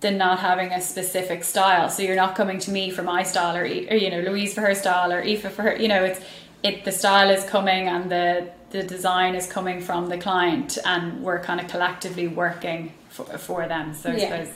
the 0.00 0.10
not 0.10 0.40
having 0.40 0.72
a 0.72 0.80
specific 0.80 1.42
style. 1.44 1.88
So 1.88 2.02
you're 2.02 2.16
not 2.16 2.34
coming 2.36 2.58
to 2.60 2.70
me 2.70 2.90
for 2.90 3.02
my 3.02 3.22
style 3.22 3.56
or, 3.56 3.62
or 3.62 3.66
you 3.66 4.10
know, 4.10 4.20
Louise 4.20 4.54
for 4.54 4.60
her 4.60 4.74
style 4.74 5.12
or 5.12 5.22
Aoife 5.22 5.52
for 5.52 5.62
her, 5.62 5.76
you 5.76 5.88
know, 5.88 6.04
it's 6.04 6.20
it 6.62 6.84
the 6.84 6.92
style 6.92 7.30
is 7.30 7.44
coming 7.44 7.88
and 7.88 8.10
the 8.10 8.50
the 8.70 8.82
design 8.82 9.34
is 9.34 9.46
coming 9.46 9.80
from 9.80 10.08
the 10.08 10.18
client 10.18 10.76
and 10.84 11.22
we're 11.22 11.40
kind 11.40 11.60
of 11.60 11.68
collectively 11.68 12.28
working 12.28 12.92
for, 13.08 13.24
for 13.38 13.66
them. 13.68 13.94
So 13.94 14.10
I 14.10 14.18
suppose 14.18 14.48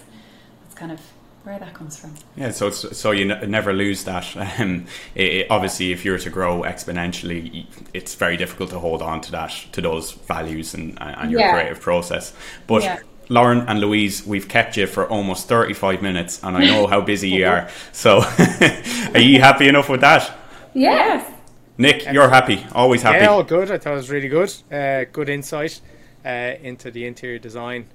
that's 0.62 0.74
kind 0.74 0.92
of 0.92 1.00
where 1.44 1.58
that 1.58 1.72
comes 1.72 1.96
from. 1.98 2.14
Yeah, 2.36 2.50
so 2.50 2.70
so 2.70 3.12
you 3.12 3.30
n- 3.32 3.50
never 3.50 3.72
lose 3.72 4.04
that. 4.04 4.26
Um, 4.60 4.86
it, 5.14 5.32
it- 5.32 5.46
obviously, 5.50 5.92
if 5.92 6.04
you're 6.04 6.18
to 6.18 6.28
grow 6.30 6.62
exponentially, 6.62 7.66
it's 7.94 8.14
very 8.14 8.36
difficult 8.36 8.70
to 8.70 8.78
hold 8.78 9.00
on 9.00 9.20
to 9.22 9.30
that 9.32 9.52
to 9.72 9.80
those 9.80 10.12
values 10.12 10.74
and, 10.74 10.98
and 11.00 11.30
your 11.30 11.40
Yeah. 11.40 11.52
creative 11.52 11.80
process. 11.80 12.34
But 12.66 12.82
Yeah. 12.82 12.98
Lauren 13.30 13.60
and 13.68 13.80
Louise, 13.80 14.26
we've 14.26 14.48
kept 14.48 14.76
you 14.76 14.88
for 14.88 15.06
almost 15.06 15.46
35 15.46 16.02
minutes, 16.02 16.42
and 16.42 16.56
I 16.56 16.66
know 16.66 16.88
how 16.88 17.00
busy 17.00 17.30
you 17.30 17.46
are. 17.46 17.70
So, 17.92 18.18
are 19.14 19.20
you 19.20 19.38
happy 19.38 19.68
enough 19.68 19.88
with 19.88 20.00
that? 20.00 20.36
Yes. 20.74 21.32
Nick, 21.78 22.12
you're 22.12 22.28
happy, 22.28 22.66
always 22.72 23.02
happy. 23.02 23.18
Yeah, 23.18 23.28
all 23.28 23.44
good. 23.44 23.70
I 23.70 23.78
thought 23.78 23.92
it 23.92 23.96
was 23.96 24.10
really 24.10 24.26
good. 24.26 24.52
Uh, 24.70 25.04
good 25.12 25.28
insight 25.28 25.80
uh, 26.24 26.28
into 26.60 26.90
the 26.90 27.06
interior 27.06 27.38
design 27.38 27.86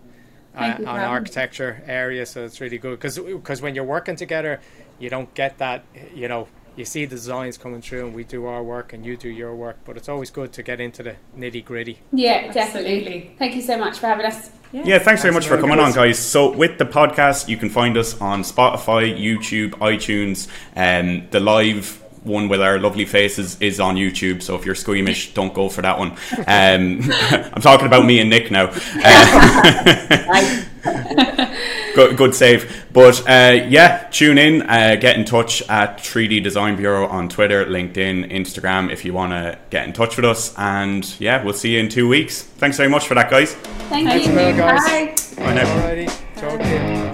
uh, 0.56 0.60
Thank 0.60 0.80
you 0.80 0.86
for 0.86 0.92
and 0.92 1.02
architecture 1.02 1.84
area. 1.86 2.26
So 2.26 2.46
it's 2.46 2.62
really 2.62 2.78
good 2.78 2.98
because 2.98 3.62
when 3.62 3.76
you're 3.76 3.84
working 3.84 4.16
together, 4.16 4.62
you 5.00 5.10
don't 5.10 5.32
get 5.34 5.58
that. 5.58 5.84
You 6.14 6.30
know, 6.30 6.48
you 6.76 6.86
see 6.86 7.06
the 7.06 7.16
designs 7.16 7.58
coming 7.58 7.82
through, 7.82 8.08
and 8.08 8.16
we 8.16 8.24
do 8.24 8.46
our 8.46 8.64
work, 8.64 8.94
and 8.94 9.06
you 9.06 9.18
do 9.18 9.30
your 9.30 9.56
work. 9.56 9.78
But 9.86 9.98
it's 9.98 10.10
always 10.10 10.30
good 10.30 10.52
to 10.54 10.64
get 10.64 10.80
into 10.80 11.04
the 11.04 11.16
nitty 11.38 11.64
gritty. 11.64 12.00
Yeah, 12.12 12.52
definitely. 12.52 12.98
Absolutely. 12.98 13.36
Thank 13.38 13.56
you 13.56 13.62
so 13.62 13.78
much 13.78 14.00
for 14.00 14.08
having 14.08 14.26
us. 14.26 14.50
Yeah, 14.72 15.00
thanks 15.00 15.22
very 15.22 15.34
much 15.34 15.48
for 15.48 15.58
coming 15.58 15.80
on, 15.80 15.94
guys. 15.94 16.20
So, 16.20 16.52
with 16.52 16.78
the 16.78 16.86
podcast, 16.86 17.48
you 17.48 17.56
can 17.56 17.70
find 17.70 17.96
us 17.98 18.20
on 18.20 18.42
Spotify, 18.42 19.18
YouTube, 19.18 19.72
iTunes, 19.72 20.50
and 20.76 21.32
the 21.32 21.40
live 21.40 22.02
one 22.24 22.50
with 22.50 22.62
our 22.62 22.80
lovely 22.80 23.06
faces 23.06 23.62
is 23.62 23.80
on 23.80 23.96
YouTube. 23.96 24.42
So, 24.42 24.56
if 24.56 24.66
you're 24.66 24.76
squeamish, 24.76 25.34
don't 25.36 25.54
go 25.54 25.70
for 25.70 25.82
that 25.82 25.98
one. 25.98 26.12
Um, 26.46 27.10
I'm 27.54 27.62
talking 27.62 27.88
about 27.88 28.06
me 28.06 28.20
and 28.20 28.30
Nick 28.30 28.52
now. 28.52 28.72
Uh, 29.04 30.66
good, 31.96 32.18
good 32.18 32.36
save. 32.36 32.86
But 32.94 33.22
uh, 33.28 33.66
yeah, 33.68 34.08
tune 34.12 34.38
in, 34.38 34.62
uh, 34.64 34.96
get 35.00 35.18
in 35.18 35.26
touch 35.26 35.62
at 35.70 35.98
3D 35.98 36.44
Design 36.44 36.76
Bureau 36.76 37.08
on 37.08 37.30
Twitter, 37.30 37.66
LinkedIn, 37.66 38.32
Instagram 38.32 38.92
if 38.92 39.04
you 39.04 39.14
want 39.14 39.32
to 39.32 39.58
get 39.70 39.88
in 39.88 39.94
touch 39.94 40.18
with 40.18 40.26
us. 40.26 40.54
And 40.58 41.20
yeah, 41.20 41.44
we'll 41.44 41.54
see 41.54 41.74
you 41.74 41.80
in 41.80 41.90
two 41.90 42.08
weeks. 42.08 42.44
Thanks 42.44 42.78
very 42.78 42.90
much 42.90 43.08
for 43.08 43.16
that, 43.16 43.32
guys. 43.32 43.54
Thank 43.90 44.10
Thanks 44.10 44.28
you. 44.28 44.34
a 44.34 44.36
million, 44.36 44.58
guys. 44.58 45.34
Bye. 45.36 45.44
Bye 45.44 45.54
now. 45.56 45.82
Alrighty, 45.82 46.36
talk 46.36 46.60
to 46.60 47.00
you. 47.00 47.05